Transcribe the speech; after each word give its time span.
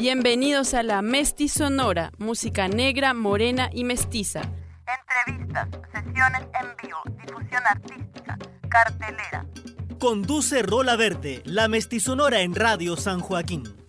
Bienvenidos 0.00 0.72
a 0.72 0.82
la 0.82 1.02
Mesti 1.02 1.50
Sonora, 1.50 2.10
música 2.16 2.68
negra, 2.68 3.12
morena 3.12 3.68
y 3.70 3.84
mestiza. 3.84 4.40
Entrevistas, 4.86 5.68
sesiones 5.92 6.40
en 6.58 6.68
vivo, 6.82 7.00
difusión 7.22 7.62
artística, 7.66 8.38
cartelera. 8.70 9.44
Conduce 9.98 10.62
Rola 10.62 10.96
Verde, 10.96 11.42
la 11.44 11.68
Sonora 12.00 12.40
en 12.40 12.54
Radio 12.54 12.96
San 12.96 13.20
Joaquín. 13.20 13.79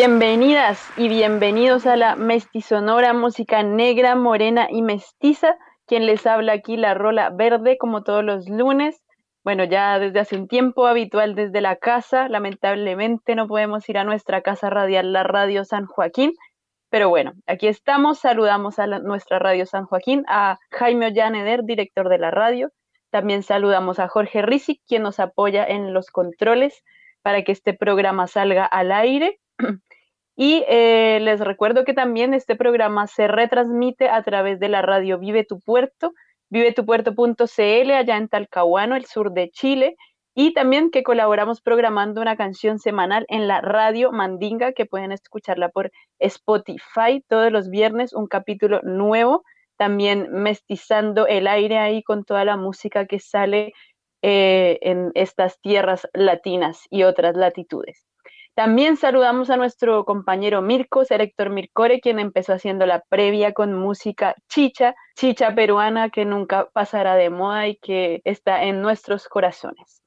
Bienvenidas 0.00 0.88
y 0.96 1.08
bienvenidos 1.08 1.84
a 1.84 1.96
la 1.96 2.14
Mestizonora, 2.14 3.14
música 3.14 3.64
negra, 3.64 4.14
morena 4.14 4.68
y 4.70 4.80
mestiza. 4.80 5.56
Quien 5.88 6.06
les 6.06 6.24
habla 6.24 6.52
aquí, 6.52 6.76
la 6.76 6.94
Rola 6.94 7.30
Verde, 7.30 7.76
como 7.78 8.04
todos 8.04 8.22
los 8.22 8.48
lunes. 8.48 9.02
Bueno, 9.42 9.64
ya 9.64 9.98
desde 9.98 10.20
hace 10.20 10.36
un 10.36 10.46
tiempo 10.46 10.86
habitual 10.86 11.34
desde 11.34 11.60
la 11.60 11.74
casa. 11.74 12.28
Lamentablemente 12.28 13.34
no 13.34 13.48
podemos 13.48 13.88
ir 13.88 13.98
a 13.98 14.04
nuestra 14.04 14.40
casa 14.40 14.70
radial, 14.70 15.12
la 15.12 15.24
Radio 15.24 15.64
San 15.64 15.86
Joaquín. 15.86 16.32
Pero 16.90 17.08
bueno, 17.08 17.32
aquí 17.48 17.66
estamos. 17.66 18.20
Saludamos 18.20 18.78
a 18.78 18.86
nuestra 18.86 19.40
Radio 19.40 19.66
San 19.66 19.86
Joaquín, 19.86 20.24
a 20.28 20.60
Jaime 20.70 21.06
Ollaneder, 21.06 21.64
director 21.64 22.08
de 22.08 22.18
la 22.18 22.30
radio. 22.30 22.70
También 23.10 23.42
saludamos 23.42 23.98
a 23.98 24.06
Jorge 24.06 24.42
Rizic, 24.42 24.80
quien 24.86 25.02
nos 25.02 25.18
apoya 25.18 25.64
en 25.64 25.92
los 25.92 26.12
controles 26.12 26.84
para 27.22 27.42
que 27.42 27.50
este 27.50 27.74
programa 27.74 28.28
salga 28.28 28.64
al 28.64 28.92
aire. 28.92 29.40
Y 30.40 30.64
eh, 30.68 31.18
les 31.20 31.40
recuerdo 31.40 31.84
que 31.84 31.94
también 31.94 32.32
este 32.32 32.54
programa 32.54 33.08
se 33.08 33.26
retransmite 33.26 34.08
a 34.08 34.22
través 34.22 34.60
de 34.60 34.68
la 34.68 34.82
radio 34.82 35.18
Vive 35.18 35.42
tu 35.42 35.58
Puerto, 35.58 36.12
vivetupuerto.cl 36.48 37.90
allá 37.90 38.16
en 38.16 38.28
Talcahuano, 38.28 38.94
el 38.94 39.04
sur 39.06 39.32
de 39.32 39.50
Chile, 39.50 39.96
y 40.36 40.54
también 40.54 40.92
que 40.92 41.02
colaboramos 41.02 41.60
programando 41.60 42.20
una 42.20 42.36
canción 42.36 42.78
semanal 42.78 43.26
en 43.26 43.48
la 43.48 43.60
radio 43.62 44.12
Mandinga, 44.12 44.74
que 44.74 44.86
pueden 44.86 45.10
escucharla 45.10 45.70
por 45.70 45.90
Spotify 46.20 47.20
todos 47.26 47.50
los 47.50 47.68
viernes, 47.68 48.12
un 48.12 48.28
capítulo 48.28 48.80
nuevo, 48.84 49.42
también 49.76 50.28
mestizando 50.30 51.26
el 51.26 51.48
aire 51.48 51.78
ahí 51.78 52.04
con 52.04 52.22
toda 52.22 52.44
la 52.44 52.56
música 52.56 53.06
que 53.06 53.18
sale 53.18 53.72
eh, 54.22 54.78
en 54.82 55.10
estas 55.14 55.60
tierras 55.60 56.06
latinas 56.12 56.86
y 56.90 57.02
otras 57.02 57.36
latitudes. 57.36 58.06
También 58.58 58.96
saludamos 58.96 59.50
a 59.50 59.56
nuestro 59.56 60.04
compañero 60.04 60.62
Mirko, 60.62 61.04
Selector 61.04 61.48
Mircore, 61.48 62.00
quien 62.00 62.18
empezó 62.18 62.54
haciendo 62.54 62.86
la 62.86 63.04
previa 63.08 63.52
con 63.52 63.72
música 63.72 64.34
chicha, 64.48 64.96
chicha 65.14 65.54
peruana 65.54 66.10
que 66.10 66.24
nunca 66.24 66.68
pasará 66.72 67.14
de 67.14 67.30
moda 67.30 67.68
y 67.68 67.76
que 67.76 68.20
está 68.24 68.64
en 68.64 68.82
nuestros 68.82 69.28
corazones. 69.28 70.02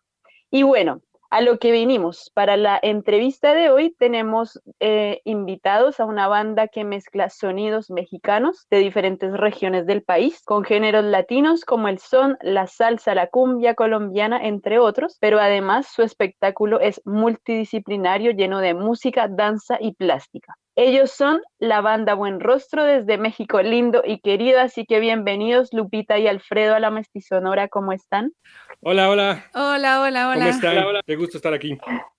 Y 0.49 0.63
bueno, 0.63 0.99
a 1.31 1.41
lo 1.41 1.57
que 1.59 1.71
vinimos. 1.71 2.29
Para 2.35 2.57
la 2.57 2.79
entrevista 2.81 3.53
de 3.53 3.69
hoy 3.69 3.95
tenemos 3.97 4.61
eh, 4.79 5.21
invitados 5.23 5.99
a 5.99 6.05
una 6.05 6.27
banda 6.27 6.67
que 6.67 6.83
mezcla 6.83 7.29
sonidos 7.29 7.89
mexicanos 7.89 8.67
de 8.69 8.79
diferentes 8.79 9.31
regiones 9.33 9.85
del 9.85 10.03
país 10.03 10.43
con 10.43 10.65
géneros 10.65 11.05
latinos 11.05 11.63
como 11.63 11.87
el 11.87 11.99
son, 11.99 12.37
la 12.41 12.67
salsa, 12.67 13.15
la 13.15 13.27
cumbia 13.27 13.75
colombiana, 13.75 14.45
entre 14.45 14.77
otros, 14.77 15.17
pero 15.21 15.39
además 15.39 15.87
su 15.87 16.03
espectáculo 16.03 16.81
es 16.81 17.01
multidisciplinario 17.05 18.31
lleno 18.31 18.59
de 18.59 18.73
música, 18.73 19.27
danza 19.29 19.77
y 19.79 19.93
plástica. 19.93 20.57
Ellos 20.77 21.11
son 21.11 21.41
la 21.59 21.81
banda 21.81 22.13
Buen 22.13 22.39
Rostro 22.39 22.85
desde 22.85 23.17
México, 23.17 23.61
lindo 23.61 24.03
y 24.05 24.21
querido, 24.21 24.61
así 24.61 24.85
que 24.85 25.01
bienvenidos 25.01 25.73
Lupita 25.73 26.17
y 26.17 26.27
Alfredo 26.27 26.75
a 26.75 26.79
la 26.79 26.89
Mestizonora, 26.89 27.67
¿cómo 27.67 27.91
están? 27.91 28.31
Hola, 28.79 29.09
hola. 29.09 29.45
Hola, 29.53 30.01
hola, 30.01 30.29
hola. 30.29 30.35
¿Cómo 30.35 30.47
están? 30.47 30.77
Hola, 30.77 31.01
Qué 31.05 31.17
gusto 31.17 31.37
estar 31.37 31.53
aquí. 31.53 31.77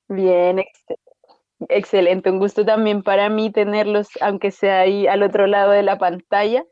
Bien, 0.08 0.62
excelente, 1.68 2.30
un 2.30 2.38
gusto 2.38 2.64
también 2.64 3.02
para 3.02 3.28
mí 3.28 3.50
tenerlos, 3.50 4.08
aunque 4.20 4.50
sea 4.50 4.80
ahí 4.80 5.06
al 5.06 5.22
otro 5.22 5.46
lado 5.46 5.72
de 5.72 5.82
la 5.82 5.98
pantalla. 5.98 6.64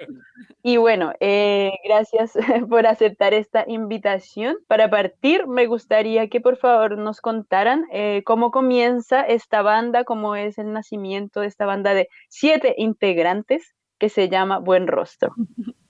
Y 0.62 0.76
bueno, 0.76 1.12
eh, 1.20 1.72
gracias 1.84 2.32
por 2.68 2.86
aceptar 2.86 3.34
esta 3.34 3.64
invitación. 3.66 4.56
Para 4.66 4.90
partir, 4.90 5.46
me 5.46 5.66
gustaría 5.66 6.28
que 6.28 6.40
por 6.40 6.56
favor 6.56 6.98
nos 6.98 7.20
contaran 7.20 7.86
eh, 7.92 8.22
cómo 8.24 8.50
comienza 8.50 9.22
esta 9.22 9.62
banda, 9.62 10.04
cómo 10.04 10.36
es 10.36 10.58
el 10.58 10.72
nacimiento 10.72 11.40
de 11.40 11.46
esta 11.46 11.66
banda 11.66 11.94
de 11.94 12.08
siete 12.28 12.74
integrantes 12.78 13.74
que 13.98 14.08
se 14.08 14.28
llama 14.28 14.58
Buen 14.58 14.86
Rostro. 14.86 15.34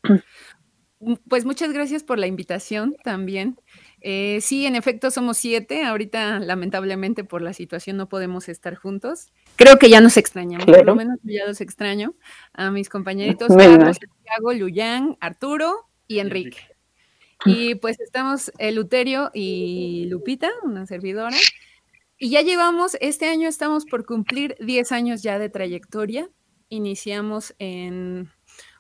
Pues 1.30 1.46
muchas 1.46 1.72
gracias 1.72 2.04
por 2.04 2.18
la 2.18 2.26
invitación 2.26 2.94
también. 3.02 3.56
Eh, 4.00 4.38
sí, 4.40 4.66
en 4.66 4.76
efecto 4.76 5.10
somos 5.10 5.36
siete. 5.36 5.84
Ahorita, 5.84 6.40
lamentablemente, 6.40 7.24
por 7.24 7.42
la 7.42 7.52
situación 7.52 7.96
no 7.96 8.08
podemos 8.08 8.48
estar 8.48 8.74
juntos. 8.74 9.28
Creo 9.56 9.78
que 9.78 9.90
ya 9.90 10.00
nos 10.00 10.16
extrañamos, 10.16 10.66
por 10.66 10.86
lo 10.86 10.94
menos 10.94 11.18
ya 11.22 11.46
los 11.46 11.60
extraño 11.60 12.14
a 12.52 12.70
mis 12.70 12.88
compañeritos 12.90 13.48
Carlos, 13.48 13.98
Santiago, 13.98 14.52
Luyan, 14.52 15.16
Arturo 15.20 15.88
y 16.06 16.20
Enrique. 16.20 16.58
Y 17.44 17.74
pues 17.76 17.98
estamos 18.00 18.52
Luterio 18.72 19.30
y 19.32 20.06
Lupita, 20.10 20.50
una 20.62 20.86
servidora. 20.86 21.36
Y 22.18 22.28
ya 22.28 22.42
llevamos, 22.42 22.98
este 23.00 23.30
año 23.30 23.48
estamos 23.48 23.86
por 23.86 24.04
cumplir 24.04 24.54
10 24.60 24.92
años 24.92 25.22
ya 25.22 25.38
de 25.38 25.48
trayectoria. 25.48 26.28
Iniciamos 26.68 27.54
en 27.58 28.28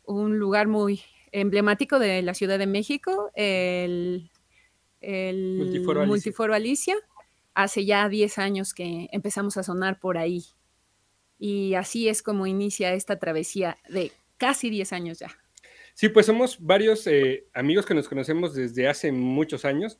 un 0.04 0.38
lugar 0.38 0.68
muy 0.68 1.00
emblemático 1.32 1.98
de 1.98 2.20
la 2.20 2.34
Ciudad 2.34 2.58
de 2.58 2.66
México, 2.66 3.30
el, 3.34 4.30
Multiforo, 5.02 6.54
Alicia. 6.54 6.96
Hace 7.54 7.84
ya 7.84 8.08
10 8.08 8.38
años 8.38 8.74
que 8.74 9.08
empezamos 9.12 9.56
a 9.56 9.62
sonar 9.62 9.98
por 9.98 10.18
ahí. 10.18 10.44
Y 11.38 11.74
así 11.74 12.08
es 12.08 12.22
como 12.22 12.46
inicia 12.46 12.92
esta 12.94 13.18
travesía 13.18 13.78
de 13.88 14.12
casi 14.36 14.70
10 14.70 14.92
años 14.92 15.18
ya. 15.18 15.28
Sí, 15.94 16.08
pues 16.08 16.26
somos 16.26 16.58
varios 16.60 17.06
eh, 17.06 17.46
amigos 17.52 17.84
que 17.84 17.94
nos 17.94 18.08
conocemos 18.08 18.54
desde 18.54 18.88
hace 18.88 19.12
muchos 19.12 19.64
años, 19.64 19.98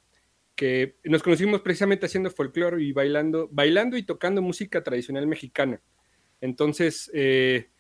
que 0.55 0.97
nos 1.05 1.23
conocimos 1.23 1.61
precisamente 1.63 2.07
haciendo 2.07 2.31
folclore 2.31 2.83
y 2.83 2.93
bailando, 2.93 3.49
bailando 3.51 3.97
y 3.97 4.03
tocando 4.03 4.43
música 4.43 4.83
tradicional 4.83 5.27
mexicana. 5.27 5.81
Entonces, 6.41 7.11
eh, 7.13 7.71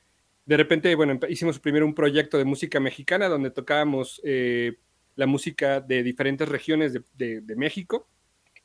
de 0.44 0.56
repente, 0.56 0.94
bueno, 0.94 1.18
hicimos 1.28 1.58
primero 1.58 1.86
un 1.86 1.94
proyecto 1.94 2.36
de 2.36 2.44
música 2.44 2.80
mexicana 2.80 3.28
donde 3.28 3.50
tocábamos 3.50 4.20
eh, 4.24 4.78
la 5.16 5.26
música 5.26 5.80
de 5.80 6.02
diferentes 6.02 6.48
regiones 6.48 6.92
de, 6.92 7.56
México. 7.56 8.08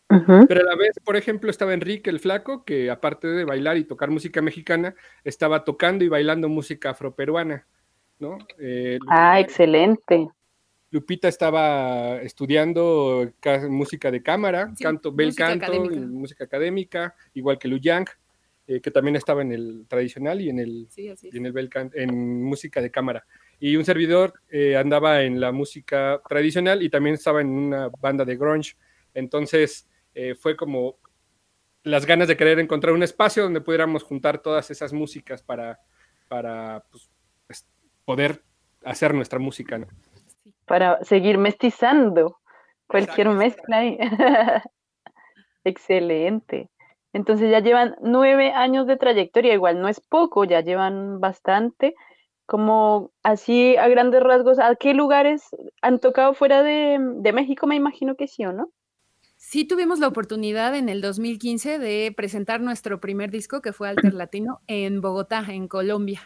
Pero 0.07 0.61
a 0.61 0.63
la 0.63 0.75
vez, 0.75 0.99
por 1.03 1.15
ejemplo, 1.15 1.49
estaba 1.49 1.73
Enrique 1.73 2.09
el 2.09 2.19
Flaco, 2.19 2.63
que 2.63 2.91
aparte 2.91 3.27
de 3.27 3.43
bailar 3.43 3.77
y 3.77 3.85
tocar 3.85 4.11
música 4.11 4.41
mexicana, 4.41 4.95
estaba 5.23 5.63
tocando 5.63 6.05
y 6.05 6.09
bailando 6.09 6.47
música 6.47 6.91
afroperuana, 6.91 7.65
¿no? 8.19 8.37
Eh, 8.59 8.99
ah, 9.09 9.39
excelente. 9.39 10.27
Lupita 10.91 11.27
estaba 11.27 12.21
estudiando 12.21 13.29
música 13.67 14.11
de 14.11 14.21
cámara, 14.21 14.71
canto, 14.79 15.11
bel 15.11 15.35
canto, 15.35 15.73
y 15.73 15.99
música 15.99 16.45
académica, 16.45 17.15
igual 17.33 17.57
que 17.57 17.67
Lu 17.67 17.77
Yang. 17.77 18.07
Eh, 18.67 18.81
que 18.81 18.89
también 18.89 19.15
estaba 19.15 19.43
en 19.43 19.51
el 19.51 19.85
tradicional 19.87 20.41
y 20.41 20.49
en 20.49 20.57
el, 20.57 20.87
en 20.95 21.45
el 21.45 21.69
en 21.93 22.43
música 22.43 22.81
de 22.81 22.89
cámara. 22.89 23.23
Y 23.59 23.75
un 23.77 23.85
servidor 23.85 24.33
eh, 24.49 24.75
andaba 24.75 25.23
en 25.23 25.39
la 25.39 25.51
música 25.51 26.21
tradicional 26.27 26.83
y 26.83 26.89
también 26.89 27.15
estaba 27.15 27.41
en 27.41 27.49
una 27.49 27.89
banda 27.99 28.25
de 28.25 28.35
grunge. 28.35 28.75
Entonces 29.13 29.87
eh, 30.13 30.35
fue 30.35 30.55
como 30.55 30.97
las 31.83 32.05
ganas 32.05 32.27
de 32.27 32.35
querer 32.35 32.59
encontrar 32.59 32.93
un 32.93 33.03
espacio 33.03 33.43
donde 33.43 33.61
pudiéramos 33.61 34.03
juntar 34.03 34.39
todas 34.39 34.71
esas 34.71 34.91
músicas 34.91 35.43
para, 35.43 35.79
para 36.27 36.83
pues, 36.89 37.09
pues, 37.47 37.67
poder 38.03 38.41
hacer 38.83 39.13
nuestra 39.13 39.39
música. 39.39 39.77
¿no? 39.77 39.87
Para 40.65 41.03
seguir 41.03 41.37
mestizando 41.37 42.39
cualquier 42.87 43.29
mezcla 43.29 43.77
ahí. 43.77 43.97
Excelente. 45.63 46.69
Entonces 47.13 47.49
ya 47.49 47.59
llevan 47.59 47.95
nueve 48.01 48.51
años 48.51 48.87
de 48.87 48.97
trayectoria, 48.97 49.53
igual 49.53 49.79
no 49.79 49.87
es 49.87 50.01
poco, 50.01 50.43
ya 50.43 50.61
llevan 50.61 51.19
bastante. 51.19 51.95
Como 52.45 53.11
así 53.23 53.75
a 53.75 53.87
grandes 53.87 54.21
rasgos, 54.21 54.59
¿a 54.59 54.75
qué 54.75 54.93
lugares 54.93 55.55
han 55.81 55.99
tocado 55.99 56.33
fuera 56.33 56.61
de, 56.61 56.99
México? 57.33 57.65
Me 57.65 57.75
imagino 57.75 58.15
que 58.15 58.27
sí, 58.27 58.45
¿o 58.45 58.53
no? 58.53 58.71
Sí 59.37 59.65
tuvimos 59.65 59.99
la 59.99 60.07
oportunidad 60.07 60.75
en 60.75 60.89
el 60.89 61.01
2015 61.01 61.79
de 61.79 62.13
presentar 62.15 62.61
nuestro 62.61 62.99
primer 62.99 63.31
disco, 63.31 63.61
que 63.61 63.73
fue 63.73 63.89
Alter 63.89 64.13
Latino, 64.13 64.61
en 64.67 65.01
Bogotá, 65.01 65.43
en 65.49 65.67
Colombia. 65.67 66.21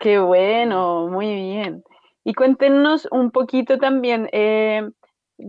Qué 0.00 0.18
bueno, 0.18 1.08
muy 1.08 1.26
bien. 1.26 1.84
Y 2.24 2.34
cuéntenos 2.34 3.08
un 3.10 3.30
poquito 3.30 3.78
también, 3.78 4.28
eh, 4.32 4.88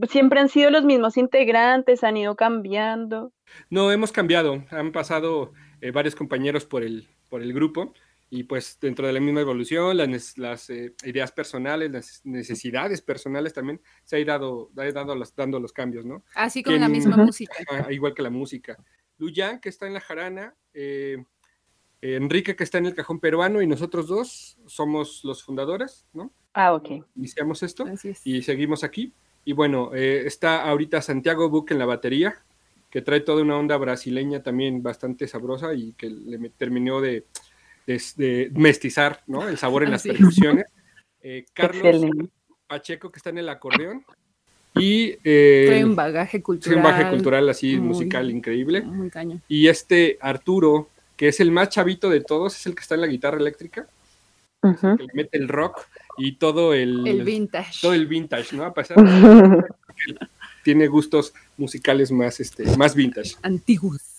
siempre 0.10 0.40
han 0.40 0.50
sido 0.50 0.72
los 0.72 0.84
mismos 0.84 1.18
integrantes, 1.18 2.04
han 2.04 2.18
ido 2.18 2.36
cambiando. 2.36 3.32
No, 3.70 3.92
hemos 3.92 4.12
cambiado, 4.12 4.64
han 4.72 4.92
pasado 4.92 5.54
eh, 5.82 5.92
varios 5.92 6.16
compañeros 6.16 6.66
por 6.66 6.84
el, 6.84 7.08
por 7.30 7.42
el 7.42 7.54
grupo 7.54 7.94
y 8.34 8.46
pues 8.46 8.80
dentro 8.82 9.06
de 9.06 9.14
la 9.14 9.20
misma 9.20 9.42
evolución, 9.42 9.96
las, 9.96 10.40
las 10.40 10.68
eh, 10.72 10.96
ideas 11.04 11.32
personales, 11.32 11.92
las 11.92 12.22
necesidades 12.24 13.00
personales 13.00 13.54
también 13.54 13.80
se 14.04 14.16
ha 14.16 14.20
ido 14.20 14.72
dado 14.74 15.16
los, 15.16 15.36
dando 15.36 15.60
los 15.60 15.72
cambios, 15.72 16.04
¿no? 16.04 16.24
Así 16.34 16.64
como 16.64 16.78
la 16.78 16.90
misma 16.90 17.16
música. 17.16 17.54
igual 17.92 18.16
que 18.16 18.24
la 18.24 18.32
música. 18.32 18.76
Luyan, 19.20 19.60
que 19.60 19.70
está 19.70 19.86
en 19.86 19.94
la 19.94 20.00
jarana, 20.00 20.56
eh, 20.74 21.24
Enrique, 22.02 22.56
que 22.56 22.64
está 22.64 22.80
en 22.80 22.88
el 22.88 22.96
cajón 22.96 23.20
peruano, 23.20 23.62
y 23.62 23.68
nosotros 23.68 24.08
dos 24.08 24.58
somos 24.66 25.24
los 25.24 25.44
fundadores, 25.44 26.08
¿no? 26.12 26.34
Ah, 26.54 26.74
ok. 26.74 27.06
Iniciamos 27.16 27.62
esto 27.62 27.86
y 28.24 28.42
seguimos 28.42 28.84
aquí. 28.84 29.14
Y 29.46 29.54
bueno, 29.54 29.92
eh, 29.94 30.24
está 30.26 30.64
ahorita 30.64 31.04
Santiago 31.04 31.50
Buc 31.50 31.70
en 31.70 31.78
la 31.78 31.86
batería, 31.86 32.44
que 32.90 33.04
trae 33.04 33.20
toda 33.20 33.44
una 33.44 33.60
onda 33.60 33.78
brasileña 33.78 34.42
también 34.42 34.82
bastante 34.82 35.28
sabrosa 35.28 35.76
y 35.76 35.94
que 35.94 36.10
le 36.10 36.50
terminó 36.50 37.00
de, 37.00 37.28
mestizar 37.86 39.22
¿no? 39.28 39.48
el 39.48 39.58
sabor 39.58 39.84
en 39.84 39.92
las 39.92 40.04
percusiones. 40.04 40.66
Eh, 41.22 41.46
Carlos 41.54 42.06
Pacheco, 42.68 43.10
que 43.10 43.18
está 43.18 43.30
en 43.30 43.40
el 43.40 43.50
acordeón. 43.50 44.06
Y 44.76 45.16
eh, 45.24 45.66
trae 45.68 45.86
un 45.86 45.96
bagaje 45.96 46.42
cultural. 46.42 46.78
un 46.78 46.84
bagaje 46.84 47.10
cultural 47.12 47.48
así, 47.50 47.78
musical 47.78 48.32
increíble. 48.32 48.82
Muy 48.82 49.10
caño. 49.10 49.40
Y 49.48 49.68
este 49.68 50.18
Arturo, 50.20 50.90
que 51.16 51.28
es 51.28 51.40
el 51.40 51.52
más 51.52 51.70
chavito 51.70 52.10
de 52.10 52.22
todos, 52.22 52.58
es 52.58 52.66
el 52.66 52.76
que 52.76 52.82
está 52.82 52.96
en 52.96 53.02
la 53.02 53.08
guitarra 53.08 53.38
eléctrica. 53.38 53.88
que 54.62 55.04
le 55.04 55.14
mete 55.14 55.38
el 55.38 55.48
rock 55.48 55.88
y 56.18 56.38
todo 56.38 56.74
el, 56.74 57.06
el 57.06 57.24
vintage. 57.24 57.82
Todo 57.82 57.94
el 57.94 58.08
vintage, 58.08 58.56
¿no? 58.56 58.66
A 58.66 58.74
pesar 58.74 58.98
de 58.98 59.64
que 59.96 60.16
tiene 60.64 60.88
gustos 60.88 61.34
musicales 61.58 62.12
más, 62.12 62.40
este, 62.40 62.66
más 62.78 62.96
vintage. 62.96 63.36
Antiguos. 63.44 64.13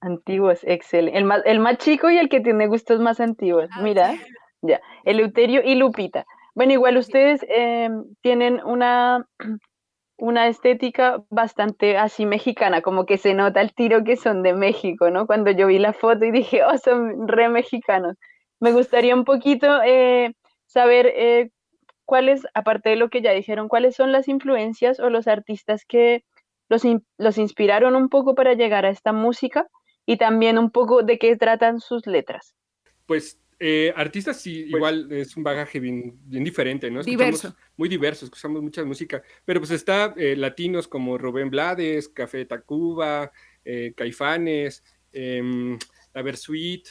Antiguos, 0.00 0.60
excelente. 0.62 1.18
El 1.18 1.24
más, 1.24 1.42
el 1.44 1.58
más 1.58 1.78
chico 1.78 2.10
y 2.10 2.18
el 2.18 2.28
que 2.28 2.40
tiene 2.40 2.66
gustos 2.66 3.00
más 3.00 3.20
antiguos. 3.20 3.68
Ah, 3.72 3.82
Mira, 3.82 4.14
ya. 4.60 4.80
Eleuterio 5.04 5.62
y 5.64 5.74
Lupita. 5.74 6.24
Bueno, 6.54 6.72
igual 6.72 6.96
ustedes 6.98 7.44
em, 7.48 8.04
tienen 8.20 8.60
una, 8.64 9.26
una 10.18 10.48
estética 10.48 11.22
bastante 11.30 11.96
así 11.96 12.26
mexicana, 12.26 12.82
como 12.82 13.06
que 13.06 13.18
se 13.18 13.34
nota 13.34 13.60
el 13.60 13.74
tiro 13.74 14.04
que 14.04 14.16
son 14.16 14.42
de 14.42 14.52
México, 14.52 15.10
¿no? 15.10 15.26
Cuando 15.26 15.50
yo 15.50 15.66
vi 15.66 15.78
la 15.78 15.92
foto 15.92 16.24
y 16.24 16.30
dije, 16.30 16.62
oh, 16.64 16.78
son 16.78 17.26
re 17.26 17.48
mexicanos. 17.48 18.16
Me 18.60 18.72
gustaría 18.72 19.14
un 19.14 19.24
poquito 19.24 19.82
eh, 19.84 20.34
saber 20.66 21.06
eh, 21.16 21.50
cuáles, 22.04 22.46
aparte 22.54 22.90
de 22.90 22.96
lo 22.96 23.08
que 23.08 23.22
ya 23.22 23.32
dijeron, 23.32 23.68
cuáles 23.68 23.96
son 23.96 24.12
las 24.12 24.28
influencias 24.28 25.00
o 25.00 25.10
los 25.10 25.26
artistas 25.26 25.84
que 25.84 26.22
los, 26.72 26.82
los 27.18 27.38
inspiraron 27.38 27.94
un 27.94 28.08
poco 28.08 28.34
para 28.34 28.54
llegar 28.54 28.86
a 28.86 28.90
esta 28.90 29.12
música 29.12 29.68
y 30.06 30.16
también 30.16 30.58
un 30.58 30.70
poco 30.70 31.02
de 31.02 31.18
qué 31.18 31.36
tratan 31.36 31.80
sus 31.80 32.06
letras. 32.06 32.54
Pues 33.06 33.38
eh, 33.58 33.92
artistas 33.94 34.40
sí, 34.40 34.62
pues 34.62 34.78
igual 34.78 35.12
es 35.12 35.36
un 35.36 35.44
bagaje 35.44 35.78
bien, 35.78 36.18
diferente, 36.24 36.90
¿no? 36.90 37.02
diverso. 37.02 37.54
Muy 37.76 37.88
diverso, 37.88 38.24
escuchamos 38.24 38.62
mucha 38.62 38.84
música, 38.84 39.22
pero 39.44 39.60
pues 39.60 39.70
está 39.70 40.14
eh, 40.16 40.34
latinos 40.34 40.88
como 40.88 41.18
Rubén 41.18 41.50
Blades, 41.50 42.08
Café 42.08 42.44
Tacuba, 42.46 43.30
Caifanes, 43.94 44.82
eh, 45.12 45.78
La 46.12 46.22
Versuit, 46.22 46.88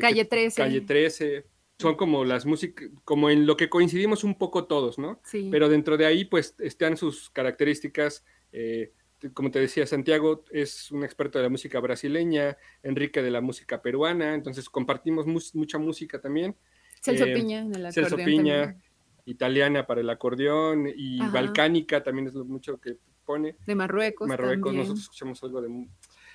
Calle 0.00 0.24
13. 0.24 0.62
Calle 0.62 0.80
13, 0.80 1.44
son 1.78 1.94
como 1.94 2.24
las 2.24 2.44
músicas, 2.44 2.88
como 3.04 3.30
en 3.30 3.46
lo 3.46 3.56
que 3.56 3.68
coincidimos 3.68 4.24
un 4.24 4.36
poco 4.36 4.66
todos, 4.66 4.98
¿no? 4.98 5.20
Sí. 5.24 5.48
Pero 5.50 5.68
dentro 5.68 5.96
de 5.96 6.06
ahí, 6.06 6.24
pues, 6.24 6.56
están 6.58 6.96
sus 6.96 7.30
características. 7.30 8.24
Eh, 8.52 8.92
como 9.34 9.50
te 9.50 9.58
decía, 9.58 9.86
Santiago 9.86 10.44
es 10.50 10.90
un 10.92 11.04
experto 11.04 11.38
de 11.38 11.44
la 11.44 11.50
música 11.50 11.80
brasileña, 11.80 12.56
Enrique 12.82 13.22
de 13.22 13.30
la 13.30 13.40
música 13.40 13.82
peruana, 13.82 14.34
entonces 14.34 14.68
compartimos 14.70 15.26
mucha 15.26 15.78
música 15.78 16.20
también. 16.20 16.54
Celso 17.02 17.24
eh, 17.24 17.34
Piña, 17.34 17.66
Celso 17.92 18.16
Piña, 18.16 18.76
italiana 19.24 19.86
para 19.86 20.00
el 20.00 20.10
acordeón 20.10 20.88
y 20.94 21.18
balcánica 21.18 22.02
también 22.02 22.28
es 22.28 22.34
lo 22.34 22.44
mucho 22.44 22.78
que 22.80 22.96
pone. 23.24 23.56
De 23.66 23.74
Marruecos. 23.74 24.28
Marruecos, 24.28 24.72
nosotros 24.72 25.00
escuchamos 25.00 25.42
algo 25.42 25.62
de 25.62 25.88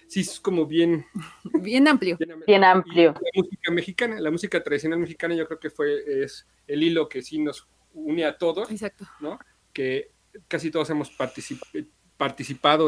sí 0.08 0.20
es 0.20 0.40
como 0.40 0.66
bien... 0.66 1.06
Bien 1.62 1.88
amplio. 1.88 2.18
Bien, 2.46 2.64
amplio. 2.64 3.14
la 3.14 3.42
música 3.42 3.72
mexicana, 3.72 4.20
la 4.20 4.32
música 4.32 4.64
tradicional 4.64 5.00
mexicana 5.00 5.36
yo 5.36 5.48
creo 5.48 5.60
que 5.60 5.70
fue 5.70 6.24
es 6.24 6.46
el 6.68 6.84
hilo 6.84 7.08
que 7.08 7.22
sí 7.22 7.40
nos 7.40 7.68
une 7.94 8.26
a 8.26 8.38
todos, 8.38 8.70
Exacto. 8.70 9.06
¿no? 9.22 9.40
Que 9.72 10.12
casi 10.48 10.70
todos 10.70 10.90
hemos 10.90 11.10
participado 11.12 11.88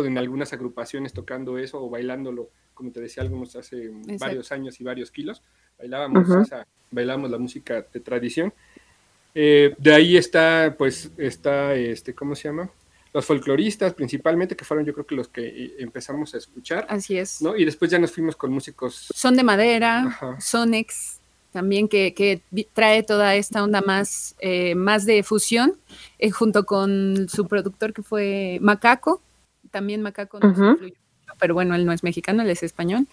en 0.06 0.18
algunas 0.18 0.54
agrupaciones 0.54 1.14
tocando 1.14 1.58
eso 1.58 1.84
o 1.84 1.90
bailándolo, 1.90 2.50
como 2.74 2.92
te 2.92 3.02
decía, 3.02 3.24
algunos 3.24 3.56
hace 3.56 3.92
varios 4.20 4.52
años 4.52 4.80
y 4.80 4.84
varios 4.84 5.12
kilos, 5.12 5.42
bailábamos, 5.78 6.28
bailamos 6.92 7.32
la 7.32 7.38
música 7.38 7.86
de 7.92 8.00
tradición. 8.00 8.54
Eh, 9.34 9.76
de 9.78 9.94
ahí 9.94 10.16
está, 10.16 10.76
pues, 10.78 11.12
está, 11.18 11.74
este, 11.76 12.14
¿cómo 12.14 12.36
se 12.36 12.48
llama? 12.48 12.70
Los 13.14 13.26
folcloristas 13.26 13.94
principalmente, 13.94 14.56
que 14.56 14.66
fueron 14.66 14.86
yo 14.86 14.94
creo 14.94 15.06
que 15.06 15.16
los 15.16 15.28
que 15.28 15.46
eh, 15.46 15.76
empezamos 15.80 16.34
a 16.34 16.38
escuchar. 16.38 16.86
Así 16.90 17.18
es. 17.18 17.42
¿no? 17.42 17.56
Y 17.56 17.66
después 17.66 17.92
ya 17.92 18.00
nos 18.00 18.12
fuimos 18.12 18.36
con 18.36 18.52
músicos. 18.52 19.10
Son 19.14 19.36
de 19.36 19.44
madera, 19.44 20.38
Sonex, 20.40 21.20
también 21.56 21.88
que, 21.88 22.42
trae 22.74 23.02
toda 23.02 23.34
esta 23.36 23.64
onda 23.64 23.80
más, 23.80 24.36
eh, 24.40 24.76
más 24.76 25.06
de 25.06 25.24
fusión, 25.24 25.78
junto 26.34 26.66
con 26.66 27.30
su 27.30 27.48
productor 27.48 27.94
que 27.94 28.04
fue 28.04 28.58
Macaco, 28.62 29.22
también 29.72 30.02
Macaco 30.02 30.38
no 30.42 30.76
pero 31.40 31.54
bueno, 31.54 31.74
él 31.76 31.86
no 31.86 31.94
es 31.94 32.04
mexicano, 32.04 32.44
él 32.44 32.50
es 32.50 32.62
español. 32.62 33.08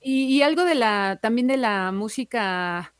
Y, 0.00 0.26
y, 0.26 0.42
algo 0.42 0.64
de 0.64 0.76
la, 0.76 1.18
también 1.20 1.48
de 1.48 1.56
la 1.56 1.90
música 1.90 2.92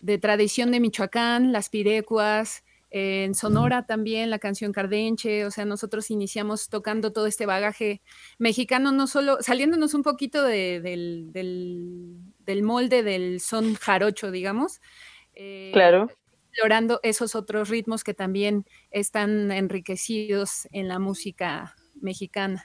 de 0.00 0.16
tradición 0.16 0.70
de 0.70 0.80
Michoacán, 0.80 1.52
las 1.52 1.68
pirecuas, 1.68 2.62
en 2.96 3.34
Sonora 3.34 3.86
también 3.86 4.30
la 4.30 4.38
canción 4.38 4.72
Cardenche, 4.72 5.46
o 5.46 5.50
sea, 5.50 5.64
nosotros 5.64 6.12
iniciamos 6.12 6.68
tocando 6.68 7.12
todo 7.12 7.26
este 7.26 7.44
bagaje 7.44 8.00
mexicano, 8.38 8.92
no 8.92 9.08
solo 9.08 9.38
saliéndonos 9.40 9.94
un 9.94 10.04
poquito 10.04 10.44
del, 10.44 11.32
molde 12.62 13.02
del 13.02 13.40
son 13.40 13.74
jarocho, 13.74 14.30
digamos. 14.30 14.80
Eh, 15.34 15.70
claro. 15.72 16.08
Explorando 16.50 17.00
esos 17.02 17.34
otros 17.34 17.68
ritmos 17.68 18.04
que 18.04 18.14
también 18.14 18.64
están 18.90 19.50
enriquecidos 19.50 20.68
en 20.72 20.88
la 20.88 20.98
música 20.98 21.74
mexicana. 22.00 22.64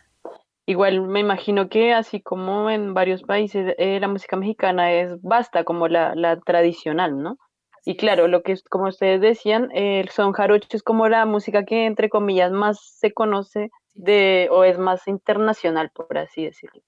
Igual 0.66 1.02
me 1.02 1.20
imagino 1.20 1.68
que 1.68 1.94
así 1.94 2.22
como 2.22 2.70
en 2.70 2.94
varios 2.94 3.24
países 3.24 3.74
eh, 3.80 4.00
la 4.00 4.08
música 4.08 4.36
mexicana 4.36 4.94
es 4.94 5.20
basta 5.24 5.64
como 5.64 5.88
la, 5.88 6.14
la 6.14 6.40
tradicional, 6.40 7.22
¿no? 7.24 7.40
Y 7.86 7.96
claro, 7.98 8.28
lo 8.28 8.44
que 8.44 8.52
es, 8.52 8.64
como 8.64 8.88
ustedes 8.88 9.22
decían, 9.22 9.70
el 9.74 10.10
son 10.10 10.34
jarocho 10.34 10.68
es 10.72 10.84
como 10.84 11.08
la 11.08 11.26
música 11.26 11.66
que, 11.66 11.86
entre 11.86 12.10
comillas, 12.10 12.52
más 12.52 12.80
se 13.00 13.14
conoce 13.14 13.72
de, 13.96 14.48
o 14.52 14.64
es 14.64 14.78
más 14.78 15.08
internacional, 15.08 15.90
por 15.90 16.18
así 16.18 16.46
decirlo. 16.46 16.82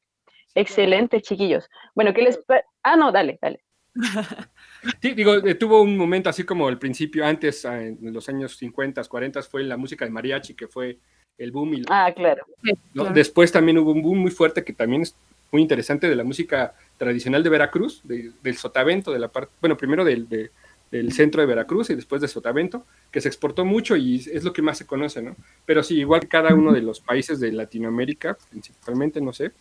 Excelente, 0.55 1.21
chiquillos. 1.21 1.69
Bueno, 1.95 2.13
¿qué 2.13 2.21
les... 2.21 2.39
Ah, 2.83 2.95
no, 2.95 3.11
dale, 3.11 3.39
dale. 3.41 3.63
Sí, 4.99 5.13
digo, 5.13 5.35
eh, 5.35 5.53
tuvo 5.53 5.83
un 5.83 5.95
momento 5.95 6.29
así 6.29 6.43
como 6.43 6.67
al 6.67 6.79
principio, 6.79 7.23
antes, 7.23 7.65
ah, 7.65 7.79
en 7.79 8.11
los 8.13 8.27
años 8.29 8.57
50, 8.57 9.03
40, 9.03 9.43
fue 9.43 9.63
la 9.63 9.77
música 9.77 10.05
de 10.05 10.11
mariachi, 10.11 10.55
que 10.55 10.67
fue 10.67 10.97
el 11.37 11.51
boom. 11.51 11.75
Y 11.75 11.83
ah, 11.87 12.11
claro. 12.15 12.43
Después 13.13 13.51
también 13.51 13.77
hubo 13.77 13.91
un 13.91 14.01
boom 14.01 14.17
muy 14.17 14.31
fuerte 14.31 14.63
que 14.63 14.73
también 14.73 15.03
es 15.03 15.15
muy 15.51 15.61
interesante 15.61 16.09
de 16.09 16.15
la 16.15 16.23
música 16.23 16.73
tradicional 16.97 17.43
de 17.43 17.49
Veracruz, 17.49 18.01
del 18.03 18.57
sotavento, 18.57 19.11
de 19.11 19.19
la 19.19 19.27
parte, 19.27 19.53
bueno, 19.59 19.77
primero 19.77 20.03
del, 20.03 20.27
de, 20.27 20.49
del 20.91 21.13
centro 21.13 21.41
de 21.41 21.47
Veracruz 21.47 21.89
y 21.89 21.95
después 21.95 22.21
de 22.21 22.27
Sotavento, 22.27 22.85
que 23.11 23.21
se 23.21 23.29
exportó 23.29 23.65
mucho 23.65 23.95
y 23.95 24.15
es 24.15 24.43
lo 24.43 24.53
que 24.53 24.61
más 24.61 24.77
se 24.77 24.85
conoce, 24.85 25.21
¿no? 25.21 25.35
Pero 25.65 25.83
sí, 25.83 25.99
igual 25.99 26.27
cada 26.27 26.53
uno 26.53 26.73
de 26.73 26.81
los 26.81 26.99
países 26.99 27.39
de 27.39 27.51
Latinoamérica, 27.53 28.37
principalmente, 28.49 29.21
no 29.21 29.31
sé, 29.31 29.51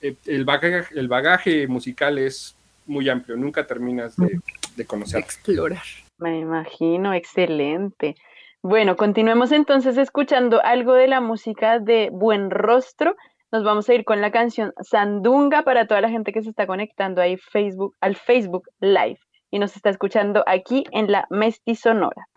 el 0.00 0.44
bagaje, 0.44 0.98
el 0.98 1.08
bagaje 1.08 1.66
musical 1.66 2.18
es 2.18 2.56
muy 2.86 3.08
amplio, 3.08 3.36
nunca 3.36 3.66
terminas 3.66 4.16
de, 4.16 4.40
de 4.76 4.86
conocer. 4.86 5.20
Explorar. 5.20 5.82
Me 6.18 6.38
imagino, 6.38 7.14
excelente. 7.14 8.16
Bueno, 8.62 8.96
continuemos 8.96 9.52
entonces 9.52 9.96
escuchando 9.96 10.62
algo 10.62 10.92
de 10.92 11.06
la 11.06 11.20
música 11.20 11.78
de 11.78 12.10
Buen 12.12 12.50
Rostro. 12.50 13.16
Nos 13.52 13.64
vamos 13.64 13.88
a 13.88 13.94
ir 13.94 14.04
con 14.04 14.20
la 14.20 14.30
canción 14.30 14.72
Sandunga 14.82 15.62
para 15.62 15.86
toda 15.86 16.00
la 16.00 16.10
gente 16.10 16.32
que 16.32 16.42
se 16.42 16.50
está 16.50 16.66
conectando 16.66 17.22
ahí 17.22 17.36
Facebook, 17.36 17.96
al 18.00 18.16
Facebook 18.16 18.68
Live 18.80 19.18
y 19.50 19.58
nos 19.58 19.74
está 19.76 19.90
escuchando 19.90 20.44
aquí 20.46 20.84
en 20.92 21.10
la 21.10 21.26
Mestizonora. 21.30 22.28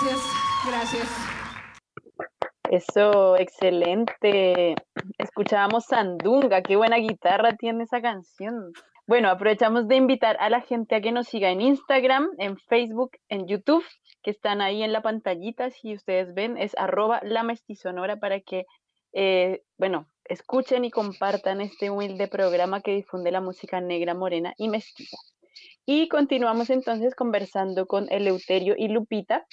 Gracias, 0.00 0.22
gracias. 0.64 1.08
Eso, 2.70 3.36
excelente. 3.36 4.76
Escuchábamos 5.18 5.86
Sandunga, 5.86 6.62
qué 6.62 6.76
buena 6.76 6.98
guitarra 6.98 7.56
tiene 7.56 7.82
esa 7.82 8.00
canción. 8.00 8.72
Bueno, 9.08 9.28
aprovechamos 9.28 9.88
de 9.88 9.96
invitar 9.96 10.36
a 10.38 10.50
la 10.50 10.60
gente 10.60 10.94
a 10.94 11.00
que 11.00 11.10
nos 11.10 11.26
siga 11.26 11.50
en 11.50 11.60
Instagram, 11.62 12.28
en 12.38 12.58
Facebook, 12.58 13.10
en 13.28 13.48
YouTube, 13.48 13.84
que 14.22 14.30
están 14.30 14.60
ahí 14.60 14.84
en 14.84 14.92
la 14.92 15.02
pantallita, 15.02 15.70
si 15.70 15.94
ustedes 15.94 16.32
ven, 16.32 16.58
es 16.58 16.76
arroba 16.76 17.20
la 17.24 17.42
mestizonora 17.42 18.18
para 18.18 18.38
que, 18.40 18.66
eh, 19.14 19.62
bueno, 19.78 20.06
escuchen 20.26 20.84
y 20.84 20.92
compartan 20.92 21.60
este 21.60 21.90
humilde 21.90 22.28
programa 22.28 22.82
que 22.82 22.94
difunde 22.94 23.32
la 23.32 23.40
música 23.40 23.80
negra, 23.80 24.14
morena 24.14 24.54
y 24.58 24.68
mestiza. 24.68 25.16
Y 25.86 26.08
continuamos 26.08 26.70
entonces 26.70 27.14
conversando 27.16 27.86
con 27.86 28.06
Eleuterio 28.12 28.74
y 28.76 28.88
Lupita, 28.88 29.46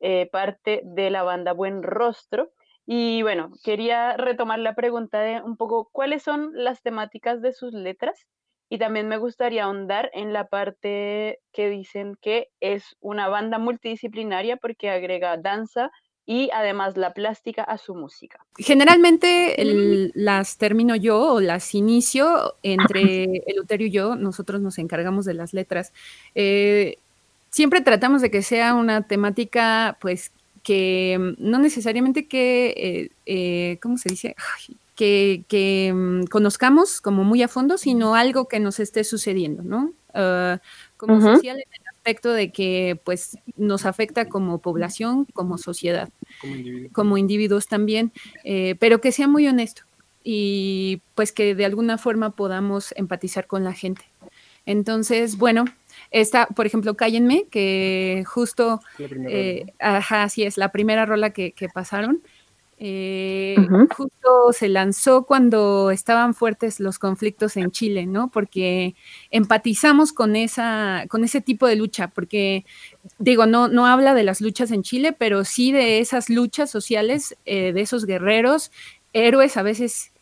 eh, 0.00 0.28
parte 0.30 0.82
de 0.84 1.10
la 1.10 1.22
banda 1.22 1.52
Buen 1.52 1.82
Rostro. 1.82 2.50
Y 2.86 3.22
bueno, 3.22 3.50
quería 3.64 4.16
retomar 4.16 4.58
la 4.58 4.74
pregunta 4.74 5.20
de 5.20 5.42
un 5.42 5.56
poco 5.56 5.88
cuáles 5.92 6.22
son 6.22 6.52
las 6.54 6.82
temáticas 6.82 7.42
de 7.42 7.52
sus 7.52 7.74
letras 7.74 8.26
y 8.70 8.78
también 8.78 9.08
me 9.08 9.18
gustaría 9.18 9.64
ahondar 9.64 10.10
en 10.12 10.32
la 10.32 10.46
parte 10.48 11.40
que 11.52 11.70
dicen 11.70 12.16
que 12.20 12.48
es 12.60 12.96
una 13.00 13.28
banda 13.28 13.58
multidisciplinaria 13.58 14.56
porque 14.56 14.90
agrega 14.90 15.36
danza 15.36 15.90
y 16.26 16.50
además 16.52 16.98
la 16.98 17.14
plástica 17.14 17.62
a 17.62 17.78
su 17.78 17.94
música. 17.94 18.44
Generalmente 18.58 19.56
las 20.14 20.58
termino 20.58 20.94
yo 20.94 21.34
o 21.34 21.40
las 21.40 21.74
inicio 21.74 22.56
entre 22.62 23.24
Eleuterio 23.46 23.86
y 23.86 23.90
yo, 23.90 24.14
nosotros 24.14 24.60
nos 24.60 24.76
encargamos 24.76 25.24
de 25.24 25.32
las 25.32 25.54
letras. 25.54 25.94
Eh, 26.34 26.98
siempre 27.50 27.80
tratamos 27.80 28.22
de 28.22 28.30
que 28.30 28.42
sea 28.42 28.74
una 28.74 29.02
temática, 29.02 29.96
pues, 30.00 30.32
que 30.62 31.16
mm, 31.18 31.50
no 31.50 31.58
necesariamente 31.58 32.26
que, 32.26 32.74
eh, 32.76 33.10
eh, 33.26 33.78
¿cómo 33.80 33.98
se 33.98 34.08
dice? 34.10 34.36
que, 34.98 35.92
mm, 35.94 36.24
conozcamos 36.24 37.00
como 37.00 37.22
muy 37.22 37.42
a 37.42 37.48
fondo, 37.48 37.78
sino 37.78 38.16
algo 38.16 38.48
que 38.48 38.58
nos 38.58 38.80
esté 38.80 39.04
sucediendo, 39.04 39.62
¿no? 39.62 39.92
Ah, 40.12 40.60
como 40.96 41.20
social 41.20 41.56
en 41.56 41.68
el 41.72 41.88
aspecto 41.94 42.32
de 42.32 42.50
que 42.50 42.98
pues 43.04 43.38
nos 43.56 43.86
afecta 43.86 44.28
como 44.28 44.58
población, 44.58 45.26
como 45.32 45.58
sociedad, 45.58 46.08
como, 46.92 47.18
individuos 47.18 47.68
también, 47.68 48.12
eh, 48.42 48.74
pero 48.80 49.00
que 49.00 49.12
sea 49.12 49.28
muy 49.28 49.46
honesto 49.46 49.82
y 50.24 51.02
pues 51.14 51.30
que 51.30 51.54
de 51.54 51.64
alguna 51.64 51.98
forma 51.98 52.30
podamos 52.30 52.92
empatizar 52.96 53.46
con 53.46 53.62
la 53.62 53.74
gente. 53.74 54.02
Entonces, 54.66 55.38
bueno, 55.38 55.66
esta, 56.10 56.46
por 56.46 56.66
ejemplo, 56.66 56.94
Cállenme, 56.94 57.46
que 57.50 58.24
justo, 58.26 58.80
eh, 58.98 59.66
ajá, 59.78 60.22
así 60.22 60.42
es, 60.42 60.56
la 60.56 60.72
primera 60.72 61.04
rola 61.04 61.30
que, 61.30 61.52
pasaron, 61.72 62.22
eh, 62.78 63.56
justo 63.94 64.52
se 64.52 64.68
lanzó 64.68 65.24
cuando 65.24 65.90
estaban 65.90 66.32
fuertes 66.32 66.80
los 66.80 66.98
conflictos 66.98 67.56
en 67.56 67.70
Chile, 67.72 68.06
¿no? 68.06 68.30
Porque 68.30 68.94
empatizamos 69.30 70.12
con 70.12 70.36
esa, 70.36 71.04
con 71.08 71.24
ese 71.24 71.40
tipo 71.40 71.66
de 71.66 71.76
lucha, 71.76 72.08
porque 72.08 72.64
digo, 73.18 73.46
no, 73.46 73.68
no 73.68 73.86
habla 73.86 74.14
de 74.14 74.22
las 74.22 74.40
luchas 74.40 74.70
en 74.70 74.82
Chile, 74.82 75.12
pero 75.12 75.44
sí 75.44 75.72
de 75.72 75.98
esas 75.98 76.30
luchas 76.30 76.70
sociales, 76.70 77.36
eh, 77.44 77.72
de 77.72 77.80
esos 77.82 78.06
guerreros, 78.06 78.70
héroes 79.12 79.56
a 79.56 79.62
veces 79.62 80.12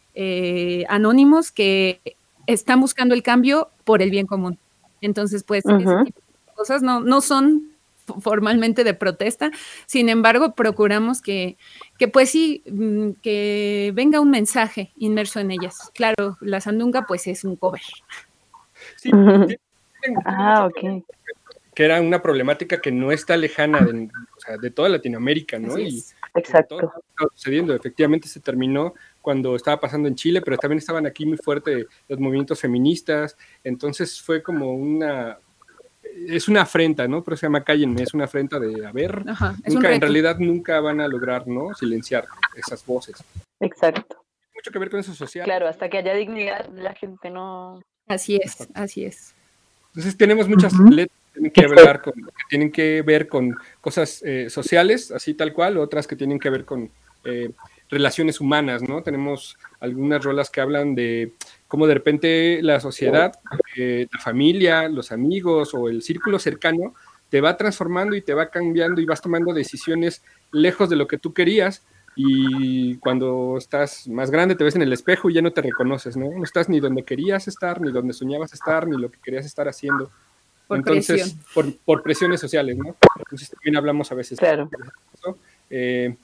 anónimos 0.89 1.53
que 1.53 2.01
están 2.47 2.81
buscando 2.81 3.15
el 3.15 3.23
cambio 3.23 3.69
por 3.85 4.01
el 4.01 4.11
bien 4.11 4.27
común. 4.27 4.59
Entonces, 5.01 5.43
pues, 5.45 5.65
ese 5.65 5.79
tipo 5.79 6.21
de 6.21 6.53
cosas 6.55 6.83
no, 6.83 7.01
no 7.01 7.21
son 7.21 7.77
formalmente 8.21 8.85
de 8.85 8.95
protesta, 8.95 9.51
sin 9.87 10.09
embargo, 10.09 10.55
procuramos 10.55 11.21
que, 11.21 11.57
que 11.99 12.09
pues 12.09 12.31
sí, 12.31 12.63
mm, 12.71 13.11
que 13.23 13.91
venga 13.95 14.21
un 14.21 14.31
mensaje 14.31 14.93
inmerso 14.97 15.41
en 15.41 15.51
ellas. 15.51 15.91
Claro, 15.95 16.37
la 16.41 16.61
sandunga 16.61 17.07
pues 17.07 17.27
es 17.27 17.45
un 17.45 17.57
cover. 17.57 17.83
Sí, 18.97 19.11
ah, 20.25 20.67
ok. 20.67 21.05
Que 21.75 21.85
era 21.85 22.01
una 22.01 22.23
problemática 22.23 22.81
que 22.81 22.93
no 22.93 23.13
está 23.13 23.37
lejana 23.37 23.81
de, 23.81 24.05
o 24.05 24.41
sea, 24.41 24.57
de 24.57 24.71
toda 24.71 24.89
Latinoamérica, 24.89 25.59
¿no? 25.59 25.79
Y, 25.79 26.05
Exacto. 26.37 26.79
Todo 26.79 27.31
sucediendo. 27.35 27.75
Efectivamente 27.75 28.29
se 28.29 28.41
terminó 28.41 28.95
cuando 29.21 29.57
estaba 29.57 29.81
pasando 29.81 30.07
en 30.07 30.15
Chile, 30.15 30.41
pero 30.41 30.57
también 30.57 30.79
estaban 30.79 31.07
aquí 31.07 31.27
muy 31.27 31.37
fuertes 31.37 31.87
los 32.09 32.21
movimientos 32.21 32.61
feministas, 32.61 33.37
entonces 33.65 34.23
fue 34.23 34.41
como 34.43 34.73
una, 34.73 35.39
es 36.29 36.47
una 36.47 36.63
afrenta, 36.63 37.09
¿no? 37.09 37.25
Pero 37.25 37.37
se 37.37 37.47
llama 37.47 37.65
Cállenme, 37.65 38.03
es 38.03 38.15
una 38.15 38.25
afrenta 38.25 38.61
de, 38.61 38.87
a 38.87 38.93
ver, 38.93 39.25
nunca, 39.67 39.93
en 39.93 40.01
realidad 40.01 40.39
nunca 40.39 40.79
van 40.81 41.01
a 41.01 41.09
lograr, 41.09 41.49
¿no? 41.49 41.75
Silenciar 41.75 42.25
esas 42.55 42.87
voces. 42.87 43.17
Exacto. 43.59 44.17
Mucho 44.55 44.71
que 44.71 44.79
ver 44.79 44.91
con 44.91 45.01
eso 45.01 45.13
social. 45.13 45.45
Claro, 45.45 45.67
hasta 45.67 45.89
que 45.89 45.99
haya 45.99 46.15
dignidad, 46.15 46.69
la 46.73 46.95
gente 46.95 47.29
no... 47.29 47.83
Así 48.07 48.37
es, 48.37 48.69
así 48.75 49.05
es. 49.05 49.35
Entonces 49.89 50.17
tenemos 50.17 50.49
muchas 50.49 50.73
letras 50.79 51.19
tienen 51.37 51.53
que, 51.53 51.65
hablar 51.65 52.03
con, 52.03 52.15
que 52.15 52.45
tienen 52.49 52.73
que 52.73 53.03
ver 53.03 53.29
con 53.29 53.55
cosas 53.81 54.23
eh, 54.25 54.49
sociales, 54.49 55.11
así 55.11 55.35
tal 55.35 55.53
cual, 55.53 55.77
otras 55.77 56.07
que 56.07 56.17
tienen 56.17 56.39
que 56.39 56.51
ver 56.51 56.65
con... 56.65 56.91
Eh, 57.25 57.51
relaciones 57.89 58.41
humanas, 58.41 58.83
¿no? 58.83 59.03
Tenemos 59.03 59.57
algunas 59.81 60.25
rolas 60.25 60.51
que 60.51 60.61
hablan 60.61 60.95
de 60.95 61.35
cómo 61.69 61.87
de 61.87 61.95
repente 61.95 62.61
la 62.63 62.81
sociedad, 62.81 63.39
eh, 63.77 64.09
la 64.13 64.19
familia, 64.19 64.89
los 64.89 65.13
amigos 65.13 65.73
o 65.75 65.89
el 65.89 66.03
círculo 66.03 66.39
cercano 66.39 66.95
te 67.29 67.41
va 67.41 67.57
transformando 67.57 68.17
y 68.17 68.23
te 68.23 68.35
va 68.35 68.51
cambiando 68.51 69.01
y 69.01 69.05
vas 69.05 69.21
tomando 69.21 69.53
decisiones 69.53 70.23
lejos 70.53 70.89
de 70.89 70.97
lo 70.97 71.07
que 71.07 71.19
tú 71.19 71.33
querías 71.33 71.85
y 72.15 72.97
cuando 72.97 73.57
estás 73.59 74.09
más 74.09 74.31
grande 74.31 74.55
te 74.55 74.65
ves 74.65 74.75
en 74.75 74.83
el 74.83 74.93
espejo 74.93 75.29
y 75.29 75.35
ya 75.35 75.43
no 75.43 75.53
te 75.53 75.61
reconoces, 75.61 76.17
¿no? 76.17 76.31
No 76.31 76.45
estás 76.45 76.69
ni 76.69 76.81
donde 76.81 77.05
querías 77.05 77.47
estar, 77.47 77.81
ni 77.81 77.93
donde 77.93 78.15
soñabas 78.15 78.55
estar, 78.55 78.89
ni 78.89 78.97
lo 78.97 79.11
que 79.11 79.21
querías 79.21 79.45
estar 79.45 79.69
haciendo. 79.69 80.11
Por 80.67 80.79
Entonces, 80.79 81.37
Por, 81.85 82.03
presiones 82.03 82.41
sociales, 82.41 82.77
¿no? 82.77 82.97
Entonces 83.19 83.51
también 83.51 83.77
hablamos 83.77 84.11
a 84.11 84.15
veces 84.15 84.39
claro. 84.39 84.69
de 84.71 84.79
eso. 85.15 85.39
Eh, 85.71 86.17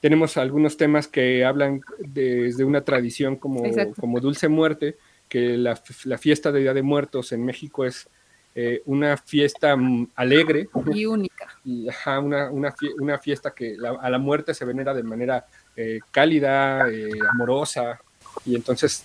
tenemos 0.00 0.36
algunos 0.36 0.76
temas 0.76 1.08
que 1.08 1.44
hablan 1.44 1.80
desde 1.98 2.64
una 2.64 2.82
tradición 2.82 3.36
como, 3.36 3.64
como 3.98 4.20
Dulce 4.20 4.48
Muerte, 4.48 4.96
que 5.28 5.56
la, 5.56 5.76
fiesta 5.76 6.52
de 6.52 6.60
Día 6.60 6.74
de 6.74 6.82
Muertos 6.82 7.32
en 7.32 7.44
México 7.44 7.84
es 7.84 8.08
eh, 8.54 8.82
una 8.86 9.16
fiesta 9.16 9.76
mm, 9.76 10.08
alegre. 10.14 10.68
Y 10.92 11.04
única. 11.04 11.48
Y, 11.64 11.88
una, 12.06 12.50
una, 12.50 13.18
fiesta 13.18 13.52
que 13.52 13.76
a 14.00 14.10
la 14.10 14.18
muerte 14.18 14.54
se 14.54 14.64
venera 14.64 14.94
de 14.94 15.02
manera 15.02 15.46
eh, 15.76 16.00
cálida, 16.10 16.88
eh, 16.90 17.10
amorosa. 17.32 18.00
Y 18.44 18.54
entonces 18.54 19.04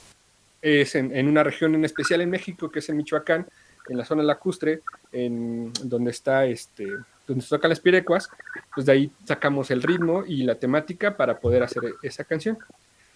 es 0.61 0.95
en, 0.95 1.15
en, 1.15 1.27
una 1.27 1.43
región 1.43 1.75
en 1.75 1.85
especial 1.85 2.21
en 2.21 2.29
México, 2.29 2.71
que 2.71 2.79
es 2.79 2.89
en 2.89 2.97
Michoacán, 2.97 3.47
en 3.89 3.97
la 3.97 4.05
zona 4.05 4.23
lacustre, 4.23 4.81
en 5.11 5.71
donde 5.83 6.11
está 6.11 6.45
este 6.45 6.87
donde 7.27 7.43
se 7.43 7.49
tocan 7.49 7.69
las 7.69 7.79
pirecuas, 7.79 8.29
pues 8.73 8.85
de 8.85 8.91
ahí 8.91 9.11
sacamos 9.25 9.71
el 9.71 9.81
ritmo 9.81 10.25
y 10.27 10.43
la 10.43 10.55
temática 10.55 11.15
para 11.15 11.39
poder 11.39 11.63
hacer 11.63 11.83
esa 12.01 12.23
canción. 12.23 12.57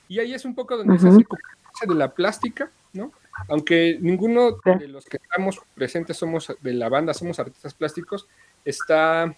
Y 0.08 0.19
ahí 0.19 0.34
es 0.34 0.45
un 0.45 0.56
poco 0.56 0.77
donde 0.77 0.97
se 0.97 1.10
hace 1.10 1.88
de 1.88 1.95
la 1.95 2.12
plástica, 2.12 2.71
¿no? 2.93 3.12
Aunque 3.49 3.97
ninguno 3.99 4.58
de 4.80 4.88
los 4.88 5.06
que 5.06 5.17
estamos 5.17 5.60
presentes 5.75 6.17
somos 6.17 6.56
de 6.62 6.73
la 6.73 6.89
banda, 6.89 7.13
somos 7.13 7.38
artistas 7.39 7.73
plásticos, 7.73 8.27
está 8.63 9.36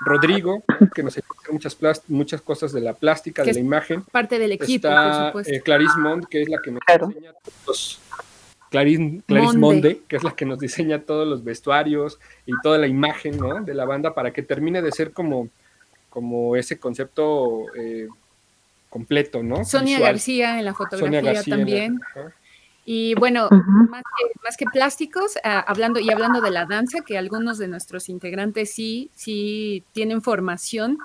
Rodrigo, 0.00 0.62
que 0.94 1.02
nos 1.02 1.16
explica 1.16 1.52
muchas, 1.52 1.76
muchas 2.08 2.42
cosas 2.42 2.72
de 2.72 2.80
la 2.80 2.94
plástica, 2.94 3.44
de 3.44 3.54
la 3.54 3.60
imagen. 3.60 4.02
Parte 4.02 4.38
del 4.38 4.52
equipo, 4.52 4.88
está, 4.88 5.12
por 5.12 5.26
supuesto. 5.26 5.52
Eh, 5.54 5.60
Clarice 5.60 5.98
Mond, 5.98 6.26
que 6.26 6.42
es 6.42 6.48
la 6.48 6.58
que 6.60 6.72
nos 6.72 6.82
enseña 6.88 7.32
todos 7.64 8.00
Clarice, 8.70 9.22
Monde. 9.56 10.02
que 10.06 10.16
es 10.16 10.24
la 10.24 10.32
que 10.32 10.44
nos 10.44 10.58
diseña 10.58 11.00
todos 11.02 11.26
los 11.26 11.42
vestuarios 11.42 12.18
y 12.44 12.52
toda 12.62 12.78
la 12.78 12.86
imagen 12.86 13.38
¿no? 13.38 13.62
de 13.62 13.74
la 13.74 13.84
banda 13.84 14.14
para 14.14 14.32
que 14.32 14.42
termine 14.42 14.82
de 14.82 14.92
ser 14.92 15.12
como, 15.12 15.48
como 16.10 16.56
ese 16.56 16.78
concepto 16.78 17.66
eh, 17.74 18.08
completo, 18.90 19.42
¿no? 19.42 19.64
Sonia 19.64 19.98
García 19.98 20.58
en 20.58 20.64
la 20.64 20.74
fotografía 20.74 21.42
también. 21.42 22.00
y 22.84 23.14
bueno, 23.14 23.48
más, 24.42 24.56
que, 24.56 24.66
plásticos, 24.66 25.38
ah, 25.44 25.64
hablando 25.66 26.00
y 26.00 26.10
hablando 26.10 26.40
de 26.40 26.50
la 26.50 26.66
danza, 26.66 27.00
que 27.02 27.18
algunos 27.18 27.58
de 27.58 27.68
nuestros 27.68 28.08
integrantes 28.08 28.72
sí, 28.72 29.10
sí 29.14 29.84
tienen 29.92 30.22
formación 30.22 30.98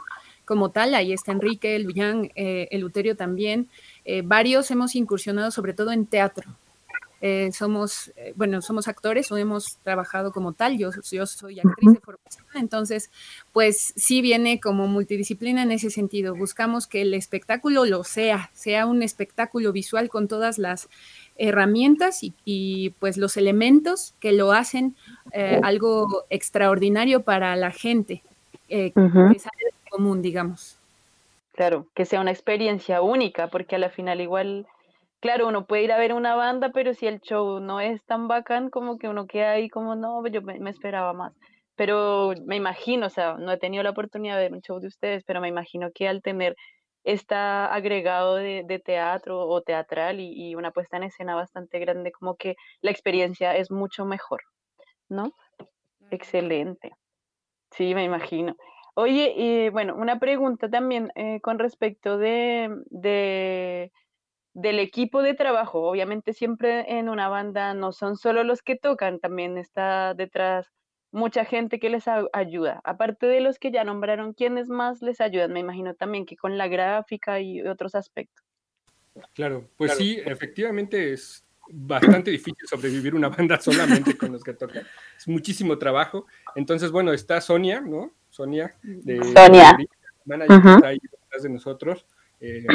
como 0.46 0.72
tal, 0.72 0.94
ahí 0.94 1.14
está 1.14 1.32
Enrique, 1.32 1.76
el 1.76 1.88
eh, 2.36 2.68
el 2.72 2.84
Uterio 2.84 3.16
también, 3.16 3.70
eh, 4.06 4.22
varios 4.26 4.70
hemos 4.72 4.96
incursionado 4.96 5.52
sobre 5.52 5.74
todo 5.74 5.92
en 5.92 6.06
teatro, 6.06 6.44
eh, 7.26 7.54
somos, 7.54 8.12
eh, 8.18 8.34
bueno, 8.36 8.62
somos 8.62 8.90
actores 8.90 9.32
o 9.32 9.38
hemos 9.38 9.78
trabajado 9.78 10.34
como 10.34 10.52
tal, 10.52 10.78
yo, 10.78 10.90
yo 11.10 11.26
soy 11.26 11.58
actriz 11.62 11.94
de 11.94 12.00
formación, 12.02 12.46
entonces, 12.56 13.10
pues 13.54 13.94
sí 13.96 14.22
viene 14.22 14.60
como 14.60 14.88
multidisciplina 14.88 15.64
en 15.64 15.72
ese 15.72 15.90
sentido. 15.90 16.36
Buscamos 16.36 16.86
que 16.86 17.02
el 17.02 17.14
espectáculo 17.14 17.86
lo 17.86 18.04
sea, 18.04 18.52
sea 18.52 18.86
un 18.88 19.02
espectáculo 19.04 19.72
visual 19.72 20.10
con 20.10 20.28
todas 20.28 20.58
las 20.58 20.90
herramientas 21.38 22.20
y, 22.44 22.90
pues 23.00 23.16
los 23.16 23.38
elementos 23.38 24.16
que 24.20 24.34
lo 24.34 24.52
hacen 24.52 24.94
eh, 25.32 25.62
algo 25.64 26.26
extraordinario 26.30 27.22
para 27.22 27.56
la 27.56 27.72
gente. 27.72 28.22
que 28.68 28.92
sale 28.94 29.74
común, 29.90 30.22
digamos. 30.22 30.78
Claro, 31.54 31.88
que 31.94 32.04
sea 32.04 32.20
una 32.20 32.32
experiencia 32.32 33.02
única, 33.02 33.48
porque 33.48 33.78
a 33.78 33.80
la 33.80 33.90
final 33.90 34.20
igual, 34.20 34.68
claro, 35.24 35.48
uno 35.48 35.66
puede 35.66 35.84
ir 35.84 35.94
a 35.94 35.98
ver 35.98 36.12
una 36.12 36.36
banda, 36.36 36.72
pero 36.74 36.94
si 36.94 37.08
el 37.08 37.22
show 37.22 37.62
no 37.62 37.80
es 37.80 38.04
tan 38.04 38.28
bacán, 38.28 38.70
como 38.70 38.98
que 38.98 39.08
uno 39.08 39.26
queda 39.26 39.52
ahí 39.52 39.70
como, 39.70 39.96
no, 39.96 40.28
yo 40.28 40.42
me, 40.42 40.70
esperaba 40.70 41.14
más. 41.14 41.34
Pero 41.78 42.34
me 42.46 42.58
imagino, 42.58 43.08
o 43.08 43.10
sea, 43.10 43.36
no 43.36 43.54
he 43.54 43.58
tenido 43.58 43.84
la 43.84 43.92
oportunidad 43.92 44.36
de 44.36 44.42
ver 44.42 44.54
un 44.54 44.62
show 44.62 44.82
de 44.82 44.88
ustedes, 44.88 45.24
pero 45.24 45.40
me 45.40 45.48
imagino 45.48 45.92
que 45.96 46.10
al 46.10 46.22
tener 46.22 46.58
está 47.06 47.74
agregado 47.74 48.36
de, 48.36 48.82
teatro 48.84 49.48
o 49.48 49.62
teatral 49.62 50.20
y, 50.20 50.56
una 50.56 50.72
puesta 50.72 50.98
en 50.98 51.04
escena 51.04 51.36
bastante 51.36 51.80
grande, 51.80 52.12
como 52.12 52.36
que 52.36 52.56
la 52.82 52.92
experiencia 52.92 53.56
es 53.56 53.72
mucho 53.72 54.04
mejor, 54.04 54.42
¿no? 55.08 55.32
Excelente. 56.12 56.92
Sí, 57.72 57.96
me 57.96 58.04
imagino. 58.04 58.58
Oye, 58.94 59.34
y 59.38 59.70
bueno, 59.70 59.96
una 59.96 60.20
pregunta 60.20 60.70
también 60.70 61.14
eh, 61.16 61.40
con 61.40 61.60
respecto 61.60 62.18
de, 62.18 62.70
del 64.54 64.80
equipo 64.80 65.22
de 65.22 65.34
trabajo. 65.34 65.82
Obviamente 65.82 66.34
siempre 66.34 66.86
en 67.00 67.10
una 67.10 67.28
banda 67.28 67.74
no 67.74 67.92
son 67.92 68.18
solo 68.18 68.44
los 68.44 68.62
que 68.62 68.76
tocan, 68.76 69.20
también 69.20 69.58
está 69.58 70.14
detrás 70.14 70.72
mucha 71.12 71.46
gente 71.46 71.80
que 71.80 71.90
les 71.90 72.06
ayuda. 72.34 72.82
Aparte 72.84 73.28
de 73.28 73.40
los 73.40 73.60
que 73.60 73.72
ya 73.72 73.84
nombraron, 73.84 74.34
¿quiénes 74.34 74.68
más 74.68 75.02
les 75.02 75.22
ayudan? 75.22 75.54
Me 75.54 75.60
imagino 75.60 75.94
también 75.94 76.26
que 76.26 76.36
con 76.36 76.58
la 76.58 76.68
gráfica 76.68 77.40
y 77.40 77.62
otros 77.62 77.96
aspectos. 77.96 78.44
Claro, 79.34 79.70
pues 79.78 79.96
sí, 79.96 80.20
efectivamente 80.26 81.14
es 81.14 81.46
bastante 81.70 82.32
difícil 82.32 82.68
sobrevivir 82.68 83.14
una 83.14 83.30
banda 83.30 83.60
solamente 83.62 84.18
con 84.18 84.32
los 84.32 84.44
que 84.44 84.54
tocan. 84.54 84.84
Es 85.16 85.28
muchísimo 85.28 85.78
trabajo. 85.78 86.26
Entonces, 86.56 86.92
bueno, 86.92 87.14
está 87.14 87.40
Sonia, 87.42 87.80
¿no? 87.80 88.12
Sonia, 88.30 88.76
de 88.82 89.18
Sonia. 89.18 89.78
está 90.26 90.88
ahí 90.88 91.00
detrás 91.00 91.44
de 91.44 91.50
nosotros, 91.50 92.08
eh, 92.40 92.66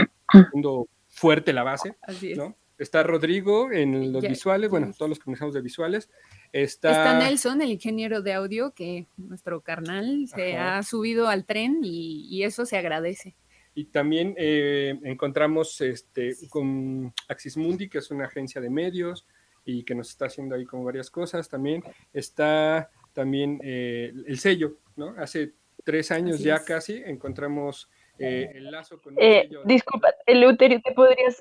fuerte 1.18 1.52
la 1.52 1.62
base, 1.62 1.96
¿no? 2.37 2.57
Está 2.78 3.02
Rodrigo 3.02 3.72
en 3.72 4.12
los 4.12 4.22
visuales, 4.22 4.70
bueno, 4.70 4.92
todos 4.96 5.09
los 5.09 5.18
que 5.18 5.24
comenzamos 5.24 5.52
de 5.52 5.61
visuales. 5.61 6.09
Está... 6.52 7.18
Nelson, 7.18 7.61
el 7.61 7.72
ingeniero 7.72 8.22
de 8.22 8.35
audio, 8.35 8.72
que 8.72 9.09
nuestro 9.16 9.62
carnal 9.62 10.28
se 10.33 10.57
ha 10.57 10.81
subido 10.85 11.26
al 11.26 11.44
tren 11.44 11.81
y, 11.83 12.42
eso 12.44 12.64
se 12.64 12.76
agradece. 12.76 13.35
Y 13.74 13.87
también 13.87 14.35
eh, 14.38 14.96
encontramos 15.02 15.81
este, 15.81 16.37
con 16.48 17.12
Axis 17.28 17.57
Mundi, 17.57 17.88
que 17.88 17.98
es 17.98 18.11
una 18.12 18.26
agencia 18.26 18.61
de 18.61 18.70
medios 18.70 19.26
y 19.64 19.83
que 19.83 19.96
nos 19.96 20.11
está 20.11 20.26
haciendo 20.26 20.54
ahí 20.54 20.64
como 20.64 20.85
varias 20.85 21.11
cosas. 21.11 21.48
También 21.48 21.83
está 22.12 22.90
también 23.12 23.61
eh, 23.64 24.12
el 24.26 24.38
sello, 24.38 24.78
¿no? 24.94 25.14
Hace 25.18 25.52
tres 25.85 26.12
años 26.12 26.38
ya 26.38 26.64
casi 26.64 27.02
encontramos 27.04 27.90
eh, 28.18 28.50
el 28.54 28.70
lazo 28.70 29.00
con 29.00 29.14
el 29.18 29.42
sello. 29.42 29.62
Disculpa, 29.64 30.14
Eleuterio, 30.26 30.81
¿te 30.83 30.92
podrías 30.92 31.40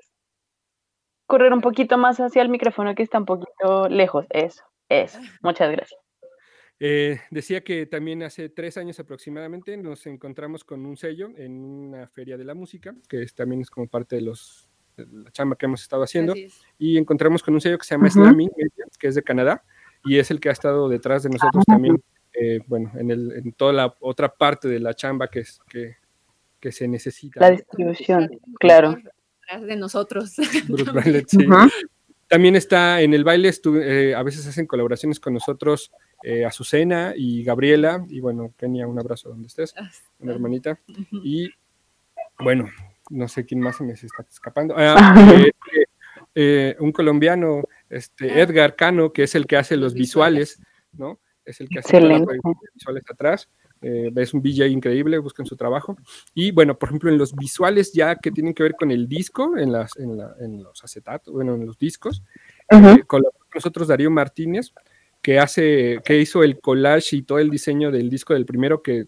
correr 1.25 1.53
un 1.53 1.61
poquito 1.61 1.97
más 1.97 2.19
hacia 2.19 2.41
el 2.41 2.49
micrófono 2.49 2.95
que 2.95 3.03
está 3.03 3.17
un 3.19 3.25
poquito 3.25 3.89
lejos? 3.89 4.25
Eso. 4.29 4.63
Eso, 4.89 5.19
muchas 5.41 5.71
gracias. 5.71 5.99
Eh, 6.79 7.19
decía 7.31 7.63
que 7.63 7.87
también 7.87 8.21
hace 8.21 8.49
tres 8.49 8.77
años 8.77 8.99
aproximadamente 8.99 9.75
nos 9.77 10.05
encontramos 10.05 10.63
con 10.63 10.85
un 10.85 10.95
sello 10.95 11.29
en 11.35 11.63
una 11.63 12.07
feria 12.07 12.37
de 12.37 12.43
la 12.43 12.53
música, 12.53 12.93
que 13.09 13.25
también 13.35 13.61
es 13.61 13.69
como 13.71 13.87
parte 13.87 14.17
de, 14.17 14.21
los, 14.21 14.69
la 14.95 15.31
chamba 15.31 15.55
que 15.55 15.65
hemos 15.65 15.81
estado 15.81 16.03
haciendo, 16.03 16.35
y 16.77 16.97
encontramos 16.97 17.41
con 17.41 17.55
un 17.55 17.61
sello 17.61 17.79
que 17.79 17.85
se 17.85 17.95
llama 17.95 18.09
uh 18.15 18.49
que 18.99 19.07
es 19.07 19.15
de 19.15 19.23
Canadá, 19.23 19.63
y 20.05 20.19
es 20.19 20.29
el 20.29 20.39
que 20.39 20.49
ha 20.49 20.51
estado 20.51 20.87
detrás 20.87 21.23
de 21.23 21.29
nosotros 21.29 21.65
también, 21.65 22.01
eh, 22.33 22.59
bueno, 22.67 22.91
en, 22.95 23.09
el, 23.09 23.31
en, 23.31 23.53
toda 23.53 23.73
la 23.73 23.95
otra 23.99 24.29
parte 24.29 24.67
de 24.67 24.79
la 24.79 24.93
chamba 24.93 25.29
que, 25.29 25.39
es, 25.39 25.59
que, 25.67 25.95
que 26.59 26.71
se 26.71 26.87
necesita. 26.87 27.39
La 27.39 27.51
distribución, 27.51 28.29
claro. 28.59 28.97
De 29.61 29.75
nosotros. 29.75 30.35
También 32.27 32.57
está 32.57 33.01
en 33.01 33.13
el 33.13 33.23
baile, 33.23 33.51
eh, 33.81 34.13
a 34.13 34.21
veces 34.21 34.45
hacen 34.45 34.67
colaboraciones 34.67 35.19
con 35.19 35.33
nosotros 35.33 35.91
eh, 36.23 36.45
Azucena 36.45 37.13
y 37.15 37.43
Gabriela, 37.43 38.05
y 38.09 38.19
bueno, 38.19 38.53
Kenia, 38.57 38.85
un 38.85 38.99
abrazo 38.99 39.29
donde 39.29 39.47
estés, 39.47 39.73
ah, 39.77 39.89
una 40.19 40.33
hermanita. 40.33 40.77
Y 41.23 41.49
bueno, 42.39 42.69
no 43.09 43.27
sé 43.29 43.45
quién 43.45 43.61
más 43.61 43.77
se 43.77 43.85
me 43.85 43.93
está 43.93 44.25
escapando. 44.29 44.75
Ah, 44.77 45.15
eh, 46.35 46.75
un 46.79 46.91
colombiano, 46.91 47.63
este, 47.89 48.29
ah. 48.29 48.41
Edgar 48.41 48.75
Cano, 48.75 49.13
que 49.13 49.23
es 49.23 49.35
el 49.35 49.47
que 49.47 49.55
hace 49.55 49.77
los 49.77 49.93
visuales, 49.93 50.61
¿no? 50.91 51.19
Es 51.45 51.61
el 51.61 51.69
que 51.69 51.79
hace 51.79 52.01
los 52.01 52.23
visuales 52.73 53.03
atrás. 53.09 53.49
Eh, 53.81 54.11
es 54.15 54.33
un 54.33 54.41
DJ 54.41 54.67
increíble, 54.67 55.17
busquen 55.19 55.45
su 55.45 55.55
trabajo. 55.55 55.97
Y 56.33 56.51
bueno, 56.51 56.77
por 56.77 56.89
ejemplo, 56.89 57.11
en 57.11 57.17
los 57.17 57.35
visuales 57.35 57.93
ya 57.93 58.15
que 58.15 58.31
tienen 58.31 58.53
que 58.53 58.63
ver 58.63 58.75
con 58.75 58.91
el 58.91 59.07
disco, 59.07 59.57
en, 59.57 59.71
las, 59.71 59.97
en, 59.97 60.63
los 60.63 60.83
acetatos, 60.83 61.33
bueno, 61.33 61.55
en 61.55 61.65
los 61.65 61.77
discos, 61.77 62.23
eh, 62.69 63.03
con 63.05 63.23
nosotros 63.53 63.87
Darío 63.87 64.09
Martínez, 64.11 64.73
que 65.21 65.39
hace, 65.39 65.99
que 66.03 66.19
hizo 66.19 66.43
el 66.43 66.59
collage 66.59 67.17
y 67.17 67.21
todo 67.23 67.39
el 67.39 67.49
diseño 67.49 67.91
del 67.91 68.09
disco 68.09 68.33
del 68.33 68.45
primero, 68.45 68.81
que 68.81 69.07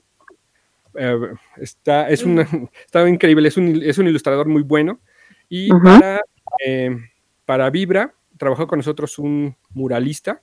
eh, 0.96 1.18
está, 1.58 2.10
es 2.10 2.24
una, 2.24 2.48
está 2.86 3.08
increíble, 3.08 3.48
es 3.48 3.58
un, 3.58 3.82
es 3.84 3.98
un 3.98 4.08
ilustrador 4.08 4.48
muy 4.48 4.64
bueno. 4.64 5.00
Y 5.50 5.70
para, 5.70 6.22
para 7.46 7.70
Vibra, 7.72 8.14
trabajó 8.38 8.68
con 8.68 8.80
nosotros 8.80 9.18
un 9.20 9.56
muralista 9.72 10.42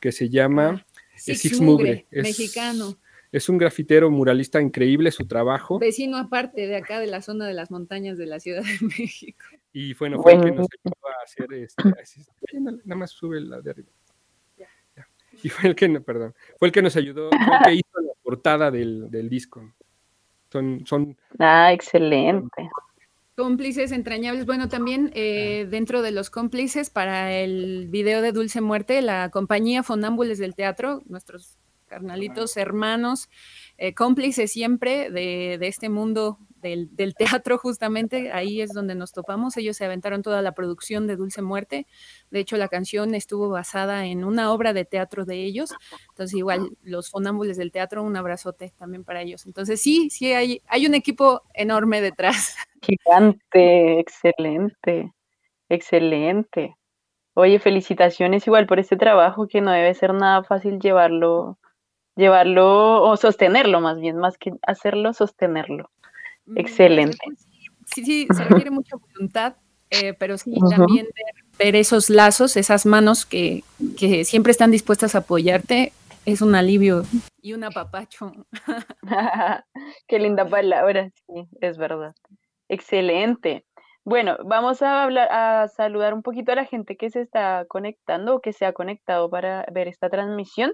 que 0.00 0.10
se 0.10 0.28
llama 0.28 0.84
Six 1.16 1.60
Mugre, 1.60 2.06
mexicano. 2.10 2.96
Es 3.32 3.48
un 3.48 3.58
grafitero 3.58 4.10
muralista 4.10 4.60
increíble 4.60 5.12
su 5.12 5.26
trabajo. 5.26 5.78
Vecino 5.78 6.16
aparte 6.16 6.66
de 6.66 6.76
acá 6.76 6.98
de 6.98 7.06
la 7.06 7.22
zona 7.22 7.46
de 7.46 7.54
las 7.54 7.70
montañas 7.70 8.18
de 8.18 8.26
la 8.26 8.40
Ciudad 8.40 8.62
de 8.62 8.86
México. 8.98 9.44
Y 9.72 9.94
bueno, 9.94 10.20
fue 10.20 10.32
el 10.32 10.40
que 10.40 10.50
nos 10.50 10.66
ayudó 10.84 11.08
a 11.08 11.24
hacer 11.24 11.52
este, 11.54 11.82
nada 12.58 12.96
más 12.96 13.10
sube 13.10 13.40
la 13.40 13.60
de 13.60 13.70
arriba. 13.70 13.88
Y 15.42 15.48
fue 15.48 15.70
el 15.70 15.76
que, 15.76 15.88
perdón, 16.00 16.34
fue 16.58 16.68
el 16.68 16.72
que 16.72 16.82
nos 16.82 16.96
ayudó, 16.96 17.30
fue 17.30 17.56
el 17.56 17.64
que 17.64 17.74
hizo 17.74 18.00
la 18.00 18.12
portada 18.22 18.70
del, 18.70 19.28
disco. 19.30 19.72
Son, 20.50 20.84
son. 20.84 21.16
Ah, 21.38 21.72
excelente. 21.72 22.68
Cómplices 23.36 23.92
entrañables. 23.92 24.44
Bueno, 24.44 24.68
también 24.68 25.12
eh, 25.14 25.66
dentro 25.70 26.02
de 26.02 26.10
los 26.10 26.28
cómplices 26.28 26.90
para 26.90 27.32
el 27.32 27.86
video 27.88 28.20
de 28.20 28.32
Dulce 28.32 28.60
Muerte, 28.60 29.00
la 29.00 29.30
compañía 29.30 29.82
Fonámbules 29.82 30.38
del 30.38 30.54
Teatro, 30.54 31.02
nuestros 31.06 31.56
carnalitos, 31.90 32.56
hermanos, 32.56 33.28
eh, 33.76 33.94
cómplices 33.94 34.52
siempre 34.52 35.10
de, 35.10 35.58
este 35.60 35.88
mundo 35.88 36.38
del, 36.62 36.88
teatro, 37.16 37.58
justamente, 37.58 38.30
ahí 38.32 38.60
es 38.60 38.70
donde 38.72 38.94
nos 38.94 39.12
topamos. 39.12 39.56
Ellos 39.56 39.76
se 39.76 39.84
aventaron 39.84 40.22
toda 40.22 40.40
la 40.40 40.52
producción 40.52 41.08
de 41.08 41.16
Dulce 41.16 41.42
Muerte. 41.42 41.86
De 42.30 42.38
hecho, 42.38 42.56
la 42.56 42.68
canción 42.68 43.14
estuvo 43.16 43.48
basada 43.48 44.06
en 44.06 44.24
una 44.24 44.52
obra 44.52 44.72
de 44.72 44.84
teatro 44.84 45.24
de 45.24 45.44
ellos. 45.44 45.72
Entonces, 46.10 46.38
igual, 46.38 46.76
los 46.82 47.10
fonámbules 47.10 47.56
del 47.56 47.72
teatro, 47.72 48.04
un 48.04 48.16
abrazote 48.16 48.72
también 48.78 49.02
para 49.02 49.22
ellos. 49.22 49.44
Entonces, 49.46 49.80
sí, 49.80 50.10
sí, 50.10 50.32
hay, 50.32 50.62
hay 50.68 50.86
un 50.86 50.94
equipo 50.94 51.42
enorme 51.54 52.00
detrás. 52.00 52.54
Gigante, 52.82 53.98
excelente, 53.98 55.12
excelente. 55.68 56.76
Oye, 57.34 57.58
felicitaciones 57.58 58.46
igual 58.46 58.66
por 58.66 58.78
este 58.78 58.96
trabajo 58.96 59.48
que 59.48 59.60
no 59.60 59.72
debe 59.72 59.94
ser 59.94 60.14
nada 60.14 60.44
fácil 60.44 60.78
llevarlo 60.78 61.59
llevarlo 62.16 63.02
o 63.02 63.16
sostenerlo 63.16 63.80
más 63.80 64.00
bien, 64.00 64.16
más 64.16 64.38
que 64.38 64.52
hacerlo, 64.62 65.12
sostenerlo. 65.12 65.90
Mm, 66.46 66.58
Excelente. 66.58 67.18
Sí, 67.86 68.04
sí, 68.04 68.26
se 68.32 68.44
requiere 68.44 68.70
mucha 68.70 68.96
voluntad, 68.96 69.56
eh, 69.90 70.14
pero 70.14 70.38
sí 70.38 70.54
también 70.70 71.08
ver, 71.58 71.76
esos 71.76 72.08
lazos, 72.08 72.56
esas 72.56 72.86
manos 72.86 73.26
que, 73.26 73.64
que, 73.98 74.24
siempre 74.24 74.52
están 74.52 74.70
dispuestas 74.70 75.14
a 75.14 75.18
apoyarte, 75.18 75.92
es 76.24 76.40
un 76.42 76.54
alivio 76.54 77.04
y 77.42 77.52
un 77.54 77.64
apapacho. 77.64 78.32
Qué 80.08 80.18
linda 80.18 80.48
palabra, 80.48 81.10
sí, 81.26 81.48
es 81.60 81.78
verdad. 81.78 82.14
Excelente. 82.68 83.64
Bueno, 84.04 84.38
vamos 84.44 84.80
a 84.82 85.02
hablar, 85.02 85.28
a 85.30 85.68
saludar 85.68 86.14
un 86.14 86.22
poquito 86.22 86.52
a 86.52 86.54
la 86.54 86.64
gente 86.64 86.96
que 86.96 87.10
se 87.10 87.20
está 87.20 87.66
conectando 87.68 88.36
o 88.36 88.40
que 88.40 88.52
se 88.52 88.64
ha 88.64 88.72
conectado 88.72 89.28
para 89.28 89.66
ver 89.72 89.88
esta 89.88 90.08
transmisión. 90.08 90.72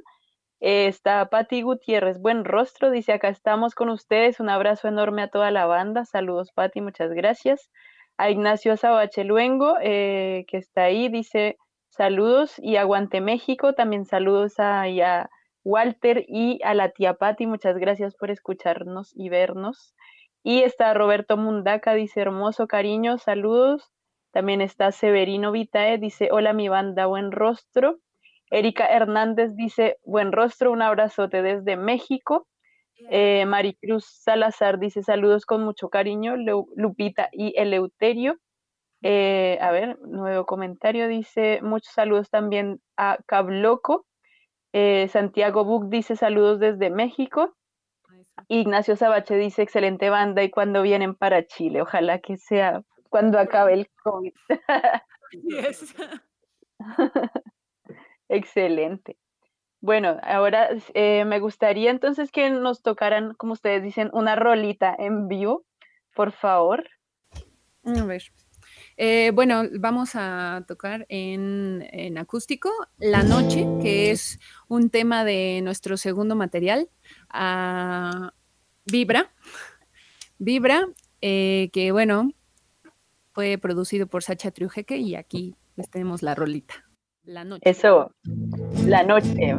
Está 0.61 1.29
Pati 1.29 1.61
Gutiérrez, 1.61 2.19
buen 2.19 2.47
rostro, 2.47 2.91
dice 2.91 3.13
acá 3.13 3.29
estamos 3.29 3.75
con 3.75 3.91
ustedes, 3.91 4.41
un 4.41 4.49
abrazo 4.49 4.89
enorme 4.89 5.23
a 5.23 5.29
toda 5.29 5.51
la 5.51 5.67
banda, 5.67 6.07
saludos 6.07 6.51
Pati, 6.53 6.81
muchas 6.81 7.13
gracias. 7.13 7.71
A 8.17 8.31
Ignacio 8.31 8.73
Azabache 8.73 9.25
Luengo, 9.25 9.77
eh, 9.83 10.47
que 10.49 10.57
está 10.57 10.85
ahí, 10.85 11.11
dice 11.11 11.59
saludos 11.91 12.59
y 12.59 12.77
aguante 12.77 13.21
México, 13.21 13.75
también 13.75 14.07
saludos 14.07 14.59
a, 14.59 14.85
a 14.85 15.29
Walter 15.63 16.25
y 16.27 16.59
a 16.65 16.73
la 16.73 16.89
tía 16.89 17.15
Pati, 17.15 17.47
muchas 17.47 17.77
gracias 17.77 18.15
por 18.15 18.31
escucharnos 18.31 19.13
y 19.15 19.29
vernos. 19.29 19.95
Y 20.43 20.63
está 20.63 20.95
Roberto 20.95 21.37
Mundaca, 21.37 21.93
dice 21.95 22.23
hermoso 22.23 22.67
cariño, 22.67 23.19
saludos. 23.19 23.93
También 24.33 24.63
está 24.63 24.91
Severino 24.93 25.53
Vitae, 25.53 25.99
dice 25.99 26.29
hola 26.33 26.55
mi 26.55 26.69
banda, 26.69 27.07
buen 27.07 27.31
rostro. 27.31 27.99
Erika 28.51 28.87
Hernández 28.87 29.55
dice, 29.57 29.99
buen 30.05 30.33
rostro, 30.33 30.73
un 30.73 30.83
abrazote 30.83 31.43
desde 31.43 31.77
México. 31.77 32.47
Eh, 33.11 33.45
Maricruz 33.47 34.07
Salazar 34.07 34.79
dice 34.79 35.03
saludos 35.03 35.45
con 35.45 35.63
mucho 35.63 35.89
cariño, 35.91 36.37
Lupita 36.37 37.29
y 37.33 37.53
Eleuterio. 37.57 38.39
Eh, 39.03 39.59
a 39.61 39.71
ver, 39.71 39.99
nuevo 40.01 40.47
comentario 40.47 41.07
dice 41.07 41.61
muchos 41.63 41.93
saludos 41.93 42.31
también 42.31 42.81
a 42.97 43.19
Cabloco. 43.27 44.07
Eh, 44.73 45.09
Santiago 45.09 45.65
Buc 45.65 45.89
dice 45.89 46.17
saludos 46.17 46.61
desde 46.61 46.91
México. 46.91 47.55
Ignacio 48.49 48.97
Sabache 48.97 49.37
dice 49.37 49.63
excelente 49.63 50.11
banda 50.11 50.43
y 50.43 50.51
cuando 50.51 50.83
vienen 50.83 51.15
para 51.15 51.47
Chile. 51.47 51.83
Ojalá 51.83 52.21
que 52.21 52.37
sea 52.37 52.83
cuando 53.11 53.39
acabe 53.39 53.75
el 53.75 53.89
COVID. 54.03 54.33
Excelente. 58.29 59.17
Bueno, 59.81 60.19
ahora 60.23 60.69
eh, 60.95 61.25
me 61.25 61.39
gustaría 61.39 61.91
entonces 61.91 62.33
que 62.33 62.51
nos 62.51 62.83
tocaran, 62.83 63.35
como 63.35 63.53
ustedes 63.53 63.83
dicen, 63.83 64.11
una 64.13 64.35
rolita 64.35 64.95
en 64.99 65.29
vivo, 65.29 65.65
por 66.15 66.33
favor. 66.33 66.89
A 67.85 68.05
ver. 68.05 68.23
Eh, 68.97 69.31
bueno, 69.35 69.63
vamos 69.79 70.13
a 70.15 70.65
tocar 70.67 71.07
en, 71.09 71.87
en, 71.93 72.19
acústico 72.19 72.71
La 72.99 73.23
Noche, 73.23 73.67
que 73.83 74.11
es 74.11 74.41
un 74.69 74.91
tema 74.91 75.25
de 75.25 75.61
nuestro 75.63 75.97
segundo 75.97 76.35
material, 76.35 76.89
a 77.29 78.33
Vibra. 78.87 79.31
Vibra, 80.39 80.89
eh, 81.21 81.71
que 81.73 81.93
bueno, 81.93 82.33
fue 83.33 83.59
producido 83.59 84.07
por 84.07 84.23
Sacha 84.23 84.51
Triujeque 84.51 84.97
y 84.97 85.15
aquí 85.15 85.55
les 85.77 85.91
tenemos 85.91 86.23
la 86.23 86.35
rolita. 86.35 86.86
La 87.27 87.43
noche. 87.43 87.63
Eso, 87.69 88.13
la 88.87 89.03
noche. 89.03 89.57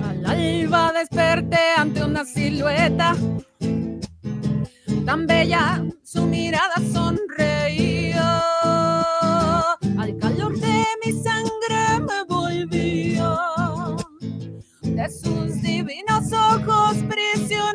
Al 0.00 0.26
alba 0.26 0.92
desperté 0.92 1.58
ante 1.76 2.04
una 2.04 2.24
silueta 2.24 3.16
tan 5.04 5.26
bella, 5.26 5.84
su 6.04 6.24
mirada 6.26 6.74
sonreía. 6.92 8.40
Al 9.98 10.16
calor 10.20 10.56
de 10.56 10.84
mi 11.04 11.12
sangre 11.20 11.98
me 11.98 12.22
volvía 12.28 13.36
de 14.82 15.10
sus 15.10 15.60
divinos 15.62 16.32
ojos 16.32 16.96
prisioneros. 17.08 17.73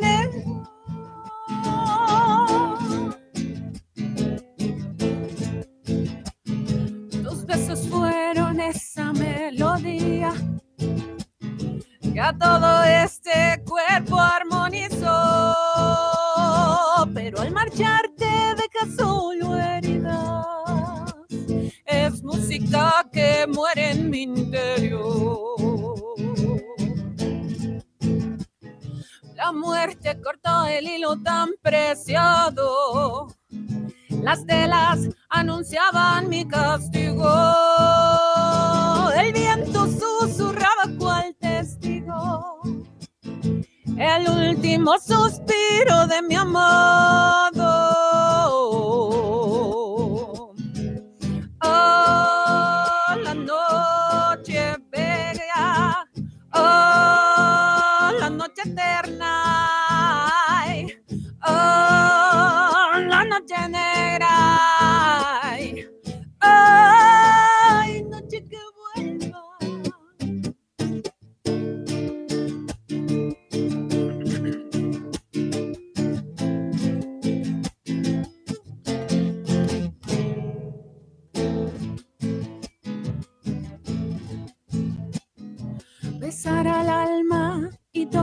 Tus 7.24 7.46
besos 7.46 7.88
fueron 7.88 8.60
esa 8.60 9.14
melodía 9.14 10.34
que 12.14 12.20
a 12.20 12.34
todo 12.38 12.84
este 12.84 13.62
cuerpo 13.66 14.20
armonizó, 14.20 15.06
pero 17.14 17.40
al 17.42 17.52
marcharte 17.52 18.26
dejas 18.26 18.96
solo 18.98 19.58
heridas. 19.58 20.46
Es 21.86 22.24
música 22.24 23.08
que 23.12 23.46
muere 23.48 23.92
en 23.92 24.10
mi 24.10 24.24
interior. 24.24 25.39
Muerte 29.52 30.20
cortó 30.22 30.66
el 30.66 30.88
hilo 30.88 31.18
tan 31.22 31.50
preciado. 31.62 33.28
Las 34.22 34.46
telas 34.46 35.10
anunciaban 35.30 36.30
mi 36.30 36.48
castigo. 36.48 37.28
El 39.16 39.34
viento 39.34 39.88
susurraba 39.88 40.84
cual 41.00 41.36
testigo. 41.40 42.62
El 43.98 44.30
último 44.30 44.98
suspiro 45.00 46.08
de 46.08 46.22
mi 46.22 46.36
amado. 46.36 47.89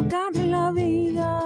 Y 0.07 0.09
tocar 0.09 0.35
la 0.35 0.73
vida. 0.73 1.41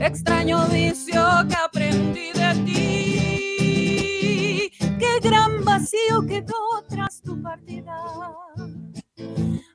Extraño 0.00 0.64
vicio 0.66 1.22
que 1.48 1.56
aprendí 1.56 2.32
de 2.32 2.54
ti. 2.64 4.70
Qué 4.98 5.20
gran 5.22 5.64
vacío 5.64 6.26
quedó 6.26 6.82
tras 6.88 7.22
tu 7.22 7.40
partida. 7.42 7.96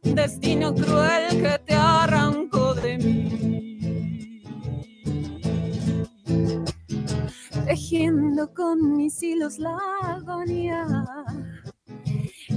Destino 0.04 0.74
cruel 0.74 1.42
que 1.42 1.60
te 1.66 1.76
arrancó 1.76 2.74
de 2.76 2.98
mí. 2.98 4.42
Tejiendo 7.66 8.54
con 8.54 8.98
mis 8.98 9.24
hilos 9.24 9.60
la 9.60 9.78
agonía 10.04 10.86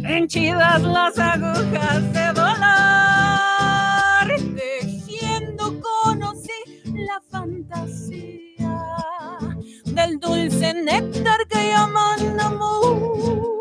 henchidas 0.04 0.83
las 0.83 1.18
agujas 1.18 2.12
de 2.12 2.33
tejiendo 4.26 5.81
conocí 5.81 6.50
la 6.94 7.20
fantasía 7.31 8.76
del 9.85 10.18
dulce 10.18 10.74
néctar 10.74 11.46
que 11.48 11.68
llaman 11.68 12.40
amor. 12.40 13.57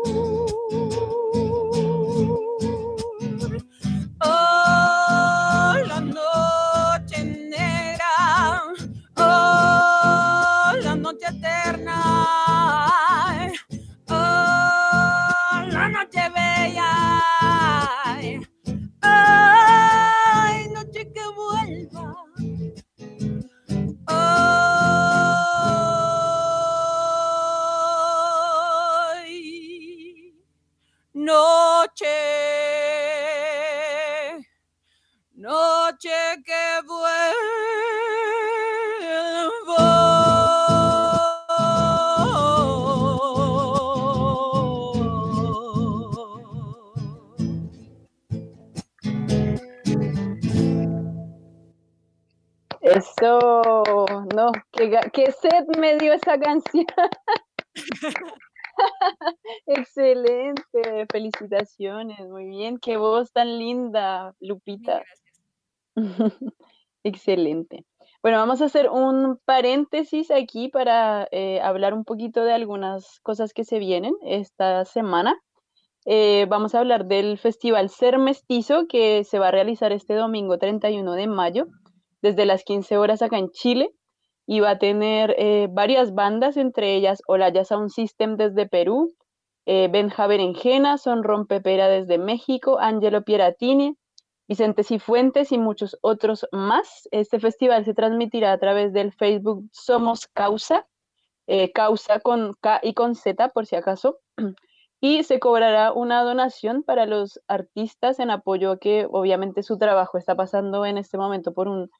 Canción. 56.36 56.86
Excelente, 59.66 61.06
felicitaciones, 61.10 62.28
muy 62.28 62.46
bien, 62.46 62.78
qué 62.78 62.96
voz 62.96 63.32
tan 63.32 63.58
linda, 63.58 64.34
Lupita. 64.40 65.02
Excelente. 67.04 67.84
Bueno, 68.22 68.38
vamos 68.38 68.60
a 68.60 68.64
hacer 68.64 68.90
un 68.90 69.38
paréntesis 69.44 70.30
aquí 70.30 70.68
para 70.68 71.28
eh, 71.30 71.60
hablar 71.60 71.94
un 71.94 72.04
poquito 72.04 72.44
de 72.44 72.52
algunas 72.52 73.20
cosas 73.20 73.52
que 73.52 73.64
se 73.64 73.78
vienen 73.78 74.14
esta 74.22 74.84
semana. 74.84 75.40
Eh, 76.04 76.46
vamos 76.48 76.74
a 76.74 76.80
hablar 76.80 77.06
del 77.06 77.38
Festival 77.38 77.90
Ser 77.90 78.18
Mestizo 78.18 78.86
que 78.88 79.24
se 79.24 79.38
va 79.38 79.48
a 79.48 79.52
realizar 79.52 79.92
este 79.92 80.14
domingo 80.14 80.58
31 80.58 81.12
de 81.12 81.26
mayo 81.26 81.66
desde 82.22 82.46
las 82.46 82.64
15 82.64 82.96
horas 82.98 83.22
acá 83.22 83.38
en 83.38 83.50
Chile 83.50 83.90
y 84.50 84.60
va 84.60 84.70
a 84.70 84.78
tener 84.78 85.34
eh, 85.36 85.68
varias 85.70 86.14
bandas, 86.14 86.56
entre 86.56 86.94
ellas 86.94 87.22
Olaya 87.26 87.66
Sound 87.66 87.90
System 87.90 88.38
desde 88.38 88.66
Perú, 88.66 89.14
eh, 89.66 89.88
Benja 89.92 90.26
Berenjena, 90.26 90.96
Son 90.96 91.22
Rompepera 91.22 91.86
desde 91.88 92.16
México, 92.16 92.78
Angelo 92.80 93.24
Pieratini, 93.24 93.98
Vicente 94.48 94.84
Cifuentes 94.84 95.52
y 95.52 95.58
muchos 95.58 95.98
otros 96.00 96.46
más. 96.50 97.06
Este 97.10 97.38
festival 97.38 97.84
se 97.84 97.92
transmitirá 97.92 98.52
a 98.52 98.58
través 98.58 98.94
del 98.94 99.12
Facebook 99.12 99.68
Somos 99.70 100.26
Causa, 100.28 100.86
eh, 101.46 101.70
Causa 101.70 102.20
con 102.20 102.54
K 102.58 102.80
y 102.82 102.94
con 102.94 103.16
Z 103.16 103.50
por 103.50 103.66
si 103.66 103.76
acaso, 103.76 104.20
y 104.98 105.24
se 105.24 105.40
cobrará 105.40 105.92
una 105.92 106.22
donación 106.22 106.84
para 106.84 107.04
los 107.04 107.38
artistas 107.48 108.18
en 108.18 108.30
apoyo 108.30 108.70
a 108.70 108.78
que 108.78 109.06
obviamente 109.10 109.62
su 109.62 109.76
trabajo 109.76 110.16
está 110.16 110.34
pasando 110.36 110.86
en 110.86 110.96
este 110.96 111.18
momento 111.18 111.52
por 111.52 111.68
un 111.68 111.90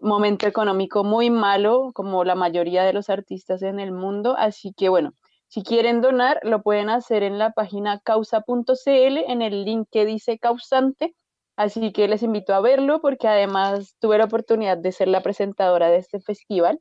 momento 0.00 0.46
económico 0.46 1.04
muy 1.04 1.30
malo, 1.30 1.90
como 1.94 2.24
la 2.24 2.34
mayoría 2.34 2.84
de 2.84 2.92
los 2.92 3.10
artistas 3.10 3.62
en 3.62 3.80
el 3.80 3.92
mundo. 3.92 4.36
Así 4.38 4.72
que 4.76 4.88
bueno, 4.88 5.12
si 5.48 5.62
quieren 5.62 6.00
donar, 6.00 6.40
lo 6.42 6.62
pueden 6.62 6.90
hacer 6.90 7.22
en 7.22 7.38
la 7.38 7.52
página 7.52 8.00
causa.cl, 8.00 8.66
en 8.86 9.42
el 9.42 9.64
link 9.64 9.88
que 9.90 10.04
dice 10.04 10.38
causante. 10.38 11.14
Así 11.56 11.92
que 11.92 12.08
les 12.08 12.22
invito 12.22 12.54
a 12.54 12.60
verlo 12.60 13.00
porque 13.00 13.28
además 13.28 13.96
tuve 13.98 14.18
la 14.18 14.24
oportunidad 14.24 14.76
de 14.76 14.92
ser 14.92 15.08
la 15.08 15.22
presentadora 15.22 15.88
de 15.88 15.98
este 15.98 16.20
festival. 16.20 16.80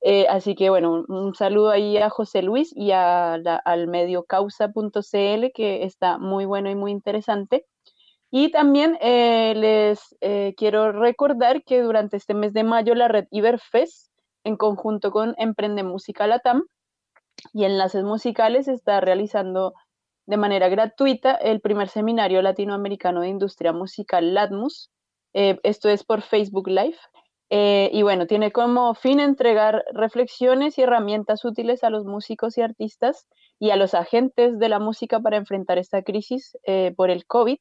Eh, 0.00 0.26
así 0.28 0.54
que 0.54 0.70
bueno, 0.70 1.04
un, 1.08 1.34
saludo 1.34 1.70
ahí 1.70 1.96
a 1.98 2.08
José 2.10 2.42
Luis 2.42 2.72
y 2.74 2.92
al 2.92 3.88
medio 3.88 4.24
causa.cl 4.24 5.50
que 5.54 5.84
está 5.84 6.18
muy 6.18 6.44
bueno 6.44 6.70
y 6.70 6.74
muy 6.74 6.92
interesante. 6.92 7.66
Y 8.30 8.50
también 8.50 8.98
eh, 9.00 9.54
les 9.56 10.14
eh, 10.20 10.54
quiero 10.56 10.92
recordar 10.92 11.62
que 11.64 11.80
durante 11.80 12.18
este 12.18 12.34
mes 12.34 12.52
de 12.52 12.62
mayo 12.62 12.94
la 12.94 13.08
red 13.08 13.26
Iberfest, 13.30 14.12
en 14.44 14.56
conjunto 14.56 15.10
con 15.10 15.34
Emprende 15.38 15.82
Música 15.82 16.26
Latam 16.26 16.64
y 17.54 17.64
Enlaces 17.64 18.04
Musicales, 18.04 18.68
está 18.68 19.00
realizando 19.00 19.72
de 20.26 20.36
manera 20.36 20.68
gratuita 20.68 21.34
el 21.34 21.60
primer 21.60 21.88
seminario 21.88 22.42
latinoamericano 22.42 23.22
de 23.22 23.28
industria 23.28 23.72
musical 23.72 24.34
LATMUS. 24.34 24.90
Eh, 25.32 25.58
esto 25.62 25.88
es 25.88 26.04
por 26.04 26.20
Facebook 26.20 26.68
Live. 26.68 26.98
y 27.50 28.02
bueno, 28.02 28.26
tiene 28.26 28.52
como 28.52 28.94
fin 28.94 29.20
entregar 29.20 29.82
reflexiones 29.94 30.76
y 30.76 30.82
herramientas 30.82 31.46
útiles 31.46 31.82
a 31.82 31.88
los 31.88 32.04
músicos 32.04 32.58
y 32.58 32.60
artistas 32.60 33.26
y 33.58 33.70
a 33.70 33.76
los 33.76 33.94
agentes 33.94 34.58
de 34.58 34.68
la 34.68 34.78
música 34.78 35.18
para 35.20 35.38
enfrentar 35.38 35.78
esta 35.78 36.02
crisis 36.02 36.58
por 36.96 37.08
el 37.08 37.24
COVID 37.24 37.58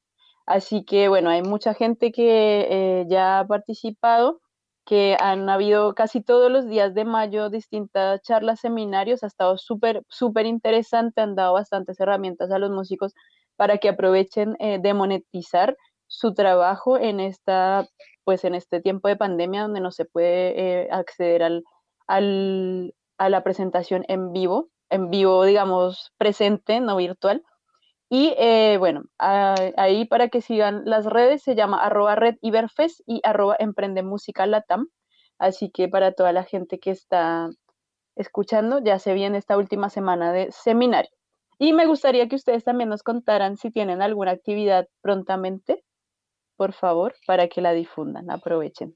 Así 0.48 0.86
que 0.86 1.10
bueno, 1.10 1.30
hay 1.30 1.44
mucha 1.44 1.74
gente 1.74 2.12
que 2.12 2.68
eh, 3.02 3.06
ya 3.10 3.40
ha 3.40 3.48
participado, 3.48 4.42
que 4.86 5.18
han 5.20 5.50
habido 5.50 5.94
casi 5.94 6.22
todos 6.22 6.50
los 6.50 6.68
días 6.68 6.94
de 6.96 7.04
mayo 7.06 7.50
distintas 7.50 8.22
charlas, 8.22 8.62
seminarios, 8.62 9.24
ha 9.24 9.28
estado 9.28 9.58
súper, 9.58 10.04
súper 10.08 10.46
interesante, 10.46 11.20
han 11.22 11.36
dado 11.36 11.54
bastantes 11.54 12.00
herramientas 12.00 12.50
a 12.52 12.60
los 12.60 12.72
músicos 12.72 13.14
para 13.58 13.78
que 13.80 13.90
aprovechen 13.90 14.56
eh, 14.60 14.80
de 14.82 14.94
monetizar 14.94 15.76
su 16.08 16.34
trabajo 16.34 16.98
en 16.98 17.20
esta, 17.20 17.86
pues 18.24 18.46
en 18.46 18.56
este 18.56 18.80
tiempo 18.82 19.10
de 19.10 19.18
pandemia 19.18 19.64
donde 19.64 19.82
no 19.82 19.92
se 19.92 20.06
puede 20.06 20.84
eh, 20.84 20.88
acceder 20.92 21.44
al, 21.44 21.64
al, 22.08 22.96
a 23.18 23.30
la 23.30 23.44
presentación 23.44 24.06
en 24.08 24.32
vivo, 24.32 24.70
en 24.90 25.10
vivo, 25.10 25.44
digamos, 25.44 26.14
presente, 26.18 26.80
no 26.80 26.96
virtual. 26.96 27.44
Y 28.10 28.34
eh, 28.38 28.78
bueno, 28.78 29.04
ahí 29.18 30.06
para 30.06 30.30
que 30.30 30.42
sigan 30.42 30.84
las 30.86 31.06
redes 31.06 31.44
se 31.44 31.56
llama 31.56 31.80
arroba 31.84 32.16
red 32.16 32.36
Iberfest 32.42 33.02
y 33.06 33.20
arroba 33.24 33.56
emprende 33.60 34.02
música 34.02 34.46
latam. 34.46 34.88
Así 35.40 35.70
que 35.72 35.90
para 35.90 36.14
toda 36.14 36.32
la 36.32 36.44
gente 36.44 36.80
que 36.80 36.92
está 36.92 37.50
escuchando, 38.16 38.80
ya 38.84 39.00
se 39.00 39.14
viene 39.14 39.38
esta 39.38 39.58
última 39.58 39.90
semana 39.90 40.32
de 40.32 40.52
seminario. 40.52 41.12
Y 41.60 41.74
me 41.74 41.86
gustaría 41.86 42.28
que 42.28 42.36
ustedes 42.36 42.64
también 42.64 42.90
nos 42.90 43.04
contaran 43.04 43.58
si 43.58 43.72
tienen 43.72 44.02
alguna 44.02 44.32
actividad 44.32 44.88
prontamente, 45.02 45.84
por 46.56 46.74
favor, 46.74 47.16
para 47.28 47.48
que 47.48 47.62
la 47.62 47.74
difundan. 47.74 48.30
Aprovechen. 48.32 48.96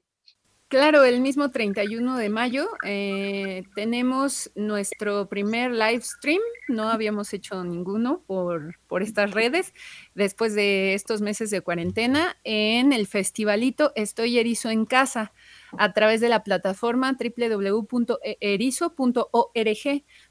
Claro, 0.72 1.04
el 1.04 1.20
mismo 1.20 1.52
31 1.52 2.16
de 2.16 2.30
mayo 2.30 2.70
eh, 2.86 3.64
tenemos 3.76 4.50
nuestro 4.56 5.28
primer 5.28 5.72
live 5.72 6.00
stream. 6.00 6.40
No 6.70 6.88
habíamos 6.88 7.34
hecho 7.34 7.62
ninguno 7.66 8.24
por, 8.26 8.80
por 8.88 9.04
estas 9.04 9.32
redes 9.32 9.74
después 10.16 10.56
de 10.56 10.94
estos 10.94 11.20
meses 11.20 11.50
de 11.50 11.60
cuarentena 11.60 12.38
en 12.46 12.94
el 12.94 13.06
festivalito 13.06 13.92
Estoy 13.96 14.40
Erizo 14.40 14.70
en 14.70 14.86
Casa 14.86 15.34
a 15.78 15.92
través 15.92 16.22
de 16.22 16.30
la 16.30 16.42
plataforma 16.42 17.18
www.erizo.org. 17.20 18.14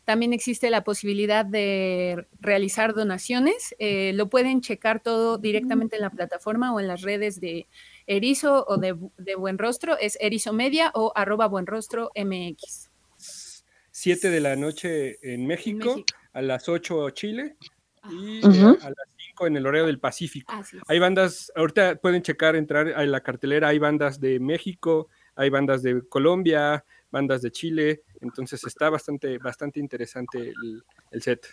También 0.05 0.33
existe 0.33 0.70
la 0.70 0.85
posibilidad 0.85 1.44
de 1.44 2.26
realizar 2.40 2.94
donaciones. 2.94 3.74
Eh, 3.78 4.12
lo 4.14 4.30
pueden 4.30 4.62
checar 4.62 5.03
todo 5.03 5.36
directamente 5.36 5.97
en 5.97 6.03
la 6.03 6.11
plataforma 6.11 6.72
o 6.72 6.80
en 6.80 6.88
las 6.88 7.03
redes 7.03 7.41
de 7.41 7.68
Erizo 8.07 8.64
o 8.66 8.76
de, 8.76 8.92
Buen 9.36 9.59
Rostro 9.59 9.96
es 9.98 10.16
Erizo 10.20 10.53
Media 10.53 10.90
o 10.94 11.12
arroba 11.14 11.46
Buen 11.46 11.66
Rostro 11.66 12.11
MX. 12.14 12.90
7 13.90 14.30
de 14.30 14.40
la 14.40 14.57
noche 14.57 15.18
en 15.22 15.46
México, 15.46 16.05
a 16.32 16.42
las 16.42 16.68
8 16.68 17.11
Chile 17.11 17.57
y 18.11 18.40
a 18.42 18.88
las 18.88 19.09
5 19.28 19.46
en 19.46 19.57
el 19.57 19.66
horario 19.66 19.86
del 19.86 19.98
Pacífico. 19.98 20.53
Hay 20.88 20.98
bandas, 20.98 21.53
ahorita 21.55 21.96
pueden 21.96 22.22
checar, 22.22 22.57
entrar 22.57 22.88
a 22.88 23.05
la 23.05 23.20
cartelera, 23.20 23.68
hay 23.68 23.78
bandas 23.78 24.20
de 24.20 24.40
México, 24.40 25.09
hay 25.34 25.51
bandas 25.51 25.82
de 25.82 26.07
Colombia, 26.09 26.84
bandas 27.11 27.42
de 27.42 27.51
Chile, 27.51 28.03
entonces 28.20 28.64
está 28.64 28.90
bastante, 28.90 29.38
bastante 29.38 29.80
interesante 29.80 30.38
el, 30.38 30.82
el 31.11 31.22
set. 31.22 31.46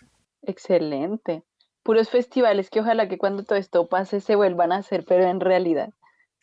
Excelente. 0.44 1.44
Puros 1.84 2.10
festivales 2.10 2.70
que 2.70 2.82
ojalá 2.82 3.08
que 3.08 3.18
cuando 3.18 3.44
todo 3.44 3.58
esto 3.58 3.88
pase 3.88 4.22
se 4.22 4.36
vuelvan 4.36 4.72
a 4.72 4.78
hacer, 4.78 5.06
pero 5.06 5.24
en 5.24 5.40
realidad. 5.40 5.94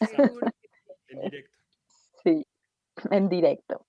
En 0.01 1.21
directo. 1.21 1.57
Sí, 2.23 2.47
en 3.11 3.29
directo. 3.29 3.87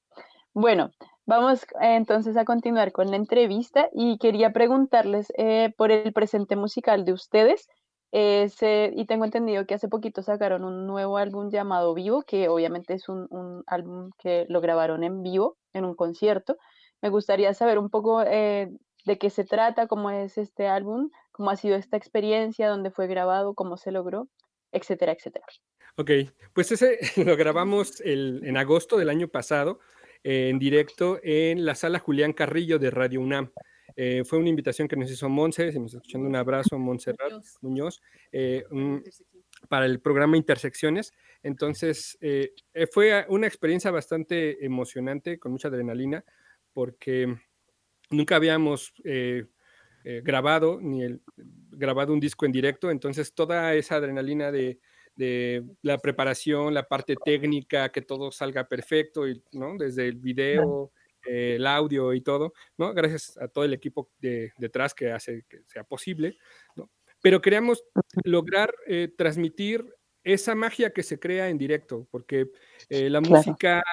Bueno, 0.53 0.91
vamos 1.25 1.63
eh, 1.81 1.95
entonces 1.95 2.37
a 2.37 2.45
continuar 2.45 2.91
con 2.91 3.09
la 3.11 3.17
entrevista 3.17 3.89
y 3.93 4.17
quería 4.17 4.53
preguntarles 4.53 5.31
eh, 5.37 5.73
por 5.77 5.91
el 5.91 6.13
presente 6.13 6.55
musical 6.55 7.05
de 7.05 7.13
ustedes. 7.13 7.67
Eh, 8.11 8.49
y 8.95 9.05
tengo 9.07 9.25
entendido 9.25 9.65
que 9.65 9.73
hace 9.73 9.89
poquito 9.89 10.21
sacaron 10.21 10.63
un 10.63 10.87
nuevo 10.87 11.17
álbum 11.17 11.49
llamado 11.49 11.93
Vivo, 11.93 12.21
que 12.21 12.47
obviamente 12.47 12.93
es 12.93 13.09
un, 13.09 13.27
un 13.29 13.63
álbum 13.67 14.11
que 14.17 14.45
lo 14.47 14.61
grabaron 14.61 15.03
en 15.03 15.21
vivo, 15.21 15.57
en 15.73 15.83
un 15.83 15.95
concierto. 15.95 16.55
Me 17.01 17.09
gustaría 17.09 17.53
saber 17.53 17.77
un 17.77 17.89
poco 17.89 18.23
de 19.05 19.17
qué 19.19 19.29
se 19.29 19.43
trata, 19.43 19.87
cómo 19.87 20.09
es 20.09 20.37
este 20.37 20.67
álbum, 20.67 21.09
cómo 21.31 21.49
ha 21.49 21.55
sido 21.57 21.75
esta 21.75 21.97
experiencia, 21.97 22.69
dónde 22.69 22.91
fue 22.91 23.07
grabado, 23.07 23.53
cómo 23.53 23.75
se 23.75 23.91
logró, 23.91 24.27
etcétera, 24.75 25.13
etcétera. 25.13 25.45
Ok, 25.97 26.11
pues 26.53 26.71
ese 26.71 26.99
lo 27.25 27.35
grabamos 27.37 28.01
en 28.03 28.57
agosto 28.57 28.97
del 28.97 29.09
año 29.09 29.27
pasado 29.27 29.79
en 30.23 30.57
directo 30.57 31.19
en 31.21 31.65
la 31.65 31.75
sala 31.75 31.99
Julián 31.99 32.33
Carrillo 32.33 32.79
de 32.79 32.89
Radio 32.89 33.21
UNAM. 33.21 33.51
Eh, 33.95 34.23
fue 34.25 34.39
una 34.39 34.49
invitación 34.49 34.87
que 34.87 34.95
nos 34.95 35.09
hizo 35.11 35.29
Monse, 35.29 35.71
si 35.71 35.79
me 35.79 35.85
está 35.85 35.99
escuchando 35.99 36.27
un 36.27 36.35
abrazo, 36.35 36.79
Montserrat 36.79 37.45
Muñoz, 37.61 38.01
eh, 38.31 38.63
para 39.69 39.85
el 39.85 40.01
programa 40.01 40.35
Intersecciones. 40.35 41.13
Entonces, 41.43 42.17
eh, 42.21 42.55
fue 42.91 43.25
una 43.29 43.45
experiencia 43.45 43.91
bastante 43.91 44.65
emocionante, 44.65 45.37
con 45.37 45.51
mucha 45.51 45.67
adrenalina, 45.67 46.25
porque 46.73 47.37
nunca 48.09 48.35
habíamos 48.35 48.93
grabado 50.23 50.79
ni 50.81 51.03
el, 51.03 51.21
grabado 51.71 52.13
un 52.13 52.19
disco 52.19 52.45
en 52.45 52.51
directo, 52.51 52.91
entonces 52.91 53.33
toda 53.33 53.73
esa 53.73 53.95
adrenalina 53.95 54.51
de 54.51 54.79
de 55.15 55.63
la 55.81 55.97
preparación, 55.97 56.73
la 56.73 56.87
parte 56.87 57.15
técnica, 57.23 57.89
que 57.89 58.01
todo 58.01 58.31
salga 58.31 58.67
perfecto, 58.67 59.27
y, 59.27 59.41
¿no? 59.53 59.77
Desde 59.77 60.07
el 60.07 60.17
video, 60.17 60.91
eh, 61.25 61.55
el 61.55 61.65
audio 61.67 62.13
y 62.13 62.21
todo, 62.21 62.53
¿no? 62.77 62.93
Gracias 62.93 63.37
a 63.37 63.47
todo 63.47 63.63
el 63.63 63.73
equipo 63.73 64.11
de, 64.19 64.51
detrás 64.57 64.93
que 64.93 65.11
hace 65.11 65.45
que 65.47 65.61
sea 65.65 65.83
posible, 65.83 66.37
¿no? 66.75 66.89
Pero 67.21 67.41
queríamos 67.41 67.83
lograr 68.23 68.73
eh, 68.87 69.11
transmitir 69.17 69.85
esa 70.23 70.55
magia 70.55 70.91
que 70.91 71.03
se 71.03 71.19
crea 71.19 71.49
en 71.49 71.57
directo, 71.57 72.07
porque 72.11 72.47
eh, 72.89 73.09
la 73.09 73.21
música 73.21 73.83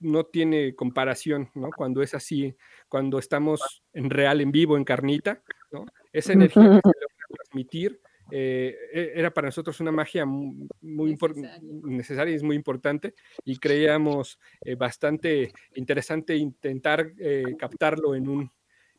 no 0.00 0.26
tiene 0.26 0.74
comparación, 0.74 1.48
¿no? 1.54 1.70
Cuando 1.74 2.02
es 2.02 2.12
así, 2.12 2.56
cuando 2.90 3.18
estamos 3.18 3.82
en 3.94 4.10
real, 4.10 4.40
en 4.40 4.52
vivo, 4.52 4.76
en 4.76 4.84
carnita, 4.84 5.42
¿no? 5.70 5.86
Esa 6.12 6.32
energía 6.32 6.62
que 6.62 6.68
se 6.68 7.00
logra 7.00 7.26
transmitir 7.30 8.00
eh, 8.32 8.76
e, 8.92 9.12
era 9.14 9.32
para 9.32 9.48
nosotros 9.48 9.80
una 9.80 9.92
magia 9.92 10.26
muy, 10.26 11.16
necesaria 11.62 12.32
y 12.32 12.36
es 12.36 12.42
muy 12.42 12.56
importante 12.56 13.14
y 13.44 13.56
creíamos 13.56 14.38
eh, 14.60 14.74
bastante 14.74 15.52
interesante 15.74 16.36
intentar 16.36 17.12
eh, 17.18 17.56
captarlo 17.58 18.14
en 18.14 18.28
un, 18.28 18.50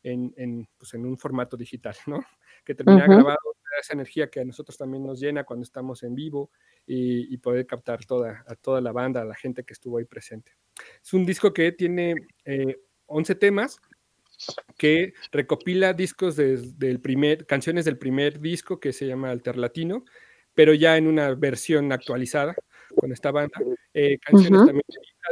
en, 0.02 0.66
pues 0.76 0.94
en, 0.94 1.06
un 1.06 1.16
formato 1.18 1.56
digital, 1.56 1.94
¿no? 2.06 2.24
Que 2.64 2.74
termina 2.74 3.06
grabado 3.06 3.38
esa 3.80 3.94
energía 3.94 4.30
que 4.30 4.40
a 4.40 4.44
nosotros 4.44 4.76
también 4.76 5.04
nos 5.04 5.20
llena 5.20 5.44
cuando 5.44 5.64
estamos 5.64 6.02
en 6.02 6.14
vivo 6.14 6.50
y, 6.86 7.36
poder 7.38 7.66
captar 7.66 8.04
toda, 8.04 8.44
a 8.46 8.54
toda 8.54 8.80
la 8.80 8.92
banda, 8.92 9.22
a 9.22 9.24
la 9.24 9.34
gente 9.34 9.64
que 9.64 9.72
estuvo 9.72 9.98
ahí 9.98 10.04
presente. 10.04 10.52
Es 11.02 11.12
un 11.12 11.24
disco 11.26 11.52
que 11.52 11.72
tiene 11.72 12.14
11 13.12 13.34
temas 13.36 13.80
que 14.76 15.14
recopila 15.30 15.92
discos 15.92 16.36
del 16.36 17.00
primer, 17.00 17.46
canciones 17.46 17.84
del 17.84 17.98
primer 17.98 18.40
disco 18.40 18.80
que 18.80 18.92
se 18.92 19.06
llama 19.06 19.30
Alterlatino, 19.30 20.04
pero 20.54 20.74
ya 20.74 20.96
en 20.96 21.06
una 21.06 21.34
versión 21.34 21.92
actualizada 21.92 22.54
con 22.96 23.12
esta 23.12 23.30
banda, 23.30 23.58
eh, 23.94 24.18
canciones 24.18 24.66
también 24.66 24.82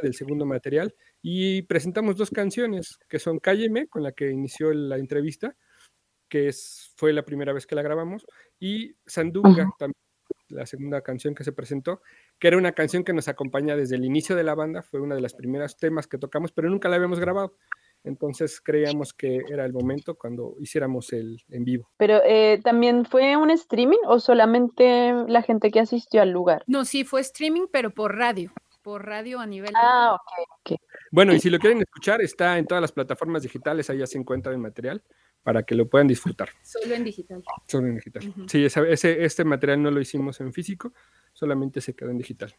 del 0.02 0.14
segundo 0.14 0.46
material, 0.46 0.94
y 1.20 1.62
presentamos 1.62 2.16
dos 2.16 2.30
canciones 2.30 2.98
que 3.08 3.18
son 3.18 3.38
Cálleme, 3.38 3.88
con 3.88 4.02
la 4.02 4.12
que 4.12 4.30
inició 4.30 4.72
la 4.72 4.96
entrevista, 4.96 5.56
que 6.28 6.48
es, 6.48 6.92
fue 6.96 7.12
la 7.12 7.24
primera 7.24 7.52
vez 7.52 7.66
que 7.66 7.74
la 7.74 7.82
grabamos, 7.82 8.26
y 8.58 8.94
Sandunga, 9.04 9.68
también 9.78 9.96
la 10.50 10.66
segunda 10.66 11.02
canción 11.02 11.34
que 11.34 11.44
se 11.44 11.52
presentó, 11.52 12.02
que 12.38 12.48
era 12.48 12.56
una 12.56 12.72
canción 12.72 13.04
que 13.04 13.12
nos 13.12 13.28
acompaña 13.28 13.76
desde 13.76 13.96
el 13.96 14.04
inicio 14.04 14.36
de 14.36 14.44
la 14.44 14.54
banda, 14.54 14.82
fue 14.82 15.00
una 15.00 15.14
de 15.14 15.20
las 15.20 15.34
primeras 15.34 15.76
temas 15.76 16.06
que 16.06 16.18
tocamos, 16.18 16.52
pero 16.52 16.68
nunca 16.68 16.88
la 16.88 16.96
habíamos 16.96 17.20
grabado. 17.20 17.54
Entonces 18.02 18.60
creíamos 18.60 19.12
que 19.12 19.42
era 19.50 19.64
el 19.66 19.72
momento 19.72 20.14
cuando 20.14 20.54
hiciéramos 20.58 21.12
el 21.12 21.42
en 21.50 21.64
vivo. 21.64 21.90
Pero 21.98 22.22
eh, 22.24 22.60
también 22.64 23.04
fue 23.04 23.36
un 23.36 23.50
streaming 23.50 23.98
o 24.06 24.20
solamente 24.20 25.12
la 25.28 25.42
gente 25.42 25.70
que 25.70 25.80
asistió 25.80 26.22
al 26.22 26.30
lugar? 26.30 26.64
No, 26.66 26.84
sí, 26.84 27.04
fue 27.04 27.20
streaming, 27.20 27.66
pero 27.70 27.90
por 27.90 28.16
radio, 28.16 28.52
por 28.82 29.04
radio 29.04 29.38
a 29.38 29.46
nivel. 29.46 29.72
Ah, 29.76 30.14
ok, 30.14 30.72
ok. 30.72 30.80
Bueno, 31.12 31.34
y 31.34 31.40
si 31.40 31.50
lo 31.50 31.58
quieren 31.58 31.80
escuchar, 31.80 32.22
está 32.22 32.56
en 32.56 32.66
todas 32.66 32.80
las 32.80 32.92
plataformas 32.92 33.42
digitales, 33.42 33.90
ahí 33.90 33.98
ya 33.98 34.06
se 34.06 34.16
encuentra 34.16 34.52
el 34.52 34.58
material 34.58 35.02
para 35.42 35.62
que 35.62 35.74
lo 35.74 35.88
puedan 35.88 36.08
disfrutar. 36.08 36.50
Solo 36.62 36.94
en 36.94 37.04
digital. 37.04 37.42
Solo 37.66 37.86
en 37.88 37.96
digital. 37.96 38.34
Sí, 38.46 38.64
ese, 38.64 39.24
este 39.24 39.44
material 39.44 39.82
no 39.82 39.90
lo 39.90 40.00
hicimos 40.00 40.40
en 40.40 40.52
físico, 40.52 40.92
solamente 41.32 41.80
se 41.80 41.94
quedó 41.94 42.10
en 42.10 42.18
digital. 42.18 42.54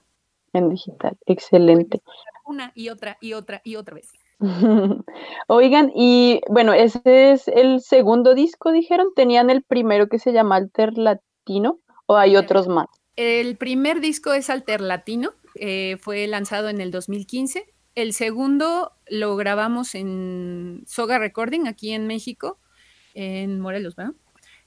En 0.54 0.70
digital, 0.70 1.18
excelente. 1.26 2.02
Una 2.46 2.72
y 2.76 2.90
otra 2.90 3.18
y 3.22 3.34
otra 3.34 3.62
y 3.64 3.76
otra 3.76 3.96
vez. 3.96 4.12
Oigan, 5.48 5.92
y 5.96 6.42
bueno, 6.50 6.74
ese 6.74 7.32
es 7.32 7.48
el 7.48 7.80
segundo 7.82 8.34
disco, 8.34 8.72
dijeron. 8.72 9.10
¿Tenían 9.16 9.50
el 9.50 9.64
primero 9.64 10.08
que 10.08 10.20
se 10.20 10.34
llama 10.34 10.56
Alter 10.56 10.98
Latino 10.98 11.80
o 12.08 12.18
hay 12.18 12.36
otros 12.36 12.68
más? 12.68 12.88
El 13.16 13.56
primer 13.58 14.02
disco 14.02 14.34
es 14.34 14.50
Alter 14.50 14.82
Latino, 14.82 15.32
eh, 15.56 15.98
fue 16.00 16.26
lanzado 16.28 16.70
en 16.70 16.82
el 16.82 16.92
2015. 16.92 17.72
El 17.94 18.14
segundo 18.14 18.94
lo 19.08 19.36
grabamos 19.36 19.96
en 19.96 20.84
Soga 20.88 21.20
Recording, 21.20 21.68
aquí 21.68 21.92
en 21.92 22.08
México, 22.08 22.58
en 23.14 23.60
Morelos, 23.60 23.96
¿verdad? 23.96 24.14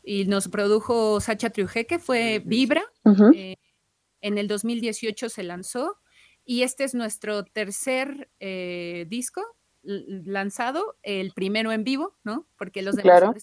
Y 0.02 0.26
nos 0.26 0.48
produjo 0.48 1.20
Sacha 1.20 1.50
Triujeque, 1.50 1.98
fue 1.98 2.42
Vibra. 2.44 2.84
Eh, 3.34 3.56
en 4.20 4.38
el 4.38 4.48
2018 4.48 5.28
se 5.28 5.42
lanzó. 5.42 5.98
Y 6.44 6.62
este 6.62 6.84
es 6.84 6.94
nuestro 6.94 7.44
tercer 7.44 8.28
eh, 8.38 9.06
disco 9.08 9.42
lanzado, 9.82 10.96
el 11.02 11.32
primero 11.32 11.72
en 11.72 11.84
vivo, 11.84 12.16
¿no? 12.22 12.46
Porque 12.56 12.82
los 12.82 12.96
demás 12.96 13.20
claro. 13.20 13.34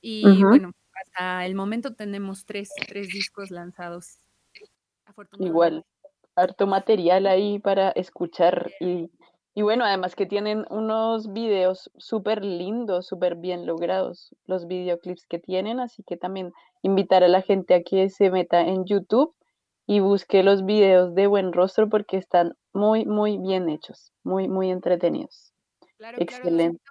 Y 0.00 0.42
bueno, 0.42 0.72
hasta 0.92 1.46
el 1.46 1.54
momento 1.54 1.94
tenemos 1.94 2.44
tres, 2.44 2.70
tres 2.88 3.08
discos 3.08 3.50
lanzados. 3.50 4.18
Igual, 5.38 5.84
harto 6.34 6.66
material 6.66 7.26
ahí 7.26 7.58
para 7.58 7.90
escuchar 7.90 8.70
y, 8.80 9.10
y 9.54 9.62
bueno, 9.62 9.84
además 9.84 10.16
que 10.16 10.26
tienen 10.26 10.66
unos 10.68 11.32
videos 11.32 11.90
súper 11.96 12.44
lindos, 12.44 13.06
súper 13.06 13.36
bien 13.36 13.66
logrados, 13.66 14.34
los 14.46 14.66
videoclips 14.66 15.26
que 15.26 15.38
tienen, 15.38 15.78
así 15.78 16.02
que 16.02 16.16
también 16.16 16.52
invitar 16.82 17.22
a 17.22 17.28
la 17.28 17.40
gente 17.40 17.74
a 17.74 17.82
que 17.82 18.10
se 18.10 18.30
meta 18.30 18.60
en 18.60 18.84
YouTube 18.84 19.34
y 19.86 20.00
busque 20.00 20.42
los 20.42 20.64
videos 20.64 21.14
de 21.14 21.28
Buen 21.28 21.52
Rostro 21.52 21.88
porque 21.88 22.16
están 22.16 22.56
muy, 22.72 23.04
muy 23.04 23.38
bien 23.38 23.68
hechos, 23.68 24.12
muy, 24.24 24.48
muy 24.48 24.70
entretenidos. 24.70 25.52
Claro, 25.98 26.18
Excelente. 26.20 26.82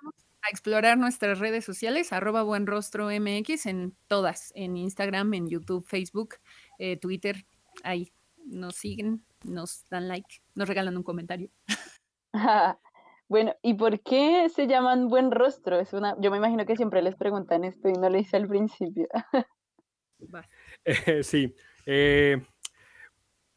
a 0.41 0.49
explorar 0.49 0.97
nuestras 0.97 1.39
redes 1.39 1.65
sociales, 1.65 2.13
arroba 2.13 2.43
Buen 2.43 2.65
Rostro 2.65 3.09
MX 3.09 3.65
en 3.65 3.97
todas, 4.07 4.53
en 4.55 4.77
Instagram, 4.77 5.33
en 5.33 5.49
YouTube, 5.49 5.85
Facebook, 5.85 6.35
eh, 6.79 6.97
Twitter, 6.97 7.45
ahí 7.83 8.13
nos 8.45 8.75
siguen, 8.75 9.25
nos 9.43 9.85
dan 9.89 10.07
like, 10.07 10.41
nos 10.55 10.69
regalan 10.69 10.95
un 10.95 11.03
comentario. 11.03 11.49
bueno, 13.27 13.55
¿y 13.61 13.73
por 13.75 14.01
qué 14.01 14.49
se 14.49 14.67
llaman 14.67 15.07
Buen 15.07 15.31
Rostro? 15.31 15.79
Es 15.79 15.93
una, 15.93 16.15
yo 16.19 16.31
me 16.31 16.37
imagino 16.37 16.65
que 16.65 16.75
siempre 16.75 17.01
les 17.01 17.15
preguntan 17.15 17.63
esto 17.63 17.89
y 17.89 17.93
no 17.93 18.09
lo 18.09 18.17
hice 18.17 18.37
al 18.37 18.47
principio. 18.47 19.07
Eh, 20.85 21.23
sí. 21.23 21.53
Eh, 21.85 22.41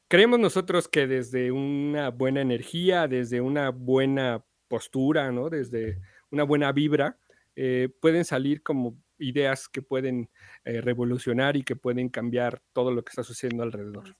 creemos 0.09 0.39
nosotros 0.39 0.89
que 0.89 1.07
desde 1.07 1.53
una 1.53 2.11
buena 2.11 2.41
energía, 2.41 3.09
desde 3.09 3.41
una 3.41 3.71
buena 3.71 4.45
postura, 4.69 5.31
¿no? 5.33 5.49
Desde 5.49 6.01
una 6.31 6.45
buena 6.45 6.73
vibra, 6.73 7.19
eh, 7.55 7.89
pueden 8.01 8.25
salir 8.25 8.63
como 8.63 8.97
ideas 9.19 9.69
que 9.69 9.83
pueden 9.83 10.29
eh, 10.65 10.81
revolucionar 10.81 11.57
y 11.57 11.63
que 11.63 11.77
pueden 11.77 12.09
cambiar 12.09 12.61
todo 12.73 12.91
lo 12.91 13.03
que 13.03 13.11
está 13.11 13.23
sucediendo 13.23 13.63
alrededor. 13.63 14.17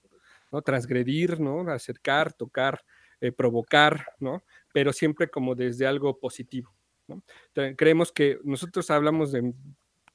¿no? 0.51 0.61
Transgredir, 0.61 1.39
¿no? 1.39 1.69
Acercar, 1.69 2.33
tocar, 2.33 2.83
eh, 3.21 3.31
provocar, 3.31 4.07
¿no? 4.19 4.43
Pero 4.73 4.93
siempre 4.93 5.29
como 5.29 5.55
desde 5.55 5.87
algo 5.87 6.19
positivo. 6.19 6.73
¿no? 7.09 7.23
creemos 7.77 8.11
que 8.11 8.37
nosotros 8.43 8.91
hablamos 8.91 9.31
de, 9.31 9.53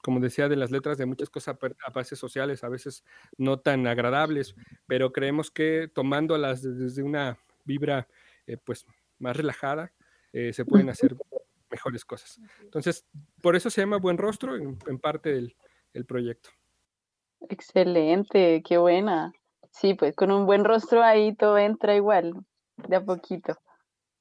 como 0.03 0.21
decía, 0.21 0.51
de 0.51 0.57
las 0.57 0.71
letras 0.71 0.99
de 0.99 1.07
muchas 1.07 1.31
cosas 1.31 1.57
a 1.87 1.91
bases 1.91 2.19
sociales, 2.19 2.65
a 2.65 2.69
veces 2.69 3.03
no 3.39 3.61
tan 3.61 3.87
agradables, 3.87 4.55
pero 4.87 5.11
creemos 5.11 5.51
que 5.51 5.91
tomándolas 5.95 6.63
desde 6.63 7.03
una 7.03 7.39
vibra 7.65 8.09
pues 8.65 8.85
más 9.19 9.35
relajada, 9.39 9.95
eh, 10.35 10.53
se 10.53 10.67
pueden 10.67 10.91
hacer 10.91 11.17
mejores 11.71 12.05
cosas. 12.05 12.39
Entonces, 12.61 13.07
por 13.41 13.57
eso 13.57 13.71
se 13.71 13.81
llama 13.81 13.97
Buen 13.97 14.19
Rostro 14.19 14.55
en, 14.55 14.77
parte 14.99 15.33
del 15.33 16.05
proyecto. 16.07 16.51
Excelente, 17.49 18.63
qué 18.63 18.79
buena. 18.79 19.33
Sí, 19.71 19.95
pues 19.95 20.15
con 20.15 20.31
un 20.31 20.47
buen 20.47 20.65
rostro 20.65 21.03
ahí 21.03 21.35
todo 21.35 21.59
entra 21.59 21.97
igual, 21.97 22.35
de 22.89 22.97
a 22.97 23.05
poquito. 23.05 23.57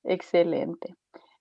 Excelente. 0.03 0.95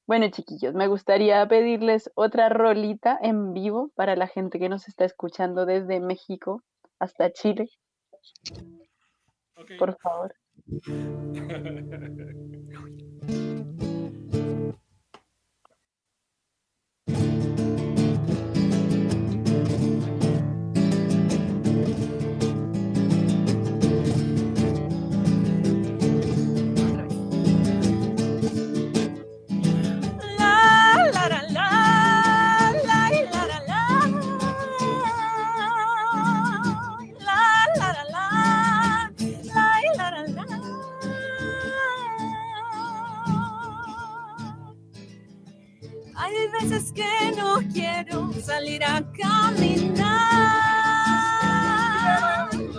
Bueno, 0.06 0.28
chiquillos, 0.30 0.74
me 0.74 0.88
gustaría 0.88 1.46
pedirles 1.46 2.10
otra 2.14 2.48
rolita 2.48 3.18
en 3.22 3.52
vivo 3.52 3.90
para 3.94 4.16
la 4.16 4.26
gente 4.26 4.58
que 4.58 4.68
nos 4.68 4.88
está 4.88 5.04
escuchando 5.04 5.66
desde 5.66 6.00
México 6.00 6.62
hasta 6.98 7.32
Chile. 7.32 7.68
Por 9.78 9.96
favor. 9.98 10.34
salir 48.50 48.82
a 48.82 49.00
caminar. 49.12 50.08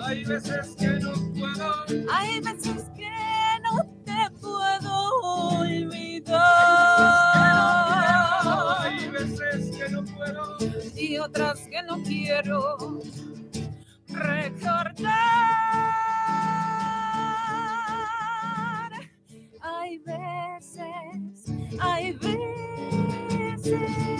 Hay 0.03 0.23
veces 0.25 0.75
que 0.77 0.87
no 0.99 1.13
puedo. 1.33 1.71
Hay 2.11 2.41
veces 2.41 2.83
que 2.95 3.09
no 3.63 3.73
te 4.03 4.29
puedo 4.41 4.93
olvidar. 5.59 6.35
Hay 8.83 9.09
veces 9.09 9.77
que 9.77 9.89
no 9.89 10.03
puedo. 10.03 10.57
Y 10.95 11.17
otras 11.17 11.59
que 11.69 11.81
no 11.83 12.03
quiero 12.03 12.99
recordar. 14.07 15.11
Hay 19.61 19.97
veces, 19.99 21.45
hay 21.79 22.11
veces. 22.13 22.70
Hay 23.71 24.10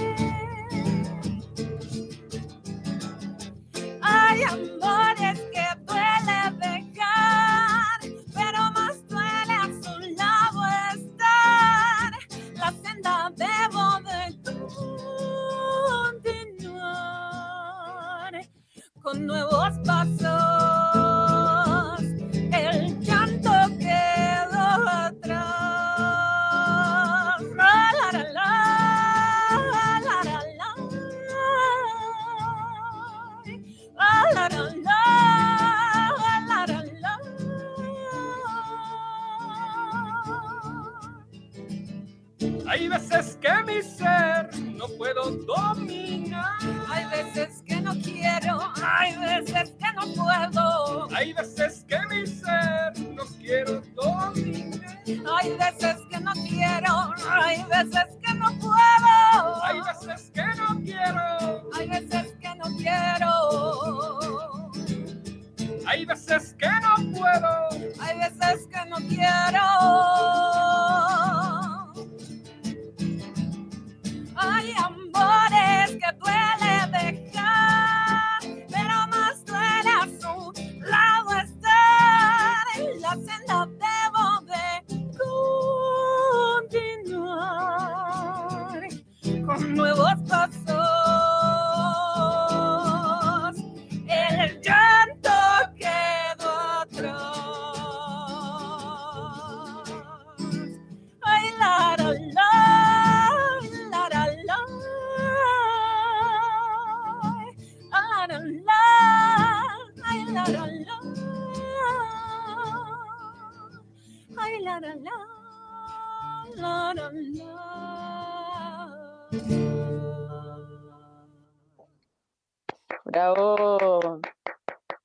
Bravo. 123.26 124.20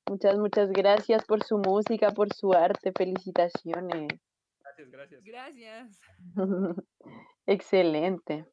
Muchas, 0.08 0.38
muchas 0.38 0.70
gracias 0.70 1.22
por 1.26 1.42
su 1.42 1.58
música, 1.58 2.12
por 2.12 2.32
su 2.32 2.54
arte. 2.54 2.92
Felicitaciones. 2.96 4.08
Gracias, 4.58 4.90
gracias. 4.90 5.22
Gracias. 5.22 6.00
Excelente. 7.46 8.46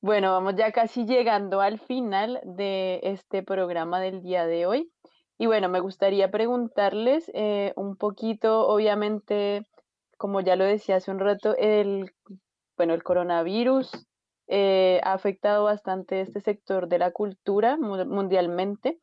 Bueno, 0.00 0.32
vamos 0.32 0.56
ya 0.56 0.72
casi 0.72 1.06
llegando 1.06 1.60
al 1.60 1.78
final 1.78 2.40
de 2.44 2.98
este 3.04 3.44
programa 3.44 4.00
del 4.00 4.20
día 4.20 4.46
de 4.46 4.66
hoy. 4.66 4.90
Y 5.38 5.46
bueno, 5.46 5.68
me 5.68 5.78
gustaría 5.78 6.32
preguntarles 6.32 7.30
eh, 7.34 7.72
un 7.76 7.96
poquito, 7.96 8.66
obviamente, 8.66 9.62
como 10.18 10.40
ya 10.40 10.56
lo 10.56 10.64
decía 10.64 10.96
hace 10.96 11.12
un 11.12 11.20
rato, 11.20 11.54
el, 11.56 12.12
bueno, 12.76 12.94
el 12.94 13.04
coronavirus 13.04 13.92
eh, 14.48 15.00
ha 15.04 15.12
afectado 15.12 15.64
bastante 15.64 16.20
este 16.20 16.40
sector 16.40 16.88
de 16.88 16.98
la 16.98 17.12
cultura 17.12 17.76
mu- 17.76 18.04
mundialmente. 18.06 18.98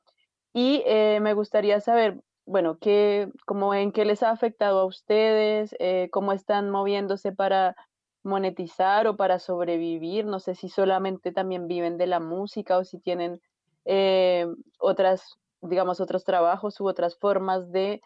Y 0.54 0.84
eh, 0.86 1.20
me 1.22 1.34
gustaría 1.34 1.80
saber, 1.80 2.22
bueno, 2.45 2.78
qué, 2.80 3.30
cómo 3.45 3.74
en 3.74 3.91
qué 3.91 4.06
les 4.06 4.24
ha 4.24 4.32
afectado 4.32 4.80
a 4.80 4.86
ustedes, 4.86 5.76
eh, 5.80 6.10
cómo 6.12 6.34
están 6.34 6.70
moviéndose 6.70 7.32
para 7.32 7.76
monetizar 8.24 9.08
o 9.08 9.16
para 9.16 9.39
sobrevivir. 9.39 10.26
No 10.26 10.39
sé 10.39 10.56
si 10.56 10.70
solamente 10.70 11.32
también 11.32 11.68
viven 11.68 11.97
de 11.97 12.08
la 12.08 12.20
música 12.20 12.78
o 12.78 12.84
si 12.84 12.99
tienen 12.99 13.41
eh, 13.86 14.45
otras, 14.78 15.38
digamos, 15.62 16.02
otros 16.02 16.24
trabajos 16.24 16.80
u 16.82 16.88
otras 16.88 17.18
formas 17.18 17.72
de, 17.72 18.02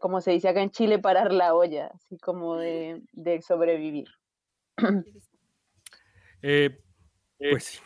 como 0.00 0.20
se 0.20 0.32
dice 0.32 0.48
acá 0.48 0.62
en 0.62 0.70
Chile, 0.70 0.98
parar 0.98 1.32
la 1.32 1.54
olla, 1.54 1.90
así 1.94 2.18
como 2.18 2.56
de, 2.56 3.02
de 3.12 3.42
sobrevivir. 3.42 4.08
Pues 7.38 7.82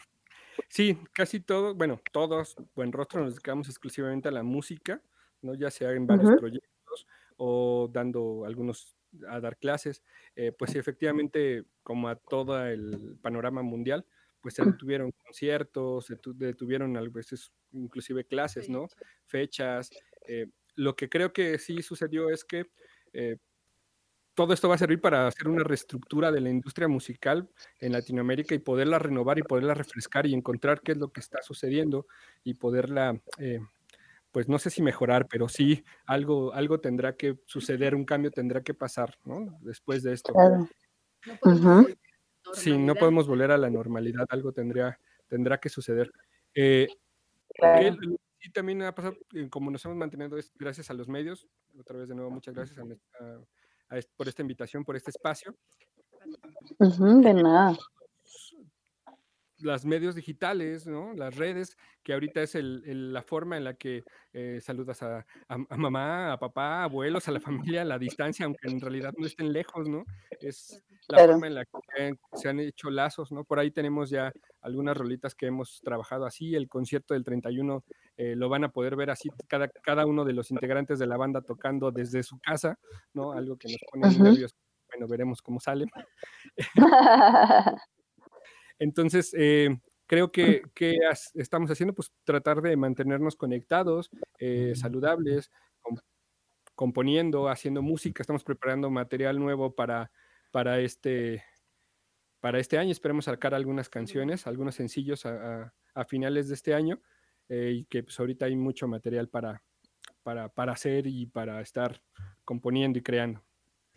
sí. 0.68 0.98
Casi 1.12 1.40
todo, 1.40 1.74
bueno, 1.74 2.00
todos, 2.12 2.56
Buen 2.74 2.92
Rostro, 2.92 3.20
nos 3.22 3.34
dedicamos 3.34 3.68
exclusivamente 3.68 4.28
a 4.28 4.32
la 4.32 4.42
música, 4.42 5.02
¿no? 5.42 5.54
Ya 5.54 5.70
sea 5.70 5.92
en 5.92 6.06
varios 6.06 6.32
proyectos 6.32 7.06
o 7.36 7.88
dando 7.92 8.44
algunos 8.44 8.96
a 9.28 9.40
dar 9.40 9.58
clases. 9.58 10.02
Eh, 10.36 10.52
pues 10.52 10.72
sí, 10.72 10.78
efectivamente, 10.78 11.64
como 11.82 12.08
a 12.08 12.16
todo 12.16 12.64
el 12.66 13.18
panorama 13.22 13.62
mundial, 13.62 14.06
pues 14.40 14.54
se 14.54 14.62
detuvieron 14.64 15.12
conciertos, 15.12 16.06
se 16.06 16.16
tu- 16.16 16.36
detuvieron 16.36 16.96
a 16.96 17.00
veces 17.02 17.52
inclusive 17.72 18.26
clases, 18.26 18.68
¿no? 18.68 18.88
Fechas. 19.26 19.90
eh, 20.26 20.46
lo 20.74 20.94
que 20.94 21.08
creo 21.08 21.32
que 21.32 21.58
sí 21.58 21.82
sucedió 21.82 22.30
es 22.30 22.44
que 22.44 22.66
eh, 23.12 23.38
todo 24.38 24.52
esto 24.54 24.68
va 24.68 24.76
a 24.76 24.78
servir 24.78 25.00
para 25.00 25.26
hacer 25.26 25.48
una 25.48 25.64
reestructura 25.64 26.30
de 26.30 26.40
la 26.40 26.48
industria 26.48 26.86
musical 26.86 27.48
en 27.80 27.90
Latinoamérica 27.90 28.54
y 28.54 28.60
poderla 28.60 29.00
renovar 29.00 29.36
y 29.36 29.42
poderla 29.42 29.74
refrescar 29.74 30.26
y 30.26 30.32
encontrar 30.32 30.80
qué 30.80 30.92
es 30.92 30.98
lo 30.98 31.08
que 31.10 31.18
está 31.18 31.42
sucediendo 31.42 32.06
y 32.44 32.54
poderla, 32.54 33.20
eh, 33.38 33.58
pues 34.30 34.48
no 34.48 34.60
sé 34.60 34.70
si 34.70 34.80
mejorar, 34.80 35.26
pero 35.28 35.48
sí 35.48 35.84
algo, 36.06 36.54
algo 36.54 36.78
tendrá 36.78 37.16
que 37.16 37.40
suceder, 37.46 37.96
un 37.96 38.04
cambio 38.04 38.30
tendrá 38.30 38.62
que 38.62 38.74
pasar, 38.74 39.18
¿no? 39.24 39.58
Después 39.60 40.04
de 40.04 40.12
esto. 40.12 40.32
Claro. 40.32 40.68
No 41.26 41.36
podemos 41.40 41.60
Ujú. 41.60 41.68
volver 41.82 41.98
a 42.44 42.50
la 42.50 42.54
Sí, 42.54 42.70
no 42.70 42.76
normalidad. 42.76 43.00
podemos 43.00 43.26
volver 43.26 43.50
a 43.50 43.58
la 43.58 43.70
normalidad, 43.70 44.26
algo 44.28 44.52
tendrá, 44.52 45.00
tendrá 45.26 45.58
que 45.58 45.68
suceder. 45.68 46.12
Eh, 46.54 46.86
Claro. 47.56 47.96
sí 48.38 48.52
también 48.52 48.82
ha 48.82 48.94
pasado, 48.94 49.16
eh, 49.34 49.48
como 49.50 49.72
nos 49.72 49.84
hemos 49.84 49.96
mantenido, 49.96 50.38
es 50.38 50.52
gracias 50.54 50.90
a 50.90 50.94
los 50.94 51.08
medios. 51.08 51.48
Otra 51.76 51.98
vez 51.98 52.08
de 52.08 52.14
nuevo, 52.14 52.30
muchas 52.30 52.54
gracias 52.54 52.78
a 52.78 52.82
a- 53.24 53.40
por 54.16 54.28
esta 54.28 54.42
invitación, 54.42 54.84
por 54.84 54.96
este 54.96 55.10
espacio. 55.10 55.54
De 56.78 57.34
nada. 57.34 57.76
Los 59.60 59.84
medios 59.84 60.14
digitales, 60.14 60.86
¿no? 60.86 61.12
Las 61.14 61.36
redes, 61.36 61.76
que 62.02 62.12
ahorita 62.12 62.42
es 62.42 62.54
el- 62.54 62.82
el- 62.86 63.12
la 63.12 63.22
forma 63.22 63.56
en 63.56 63.64
la 63.64 63.74
que 63.74 64.04
eh, 64.32 64.60
saludas 64.62 65.02
a, 65.02 65.18
a- 65.48 65.56
a 65.68 65.76
mamá, 65.76 66.32
a 66.32 66.38
papá, 66.38 66.80
a 66.80 66.84
abuelos, 66.84 67.26
a 67.28 67.32
la 67.32 67.40
familia 67.40 67.82
a 67.82 67.84
la 67.84 67.98
distancia, 67.98 68.46
aunque 68.46 68.68
en 68.68 68.80
realidad 68.80 69.12
no 69.16 69.26
estén 69.26 69.52
lejos, 69.52 69.88
¿no? 69.88 70.04
Es 70.40 70.82
la 71.08 71.16
Claro. 71.16 71.32
forma 71.32 71.46
en 71.48 71.54
la 71.54 71.64
que 71.64 72.14
se 72.34 72.48
han 72.48 72.60
hecho 72.60 72.90
lazos, 72.90 73.32
¿no? 73.32 73.44
Por 73.44 73.58
ahí 73.58 73.70
tenemos 73.70 74.10
ya 74.10 74.30
algunas 74.60 74.96
rolitas 74.96 75.34
que 75.34 75.46
hemos 75.46 75.80
trabajado 75.82 76.26
así. 76.26 76.54
El 76.54 76.68
concierto 76.68 77.14
del 77.14 77.24
31 77.24 77.82
eh, 78.16 78.34
lo 78.36 78.48
van 78.48 78.64
a 78.64 78.68
poder 78.70 78.94
ver 78.94 79.10
así, 79.10 79.28
cada, 79.48 79.68
cada 79.68 80.04
uno 80.06 80.24
de 80.24 80.34
los 80.34 80.50
integrantes 80.50 80.98
de 80.98 81.06
la 81.06 81.16
banda 81.16 81.40
tocando 81.40 81.90
desde 81.90 82.22
su 82.22 82.38
casa, 82.38 82.78
¿no? 83.14 83.32
Algo 83.32 83.56
que 83.56 83.68
nos 83.68 83.78
pone 83.90 84.06
muy 84.06 84.18
nerviosos. 84.30 84.56
Bueno, 84.90 85.06
veremos 85.08 85.42
cómo 85.42 85.60
sale. 85.60 85.86
Entonces, 88.78 89.34
eh, 89.36 89.78
creo 90.06 90.30
que, 90.32 90.62
que 90.74 90.96
as- 91.10 91.30
estamos 91.34 91.70
haciendo, 91.70 91.94
pues 91.94 92.12
tratar 92.24 92.62
de 92.62 92.76
mantenernos 92.76 93.36
conectados, 93.36 94.10
eh, 94.38 94.72
saludables, 94.76 95.50
com- 95.80 95.98
componiendo, 96.74 97.48
haciendo 97.48 97.82
música, 97.82 98.22
estamos 98.22 98.44
preparando 98.44 98.90
material 98.90 99.38
nuevo 99.38 99.74
para, 99.74 100.10
para, 100.52 100.80
este, 100.80 101.44
para 102.40 102.58
este 102.60 102.78
año, 102.78 102.92
esperemos 102.92 103.24
sacar 103.26 103.54
algunas 103.54 103.88
canciones, 103.88 104.46
algunos 104.46 104.74
sencillos 104.76 105.26
a, 105.26 105.62
a- 105.64 105.74
a 105.94 106.04
finales 106.04 106.48
de 106.48 106.54
este 106.54 106.74
año, 106.74 107.00
eh, 107.48 107.72
y 107.78 107.84
que 107.86 108.02
pues 108.04 108.18
ahorita 108.20 108.46
hay 108.46 108.56
mucho 108.56 108.86
material 108.86 109.28
para, 109.28 109.62
para, 110.22 110.48
para 110.50 110.72
hacer 110.72 111.06
y 111.08 111.26
para 111.26 111.60
estar 111.60 112.02
componiendo 112.44 112.98
y 112.98 113.02
creando. 113.02 113.44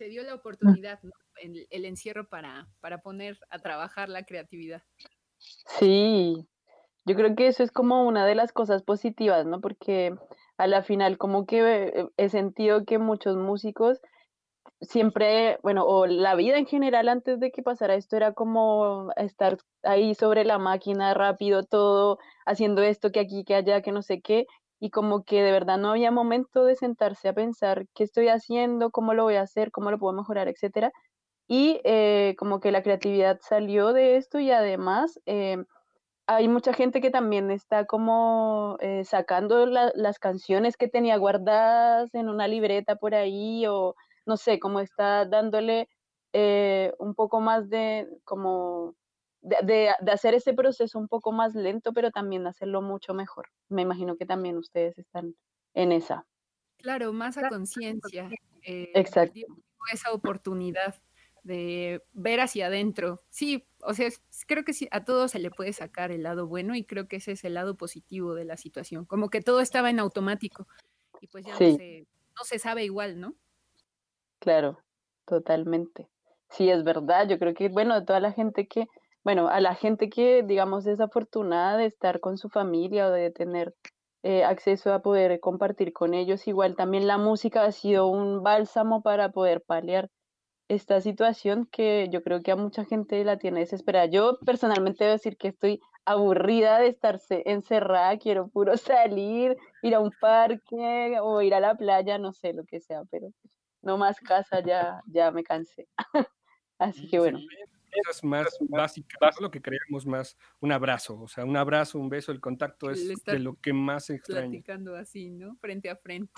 Te 0.02 0.08
dio 0.08 0.24
la 0.24 0.34
oportunidad, 0.34 1.00
¿no? 1.04 1.12
El, 1.36 1.68
el 1.70 1.84
encierro 1.84 2.28
para, 2.28 2.66
para 2.80 3.02
poner 3.02 3.38
a 3.50 3.60
trabajar 3.60 4.08
la 4.08 4.24
creatividad. 4.24 4.82
Sí, 5.38 6.48
yo 7.04 7.14
creo 7.14 7.36
que 7.36 7.46
eso 7.46 7.62
es 7.62 7.70
como 7.70 8.04
una 8.04 8.26
de 8.26 8.34
las 8.34 8.52
cosas 8.52 8.82
positivas, 8.82 9.46
¿no? 9.46 9.60
Porque 9.60 10.12
a 10.56 10.66
la 10.66 10.82
final 10.82 11.18
como 11.18 11.46
que 11.46 12.08
he 12.16 12.28
sentido 12.30 12.84
que 12.84 12.98
muchos 12.98 13.36
músicos 13.36 14.00
siempre, 14.80 15.60
bueno, 15.62 15.84
o 15.86 16.06
la 16.06 16.34
vida 16.34 16.58
en 16.58 16.66
general 16.66 17.08
antes 17.08 17.38
de 17.38 17.52
que 17.52 17.62
pasara 17.62 17.94
esto 17.94 18.16
era 18.16 18.32
como 18.32 19.12
estar 19.14 19.58
ahí 19.84 20.16
sobre 20.16 20.44
la 20.44 20.58
máquina 20.58 21.14
rápido 21.14 21.62
todo, 21.62 22.18
haciendo 22.44 22.82
esto 22.82 23.12
que 23.12 23.20
aquí, 23.20 23.44
que 23.44 23.54
allá, 23.54 23.82
que 23.82 23.92
no 23.92 24.02
sé 24.02 24.20
qué, 24.20 24.46
y 24.82 24.90
como 24.90 25.24
que 25.24 25.42
de 25.44 25.52
verdad 25.52 25.78
no 25.78 25.90
había 25.92 26.10
momento 26.10 26.64
de 26.64 26.74
sentarse 26.76 27.28
a 27.28 27.34
pensar 27.34 27.86
qué 27.94 28.04
estoy 28.04 28.28
haciendo, 28.28 28.90
cómo 28.90 29.14
lo 29.14 29.22
voy 29.24 29.36
a 29.36 29.42
hacer, 29.42 29.70
cómo 29.70 29.92
lo 29.92 29.98
puedo 30.00 30.12
mejorar, 30.14 30.48
etcétera. 30.48 30.92
Y 31.48 31.80
eh, 31.84 32.34
como 32.38 32.60
que 32.60 32.72
la 32.72 32.82
creatividad 32.82 33.38
salió 33.42 33.92
de 33.92 34.16
esto 34.16 34.40
y 34.40 34.50
además 34.52 35.20
eh, 35.26 35.58
hay 36.26 36.48
mucha 36.48 36.72
gente 36.74 37.00
que 37.00 37.10
también 37.10 37.50
está 37.50 37.86
como 37.86 38.76
eh, 38.80 39.04
sacando 39.04 39.66
la- 39.66 39.92
las 39.96 40.18
canciones 40.18 40.76
que 40.76 40.88
tenía 40.88 41.16
guardadas 41.18 42.14
en 42.14 42.28
una 42.28 42.48
libreta 42.48 42.96
por 42.96 43.14
ahí 43.14 43.66
o 43.68 43.94
no 44.26 44.36
sé, 44.36 44.60
como 44.60 44.80
está 44.80 45.26
dándole 45.26 45.88
un 46.98 47.14
poco 47.14 47.40
más 47.40 47.68
de 47.68 48.08
como 48.24 48.94
de, 49.42 49.90
hacer 50.10 50.34
ese 50.34 50.54
proceso 50.54 50.98
un 50.98 51.08
poco 51.08 51.32
más 51.32 51.54
lento, 51.54 51.92
pero 51.92 52.10
también 52.10 52.46
hacerlo 52.46 52.80
mucho 52.80 53.14
mejor. 53.14 53.48
Me 53.68 53.82
imagino 53.82 54.16
que 54.16 54.26
también 54.26 54.56
ustedes 54.56 54.98
están 54.98 55.34
en 55.74 55.92
esa. 55.92 56.26
Claro, 56.78 57.12
más 57.12 57.36
a 57.38 57.48
conciencia. 57.48 58.30
Eh, 58.62 58.90
Exacto. 58.94 59.40
Esa 59.92 60.12
oportunidad 60.12 60.94
de 61.42 62.02
ver 62.12 62.40
hacia 62.40 62.66
adentro. 62.66 63.22
Sí, 63.30 63.66
o 63.82 63.94
sea, 63.94 64.08
creo 64.46 64.64
que 64.64 64.72
sí, 64.72 64.88
a 64.92 65.04
todo 65.04 65.26
se 65.26 65.40
le 65.40 65.50
puede 65.50 65.72
sacar 65.72 66.12
el 66.12 66.22
lado 66.22 66.46
bueno 66.46 66.76
y 66.76 66.84
creo 66.84 67.08
que 67.08 67.16
ese 67.16 67.32
es 67.32 67.44
el 67.44 67.54
lado 67.54 67.76
positivo 67.76 68.34
de 68.34 68.44
la 68.44 68.56
situación. 68.56 69.04
Como 69.04 69.28
que 69.28 69.40
todo 69.40 69.60
estaba 69.60 69.90
en 69.90 69.98
automático 69.98 70.68
y 71.20 71.26
pues 71.26 71.44
ya 71.44 71.52
no, 71.52 71.58
se, 71.58 72.06
no 72.36 72.44
se 72.44 72.58
sabe 72.58 72.84
igual, 72.84 73.18
¿no? 73.18 73.34
Claro, 74.38 74.78
totalmente. 75.24 76.08
Sí, 76.50 76.68
es 76.70 76.84
verdad. 76.84 77.28
Yo 77.28 77.38
creo 77.38 77.54
que, 77.54 77.68
bueno, 77.68 78.04
toda 78.04 78.20
la 78.20 78.32
gente 78.32 78.66
que, 78.66 78.86
bueno, 79.24 79.48
a 79.48 79.60
la 79.60 79.74
gente 79.74 80.08
que, 80.08 80.42
digamos, 80.42 80.86
es 80.86 81.00
afortunada 81.00 81.76
de 81.76 81.86
estar 81.86 82.20
con 82.20 82.38
su 82.38 82.48
familia 82.48 83.06
o 83.08 83.10
de 83.10 83.30
tener 83.30 83.74
eh, 84.24 84.44
acceso 84.44 84.92
a 84.92 85.02
poder 85.02 85.40
compartir 85.40 85.92
con 85.92 86.14
ellos, 86.14 86.46
igual 86.46 86.76
también 86.76 87.06
la 87.06 87.18
música 87.18 87.64
ha 87.64 87.72
sido 87.72 88.08
un 88.08 88.42
bálsamo 88.42 89.02
para 89.02 89.30
poder 89.30 89.62
paliar 89.62 90.10
esta 90.68 91.00
situación 91.00 91.68
que 91.70 92.08
yo 92.10 92.22
creo 92.22 92.42
que 92.42 92.52
a 92.52 92.56
mucha 92.56 92.84
gente 92.84 93.24
la 93.24 93.38
tiene 93.38 93.60
desesperada. 93.60 94.06
Yo 94.06 94.38
personalmente 94.46 95.04
debo 95.04 95.12
decir 95.12 95.36
que 95.36 95.48
estoy 95.48 95.80
aburrida 96.04 96.78
de 96.78 96.88
estarse 96.88 97.42
encerrada, 97.46 98.16
quiero 98.18 98.48
puro 98.48 98.76
salir, 98.76 99.56
ir 99.82 99.94
a 99.94 100.00
un 100.00 100.12
parque 100.20 101.18
o 101.20 101.42
ir 101.42 101.54
a 101.54 101.60
la 101.60 101.74
playa, 101.74 102.18
no 102.18 102.32
sé 102.32 102.52
lo 102.52 102.64
que 102.64 102.80
sea, 102.80 103.02
pero 103.10 103.28
no 103.82 103.98
más 103.98 104.18
casa, 104.20 104.60
ya, 104.60 105.00
ya 105.06 105.30
me 105.30 105.42
cansé. 105.42 105.88
Así 106.78 107.08
que 107.08 107.18
bueno. 107.18 107.38
Es 108.10 108.24
más 108.24 108.46
básicas, 108.60 109.40
lo 109.40 109.50
que 109.50 109.60
creemos 109.60 110.06
más 110.06 110.36
un 110.60 110.72
abrazo, 110.72 111.20
o 111.20 111.28
sea, 111.28 111.44
un 111.44 111.56
abrazo, 111.56 111.98
un 111.98 112.08
beso, 112.08 112.32
el 112.32 112.40
contacto 112.40 112.90
es 112.90 113.22
de 113.24 113.38
lo 113.38 113.54
que 113.60 113.72
más 113.72 114.10
extraño. 114.10 114.50
Platicando 114.50 114.96
así, 114.96 115.30
¿no? 115.30 115.56
Frente 115.56 115.90
a 115.90 115.96
frente. 115.96 116.32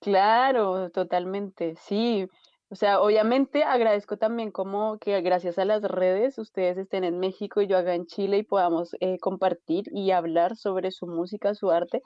Claro, 0.00 0.90
totalmente, 0.90 1.76
sí. 1.76 2.28
O 2.72 2.74
sea, 2.74 3.02
obviamente 3.02 3.64
agradezco 3.64 4.16
también 4.16 4.50
como 4.50 4.98
que 4.98 5.20
gracias 5.20 5.58
a 5.58 5.66
las 5.66 5.82
redes 5.82 6.38
ustedes 6.38 6.78
estén 6.78 7.04
en 7.04 7.18
México 7.18 7.60
y 7.60 7.66
yo 7.66 7.76
haga 7.76 7.94
en 7.94 8.06
Chile 8.06 8.38
y 8.38 8.42
podamos 8.44 8.96
eh, 9.00 9.18
compartir 9.18 9.84
y 9.92 10.10
hablar 10.10 10.56
sobre 10.56 10.90
su 10.90 11.06
música, 11.06 11.54
su 11.54 11.70
arte, 11.70 12.00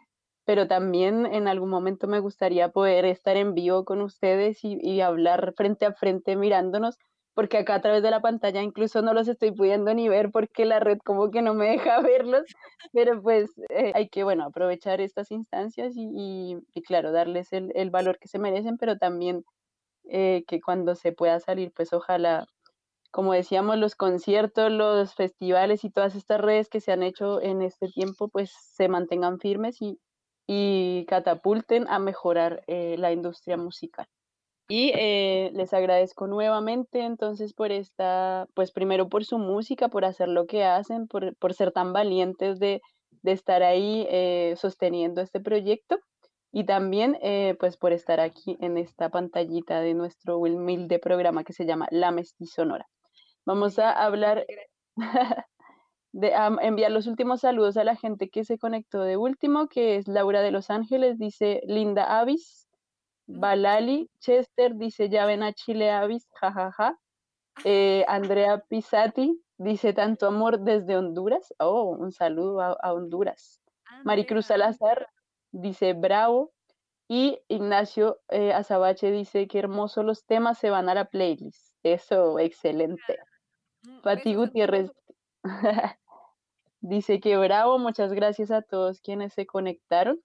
pero 0.45 0.67
también 0.67 1.25
en 1.27 1.49
algún 1.49 1.71
momento 1.71 2.09
me 2.09 2.21
gustaría 2.21 2.71
poder 2.71 3.05
estar 3.05 3.37
en 3.37 3.55
vivo 3.55 3.85
con 3.85 4.01
ustedes 4.01 4.59
y, 4.63 5.01
hablar 5.01 5.55
frente 5.57 5.87
a 5.87 5.93
frente 5.93 6.37
mirándonos, 6.37 6.99
porque 7.37 7.59
acá 7.59 7.75
a 7.75 7.83
través 7.83 8.03
de 8.03 8.11
la 8.11 8.23
pantalla 8.23 8.63
incluso 8.63 9.03
no 9.03 9.13
los 9.13 9.29
estoy 9.29 9.53
pudiendo 9.53 9.93
ni 9.93 10.09
ver 10.09 10.31
porque 10.31 10.65
la 10.65 10.81
red 10.81 10.99
como 11.05 11.31
que 11.31 11.43
no 11.43 11.53
me 11.53 11.69
deja 11.69 12.01
verlos, 12.03 12.45
pero 12.93 13.21
pues 13.23 13.51
eh, 13.69 13.93
hay 13.95 14.09
que, 14.09 14.25
bueno, 14.25 14.45
aprovechar 14.47 15.03
estas 15.03 15.31
instancias 15.31 15.93
y, 15.97 16.57
claro, 16.87 17.13
darles 17.13 17.53
el, 17.53 17.91
valor 17.91 18.19
que 18.19 18.29
se 18.29 18.39
merecen, 18.39 18.79
pero 18.79 18.97
también 18.97 19.45
eh, 20.09 20.45
que 20.49 20.63
cuando 20.63 20.95
se 20.95 21.13
pueda 21.13 21.39
salir, 21.39 21.73
pues 21.77 21.93
ojalá, 21.93 22.47
como 23.11 23.35
decíamos, 23.35 23.77
los 23.77 23.97
conciertos, 23.97 24.73
los 24.73 25.15
festivales 25.15 25.85
y 25.85 25.91
todas 25.91 26.15
estas 26.15 26.41
redes 26.41 26.71
que 26.71 26.81
se 26.81 26.93
han 26.93 27.03
hecho 27.03 27.43
en 27.43 27.61
este 27.61 27.89
tiempo, 27.89 28.29
pues 28.29 28.51
se 28.51 28.89
mantengan 28.89 29.41
firmes 29.41 29.79
y, 29.81 29.99
catapulten 31.07 31.87
a 31.89 31.99
mejorar 31.99 32.65
eh, 32.67 32.97
la 32.99 33.13
industria 33.13 33.59
musical. 33.59 34.09
Y 34.69 34.93
eh, 34.95 35.51
les 35.55 35.73
agradezco 35.73 36.27
nuevamente 36.27 37.01
entonces 37.01 37.55
por 37.55 37.71
esta, 37.71 38.49
pues 38.55 38.73
primero 38.73 39.09
por 39.09 39.25
su 39.25 39.39
música, 39.39 39.89
por 39.89 40.05
hacer 40.05 40.29
lo 40.29 40.47
que 40.47 40.65
hacen, 40.65 41.07
por, 41.07 41.55
ser 41.55 41.71
tan 41.73 41.93
valientes 41.93 42.59
de, 42.59 42.83
de 43.23 43.33
estar 43.33 43.63
ahí 43.63 44.09
sosteniendo 44.57 45.21
este 45.21 45.41
proyecto 45.41 46.01
y 46.57 46.65
también 46.65 47.19
eh, 47.21 47.55
pues 47.61 47.77
por 47.77 47.93
estar 47.93 48.19
aquí 48.19 48.57
en 48.61 48.79
esta 48.79 49.11
pantallita 49.11 49.83
de 49.83 49.93
nuestro 49.93 50.39
humilde 50.39 50.99
programa 50.99 51.45
que 51.45 51.53
se 51.53 51.67
llama 51.67 51.87
La 51.91 52.13
Mestizonora. 52.13 52.87
Vamos 53.45 53.79
a 53.79 53.93
hablar, 53.93 54.47
de 56.13 56.33
enviar 56.63 56.93
los 56.93 57.09
últimos 57.09 57.43
saludos 57.43 57.77
a 57.77 57.85
la 57.85 57.95
gente 57.95 58.31
que 58.31 58.43
se 58.45 58.57
conectó 58.57 59.03
de 59.03 59.19
último, 59.19 59.69
que 59.69 59.97
es 59.97 60.09
Laura 60.09 60.41
de 60.41 60.51
Los 60.51 60.71
Ángeles, 60.71 61.19
dice 61.19 61.61
Linda 61.67 62.19
Avis, 62.19 62.66
Balali, 63.27 64.09
Chester 64.21 64.77
dice 64.77 65.09
ya 65.09 65.27
ven 65.27 65.43
a 65.43 65.53
Chile 65.53 65.91
Avis, 65.91 66.29
jajaja. 66.41 66.99
Eh, 67.65 68.05
Andrea 68.07 68.59
Pisati 68.59 69.43
dice 69.59 69.93
tanto 69.93 70.27
amor 70.27 70.61
desde 70.61 70.97
Honduras. 70.97 71.55
Oh, 71.59 71.97
un 71.99 72.13
saludo 72.13 72.61
a, 72.61 72.93
Honduras. 72.93 73.61
Maricruz 74.05 74.47
Salazar 74.47 75.09
dice 75.53 75.93
bravo. 75.93 76.53
Y 77.09 77.39
Ignacio 77.47 78.19
eh, 78.29 78.53
Azabache 78.53 79.13
dice 79.13 79.47
que 79.47 79.61
hermoso 79.61 80.03
los 80.03 80.25
temas 80.27 80.59
se 80.59 80.71
van 80.71 80.89
a 80.89 80.95
la 80.95 81.05
playlist. 81.05 81.73
Eso, 81.85 82.41
excelente. 82.41 83.19
Mm, 83.83 84.01
Pati 84.03 84.35
Gutiérrez 84.35 84.91
dice 86.81 87.21
que 87.21 87.37
bravo, 87.37 87.79
muchas 87.79 88.13
gracias 88.13 88.51
a 88.51 88.63
todos 88.63 89.01
quienes 89.01 89.35
se 89.35 89.47
conectaron. 89.47 90.21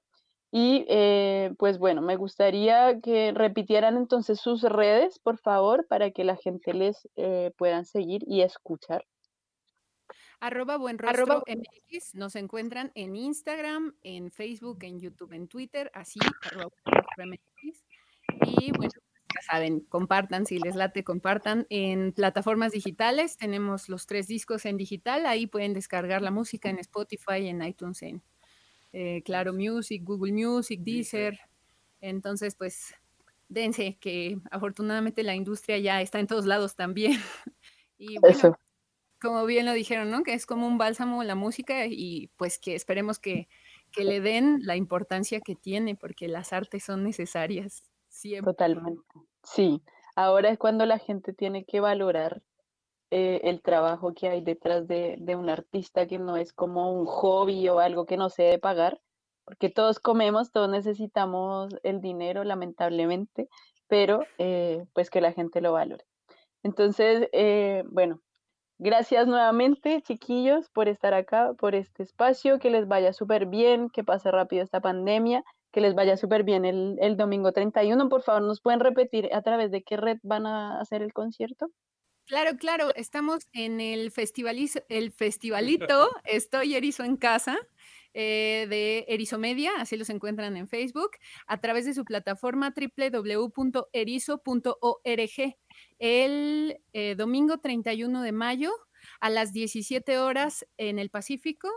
Y 0.53 0.85
eh, 0.89 1.53
pues 1.57 1.77
bueno, 1.77 2.01
me 2.01 2.17
gustaría 2.17 2.99
que 2.99 3.31
repitieran 3.33 3.95
entonces 3.95 4.39
sus 4.41 4.63
redes, 4.63 5.17
por 5.19 5.37
favor, 5.39 5.87
para 5.87 6.11
que 6.11 6.25
la 6.25 6.35
gente 6.35 6.73
les 6.73 7.07
eh, 7.15 7.51
puedan 7.57 7.85
seguir 7.85 8.23
y 8.27 8.41
escuchar. 8.41 9.05
Arroba 10.41 10.75
buen 10.75 10.97
rostro 10.97 11.43
MX, 11.47 12.15
nos 12.15 12.35
encuentran 12.35 12.91
en 12.95 13.15
Instagram, 13.15 13.95
en 14.01 14.31
Facebook, 14.31 14.79
en 14.81 14.99
YouTube, 14.99 15.33
en 15.33 15.47
Twitter, 15.47 15.89
así, 15.93 16.19
arroba 16.41 16.71
MX. 17.17 17.85
Y 18.59 18.71
bueno, 18.71 18.91
ya 19.33 19.41
saben, 19.43 19.81
compartan, 19.81 20.45
si 20.45 20.57
les 20.57 20.75
late, 20.75 21.05
compartan. 21.05 21.65
En 21.69 22.11
plataformas 22.11 22.73
digitales 22.73 23.37
tenemos 23.37 23.87
los 23.87 24.05
tres 24.05 24.27
discos 24.27 24.65
en 24.65 24.75
digital, 24.77 25.27
ahí 25.27 25.47
pueden 25.47 25.73
descargar 25.73 26.21
la 26.21 26.31
música 26.31 26.69
en 26.69 26.79
Spotify, 26.79 27.47
en 27.47 27.63
iTunes, 27.63 28.01
en 28.01 28.23
eh, 28.93 29.21
Claro 29.23 29.53
Music, 29.53 30.03
Google 30.03 30.33
Music, 30.33 30.81
Deezer. 30.81 31.39
Entonces, 31.99 32.55
pues, 32.55 32.93
dense 33.49 33.97
que 33.99 34.39
afortunadamente 34.49 35.23
la 35.23 35.35
industria 35.35 35.77
ya 35.77 36.01
está 36.01 36.19
en 36.19 36.27
todos 36.27 36.45
lados 36.45 36.75
también. 36.75 37.13
Y 38.03 38.17
bueno, 38.17 38.57
como 39.21 39.45
bien 39.45 39.67
lo 39.67 39.73
dijeron, 39.73 40.09
¿no? 40.09 40.23
Que 40.23 40.33
es 40.33 40.47
como 40.47 40.65
un 40.65 40.79
bálsamo 40.79 41.23
la 41.23 41.35
música 41.35 41.85
y 41.85 42.31
pues 42.35 42.57
que 42.57 42.73
esperemos 42.73 43.19
que, 43.19 43.47
le 43.95 44.21
den 44.21 44.61
la 44.63 44.75
importancia 44.75 45.39
que 45.39 45.53
tiene, 45.53 45.95
porque 45.95 46.27
las 46.27 46.51
artes 46.51 46.83
son 46.83 47.03
necesarias 47.03 47.83
siempre. 48.09 48.53
Totalmente. 48.53 49.03
Sí, 49.43 49.83
ahora 50.15 50.49
es 50.49 50.57
cuando 50.57 50.87
la 50.87 50.97
gente 50.97 51.31
tiene 51.33 51.63
que 51.65 51.79
valorar 51.79 52.41
eh, 53.11 53.41
el 53.43 53.61
trabajo 53.61 54.13
que 54.13 54.29
hay 54.29 54.41
detrás 54.41 54.87
de, 54.87 55.17
un 55.37 55.49
artista 55.49 56.07
que 56.07 56.19
no 56.19 56.37
es 56.37 56.53
como 56.53 56.93
un 56.93 57.05
hobby 57.05 57.69
o 57.69 57.79
algo 57.79 58.05
que 58.05 58.17
no 58.17 58.29
se 58.29 58.43
debe 58.43 58.59
pagar, 58.59 58.99
porque 59.45 59.69
todos 59.69 59.99
comemos, 59.99 60.51
todos 60.51 60.69
necesitamos 60.69 61.75
el 61.83 62.01
dinero, 62.01 62.43
lamentablemente, 62.43 63.49
pero 63.87 64.25
eh, 64.37 64.85
pues 64.93 65.09
que 65.09 65.21
la 65.21 65.33
gente 65.33 65.61
lo 65.61 65.73
valore. 65.73 66.05
Entonces, 66.63 67.29
eh, 67.33 67.83
bueno, 67.87 68.21
Gracias 68.83 69.27
nuevamente, 69.27 70.01
chiquillos, 70.01 70.67
por 70.71 70.87
estar 70.87 71.13
acá, 71.13 71.53
por 71.53 71.75
este 71.75 72.01
espacio, 72.01 72.57
que 72.57 72.71
les 72.71 72.87
vaya 72.87 73.13
súper 73.13 73.45
bien, 73.45 73.91
que 73.91 74.03
pase 74.03 74.31
rápido 74.31 74.63
esta 74.63 74.81
pandemia, 74.81 75.43
que 75.71 75.81
les 75.81 75.93
vaya 75.93 76.17
súper 76.17 76.43
bien 76.43 76.65
el, 76.65 76.97
el, 76.99 77.15
domingo 77.15 77.51
31. 77.51 78.09
Por 78.09 78.23
favor, 78.23 78.41
¿nos 78.41 78.59
pueden 78.59 78.79
repetir 78.79 79.29
a 79.35 79.43
través 79.43 79.69
de 79.69 79.83
qué 79.83 79.97
red 79.97 80.17
van 80.23 80.47
a 80.47 80.79
hacer 80.79 81.03
el 81.03 81.13
concierto? 81.13 81.67
Claro, 82.31 82.55
claro, 82.55 82.95
estamos 82.95 83.49
en 83.51 83.81
el, 83.81 84.09
el 84.87 85.11
festivalito 85.11 86.09
Estoy 86.23 86.75
Erizo 86.75 87.03
en 87.03 87.17
Casa 87.17 87.57
eh, 88.13 88.67
de 88.69 89.03
Erizomedia, 89.09 89.71
así 89.77 89.97
los 89.97 90.09
encuentran 90.09 90.55
en 90.55 90.69
Facebook, 90.69 91.11
a 91.45 91.59
través 91.59 91.83
de 91.83 91.93
su 91.93 92.05
plataforma 92.05 92.73
www.erizo.org. 92.73 93.51
El 95.99 96.79
eh, 96.93 97.15
domingo 97.15 97.57
31 97.57 98.21
de 98.21 98.31
mayo 98.31 98.71
a 99.19 99.29
las 99.29 99.51
17 99.51 100.17
horas 100.17 100.65
en 100.77 100.99
el 100.99 101.09
Pacífico, 101.09 101.67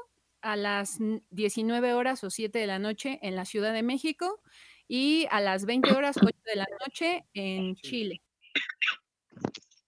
a 0.40 0.54
las 0.54 0.98
19 1.30 1.94
horas 1.94 2.22
o 2.22 2.30
7 2.30 2.60
de 2.60 2.66
la 2.68 2.78
noche 2.78 3.18
en 3.22 3.34
la 3.34 3.44
Ciudad 3.44 3.72
de 3.72 3.82
México 3.82 4.40
y 4.86 5.26
a 5.32 5.40
las 5.40 5.64
20 5.64 5.90
horas 5.96 6.16
8 6.16 6.30
de 6.44 6.54
la 6.54 6.66
noche 6.86 7.24
en 7.34 7.74
Chile. 7.74 8.22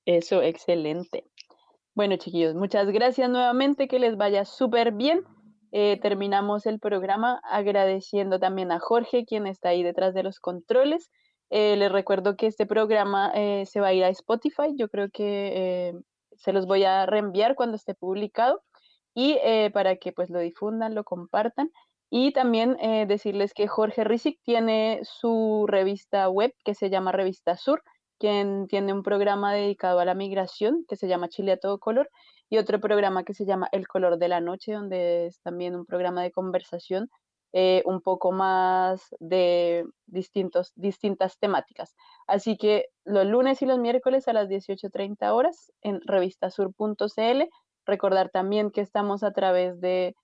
Eso, 0.07 0.41
excelente. 0.41 1.25
Bueno, 1.95 2.17
chiquillos, 2.17 2.55
muchas 2.55 2.89
gracias 2.89 3.29
nuevamente, 3.29 3.89
que 3.89 3.99
les 3.99 4.17
vaya 4.17 4.45
súper 4.45 4.93
bien. 4.93 5.25
Eh, 5.73 5.99
terminamos 6.01 6.65
el 6.65 6.79
programa 6.79 7.41
agradeciendo 7.43 8.39
también 8.39 8.71
a 8.71 8.79
Jorge, 8.79 9.25
quien 9.27 9.47
está 9.47 9.71
ahí 9.71 9.83
detrás 9.83 10.15
de 10.15 10.23
los 10.23 10.41
controles, 10.41 11.11
Eh, 11.49 11.77
les 11.77 11.93
recuerdo 11.93 12.35
que 12.37 12.49
este 12.49 12.67
programa 12.67 13.31
eh, 13.35 13.67
se 13.67 13.81
va 13.81 13.89
a 13.89 13.93
ir 13.93 14.03
a 14.05 14.09
Spotify. 14.09 14.75
Yo 14.77 14.89
creo 14.89 15.11
que 15.11 15.93
se 16.37 16.53
los 16.53 16.67
voy 16.67 16.83
a 16.85 17.07
reenviar 17.07 17.55
cuando 17.55 17.77
esté 17.77 17.95
publicado 17.95 18.63
y 19.15 19.39
para 19.73 19.97
que 19.97 20.13
pues 20.13 20.29
lo 20.29 20.41
difundan, 20.41 20.95
lo 20.95 21.05
compartan. 21.05 21.71
Y 22.11 22.33
también 22.33 22.77
decirles 23.07 23.55
que 23.55 23.69
Jorge 23.69 24.03
Rizik 24.05 24.41
tiene 24.43 25.01
su 25.03 25.67
revista 25.69 26.29
web 26.29 26.53
que 26.65 26.75
se 26.75 26.91
llama 26.91 27.13
Revista 27.13 27.57
Sur, 27.57 27.83
quien 28.19 28.67
tiene 28.69 28.93
un 28.93 29.03
programa 29.03 29.53
dedicado 29.53 30.01
a 30.01 30.05
la 30.05 30.15
migración 30.15 30.85
que 30.89 30.97
se 30.97 31.09
llama 31.09 31.29
Chile 31.29 31.53
a 31.53 31.57
todo 31.59 31.79
color 31.79 32.11
y 32.49 32.59
otro 32.59 32.81
programa 32.81 33.25
que 33.25 33.35
se 33.35 33.45
llama 33.45 33.69
El 33.73 33.89
color 33.89 34.19
de 34.19 34.29
la 34.29 34.41
noche, 34.41 34.73
donde 34.73 35.27
es 35.27 35.41
también 35.41 35.75
un 35.75 35.87
programa 35.87 36.23
de 36.23 36.33
conversación 36.33 37.11
eh, 37.53 37.83
un 37.87 38.03
poco 38.03 38.33
más 38.33 39.15
de 39.19 39.87
distintos, 40.07 40.73
distintas 40.75 41.39
temáticas. 41.39 41.95
Así 42.27 42.57
que 42.59 42.87
los 43.05 43.27
lunes 43.27 43.63
y 43.63 43.67
los 43.67 43.79
miércoles 43.79 44.29
a 44.29 44.33
las 44.33 44.49
18.30 44.49 45.33
horas 45.33 45.73
en 45.81 46.01
revistasur.cl. 46.03 47.43
Recordar 47.87 48.31
también 48.31 48.71
que 48.71 48.83
estamos 48.83 49.23
a 49.23 49.33
través 49.33 49.81
de 49.81 50.15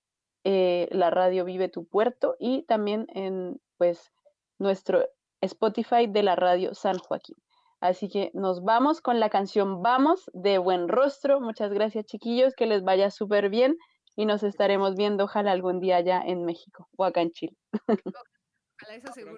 eh, 0.45 0.89
la 0.91 1.11
radio 1.11 1.45
Vive 1.45 1.69
tu 1.69 1.87
Puerto 1.87 2.37
y 2.39 2.65
también 2.65 3.07
en 3.15 3.61
pues 3.79 4.13
nuestro 4.59 5.09
Spotify 5.41 6.07
de 6.09 6.23
la 6.23 6.37
radio 6.37 6.75
San 6.75 6.99
Joaquín. 6.99 7.37
Así 7.83 8.09
que 8.09 8.31
nos 8.33 8.63
vamos 8.63 9.01
con 9.01 9.19
la 9.19 9.29
canción 9.29 9.83
Vamos 9.83 10.31
de 10.35 10.59
Buen 10.59 10.87
Rostro. 10.87 11.41
Muchas 11.41 11.73
gracias 11.73 12.07
chiquillos, 12.07 12.55
que 12.55 12.67
les 12.67 12.85
vaya 12.85 13.11
súper 13.11 13.51
bien 13.51 13.77
y 14.15 14.25
nos 14.25 14.45
estaremos 14.45 14.95
viendo 14.95 15.25
ojalá 15.25 15.51
algún 15.51 15.81
día 15.81 15.97
allá 15.97 16.23
en 16.25 16.45
México 16.45 16.89
o 16.97 17.05
acá 17.05 17.23
en 17.23 17.33
Chile. 17.33 17.57
Ojalá, 17.89 18.95
eso 18.95 19.13
seguro. 19.13 19.37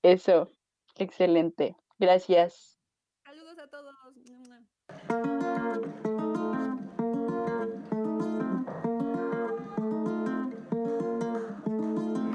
Eso, 0.00 0.50
excelente. 0.96 1.76
Gracias. 1.98 2.80
Saludos 3.22 3.58
a 3.58 3.68
todos. 3.68 3.94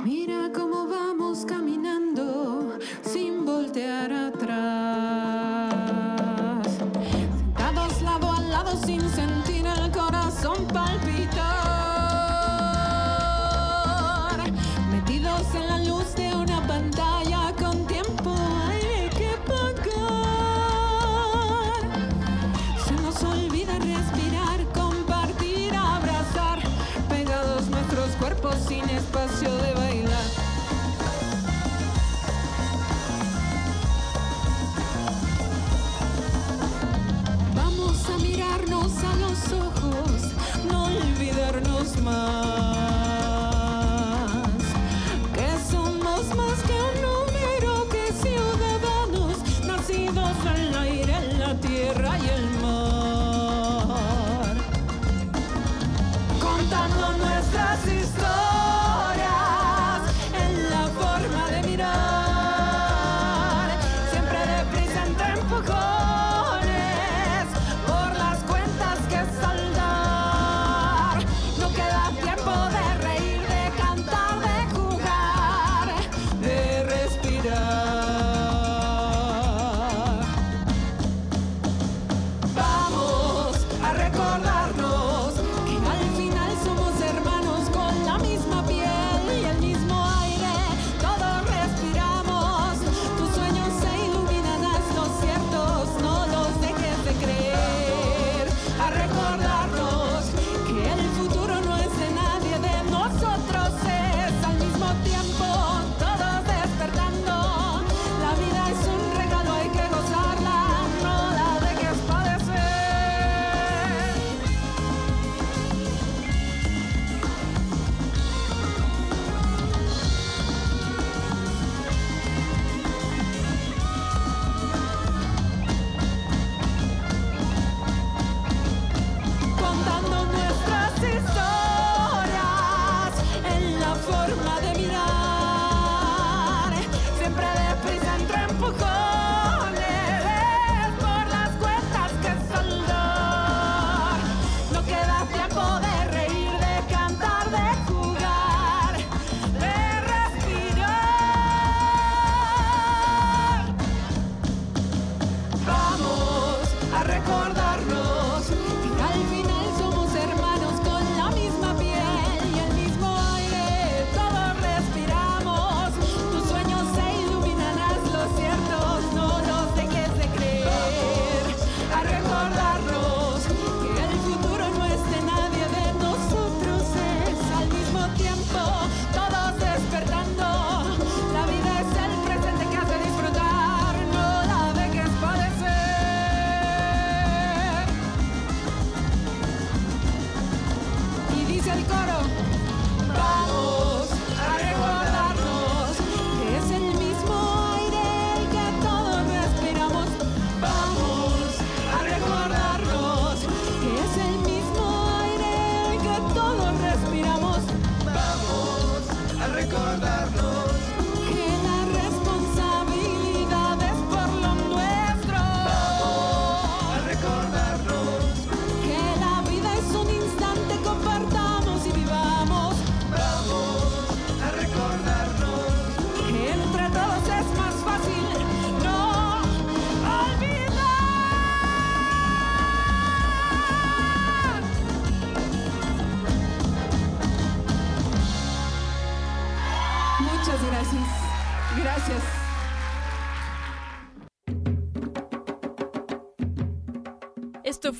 Mira 0.03 0.51
cómo 0.53 0.87
vamos 0.87 1.43
caminando 1.47 2.14
sin 3.01 3.45
voltear 3.45 4.11
atrás. 4.11 4.84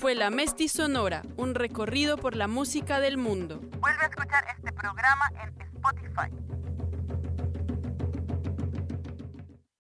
Fue 0.06 0.14
La 0.14 0.30
Mesti 0.30 0.68
Sonora, 0.68 1.24
un 1.36 1.56
recorrido 1.56 2.16
por 2.16 2.36
la 2.36 2.48
música 2.48 3.00
del 3.00 3.18
mundo. 3.18 3.60